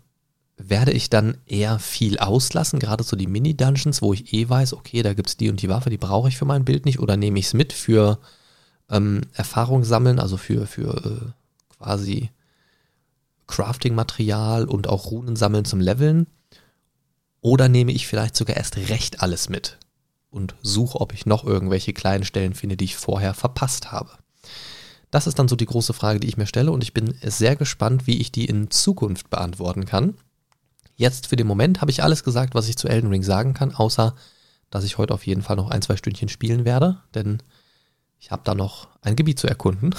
werde 0.57 0.91
ich 0.91 1.09
dann 1.09 1.37
eher 1.45 1.79
viel 1.79 2.19
auslassen, 2.19 2.79
gerade 2.79 3.03
so 3.03 3.15
die 3.15 3.27
Mini-Dungeons, 3.27 4.01
wo 4.01 4.13
ich 4.13 4.33
eh 4.33 4.47
weiß, 4.47 4.73
okay, 4.73 5.01
da 5.01 5.13
gibt 5.13 5.29
es 5.29 5.37
die 5.37 5.49
und 5.49 5.61
die 5.61 5.69
Waffe, 5.69 5.89
die 5.89 5.97
brauche 5.97 6.29
ich 6.29 6.37
für 6.37 6.45
mein 6.45 6.65
Bild 6.65 6.85
nicht, 6.85 6.99
oder 6.99 7.17
nehme 7.17 7.39
ich 7.39 7.47
es 7.47 7.53
mit 7.53 7.73
für 7.73 8.19
ähm, 8.89 9.21
Erfahrung 9.33 9.83
sammeln, 9.83 10.19
also 10.19 10.37
für, 10.37 10.67
für 10.67 11.05
äh, 11.05 11.75
quasi 11.75 12.29
Crafting-Material 13.47 14.65
und 14.65 14.87
auch 14.87 15.11
Runen 15.11 15.35
sammeln 15.35 15.65
zum 15.65 15.79
Leveln? 15.79 16.27
Oder 17.41 17.67
nehme 17.67 17.91
ich 17.91 18.07
vielleicht 18.07 18.37
sogar 18.37 18.55
erst 18.55 18.77
recht 18.77 19.21
alles 19.21 19.49
mit 19.49 19.77
und 20.29 20.55
suche, 20.61 21.01
ob 21.01 21.13
ich 21.13 21.25
noch 21.25 21.43
irgendwelche 21.43 21.93
kleinen 21.93 22.23
Stellen 22.23 22.53
finde, 22.53 22.77
die 22.77 22.85
ich 22.85 22.95
vorher 22.95 23.33
verpasst 23.33 23.91
habe? 23.91 24.11
Das 25.11 25.27
ist 25.27 25.37
dann 25.37 25.47
so 25.47 25.55
die 25.55 25.65
große 25.65 25.93
Frage, 25.93 26.19
die 26.19 26.27
ich 26.27 26.37
mir 26.37 26.47
stelle 26.47 26.71
und 26.71 26.83
ich 26.83 26.93
bin 26.93 27.13
sehr 27.21 27.55
gespannt, 27.55 28.07
wie 28.07 28.19
ich 28.19 28.31
die 28.31 28.45
in 28.45 28.71
Zukunft 28.71 29.29
beantworten 29.29 29.85
kann. 29.85 30.15
Jetzt 31.03 31.27
für 31.27 31.35
den 31.35 31.47
Moment 31.47 31.81
habe 31.81 31.91
ich 31.91 32.01
alles 32.01 32.23
gesagt, 32.23 32.55
was 32.55 32.69
ich 32.69 32.77
zu 32.77 32.87
Elden 32.87 33.09
Ring 33.09 33.23
sagen 33.23 33.53
kann, 33.53 33.75
außer 33.75 34.15
dass 34.69 34.85
ich 34.85 34.97
heute 34.97 35.13
auf 35.13 35.27
jeden 35.27 35.41
Fall 35.41 35.57
noch 35.57 35.69
ein, 35.69 35.81
zwei 35.81 35.97
Stündchen 35.97 36.29
spielen 36.29 36.63
werde, 36.63 37.01
denn 37.13 37.43
ich 38.19 38.31
habe 38.31 38.43
da 38.45 38.55
noch 38.55 38.87
ein 39.01 39.17
Gebiet 39.17 39.37
zu 39.37 39.47
erkunden. 39.47 39.93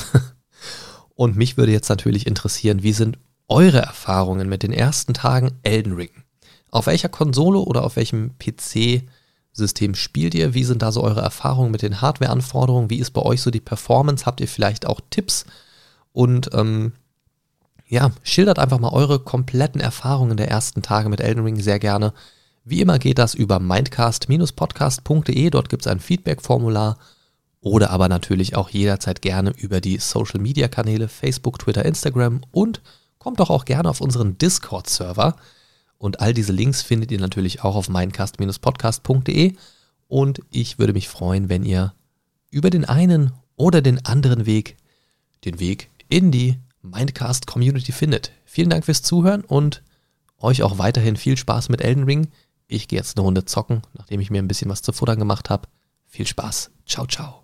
Und 1.15 1.37
mich 1.37 1.59
würde 1.59 1.73
jetzt 1.73 1.91
natürlich 1.91 2.27
interessieren, 2.27 2.83
wie 2.83 2.95
sind 2.95 3.19
eure 3.49 3.81
Erfahrungen 3.81 4.49
mit 4.49 4.63
den 4.63 4.73
ersten 4.73 5.13
Tagen 5.13 5.51
Elden 5.63 5.93
Ring? 5.93 6.25
Auf 6.71 6.87
welcher 6.87 7.11
Konsole 7.11 7.59
oder 7.59 7.85
auf 7.85 7.97
welchem 7.97 8.39
PC-System 8.39 9.95
spielt 9.95 10.35
ihr? 10.35 10.55
Wie 10.55 10.65
sind 10.65 10.81
da 10.81 10.91
so 10.91 11.03
eure 11.03 11.21
Erfahrungen 11.21 11.71
mit 11.71 11.83
den 11.83 12.01
Hardware-Anforderungen? 12.01 12.89
Wie 12.89 12.99
ist 12.99 13.11
bei 13.11 13.21
euch 13.21 13.43
so 13.43 13.51
die 13.51 13.61
Performance? 13.61 14.25
Habt 14.25 14.41
ihr 14.41 14.49
vielleicht 14.49 14.87
auch 14.87 15.03
Tipps? 15.11 15.45
Und 16.13 16.49
ähm, 16.55 16.95
ja, 17.95 18.11
schildert 18.25 18.59
einfach 18.59 18.81
mal 18.81 18.93
eure 18.93 19.21
kompletten 19.21 19.81
Erfahrungen 19.81 20.37
der 20.37 20.49
ersten 20.49 20.83
Tage 20.83 21.09
mit 21.09 21.21
Elden 21.21 21.45
Ring 21.45 21.61
sehr 21.61 21.79
gerne. 21.79 22.13
Wie 22.65 22.81
immer 22.81 22.99
geht 22.99 23.19
das 23.19 23.35
über 23.35 23.61
mindcast-podcast.de. 23.61 25.51
Dort 25.51 25.69
gibt 25.69 25.87
es 25.87 25.87
ein 25.87 26.01
Feedback-Formular 26.01 26.99
oder 27.61 27.91
aber 27.91 28.09
natürlich 28.09 28.57
auch 28.57 28.69
jederzeit 28.69 29.23
gerne 29.23 29.51
über 29.57 29.81
die 29.81 29.99
Social 29.99 30.41
Media 30.41 30.67
Kanäle 30.67 31.07
Facebook, 31.07 31.61
Twitter, 31.61 31.85
Instagram 31.85 32.41
und 32.51 32.81
kommt 33.21 33.39
doch 33.39 33.51
auch 33.51 33.65
gerne 33.65 33.89
auf 33.89 34.01
unseren 34.01 34.39
Discord-Server. 34.39 35.37
Und 35.97 36.19
all 36.19 36.35
diese 36.35 36.53
Links 36.53 36.83
findet 36.83 37.13
ihr 37.13 37.21
natürlich 37.21 37.63
auch 37.63 37.77
auf 37.77 37.89
mindcast-podcast.de. 37.89 39.55
Und 40.09 40.41
ich 40.51 40.81
würde 40.81 40.95
mich 40.95 41.09
freuen, 41.09 41.49
wenn 41.49 41.63
ihr 41.63 41.95
über 42.51 42.71
den 42.71 42.87
einen 42.87 43.31
oder 43.55 43.83
den 43.83 44.05
anderen 44.05 44.47
Weg 44.47 44.79
den 45.45 45.61
Weg 45.61 45.91
in 46.09 46.33
die 46.33 46.57
Mindcast 46.85 47.47
Community 47.47 47.93
findet. 47.93 48.31
Vielen 48.45 48.71
Dank 48.71 48.85
fürs 48.85 49.03
Zuhören 49.03 49.43
und 49.43 49.83
euch 50.39 50.63
auch 50.63 50.79
weiterhin 50.79 51.17
viel 51.17 51.37
Spaß 51.37 51.71
mit 51.71 51.81
Elden 51.81 52.05
Ring. 52.05 52.29
Ich 52.67 52.89
gehe 52.89 52.99
jetzt 52.99 53.17
eine 53.17 53.25
Runde 53.25 53.45
zocken, 53.45 53.83
nachdem 53.95 54.21
ich 54.21 54.31
mir 54.31 54.43
ein 54.43 54.49
bisschen 54.49 54.71
was 54.71 54.83
zu 54.83 54.93
futtern 54.93 55.19
gemacht 55.19 55.51
habe. 55.51 55.69
Viel 56.07 56.27
Spaß. 56.27 56.71
Ciao, 56.87 57.07
ciao. 57.07 57.44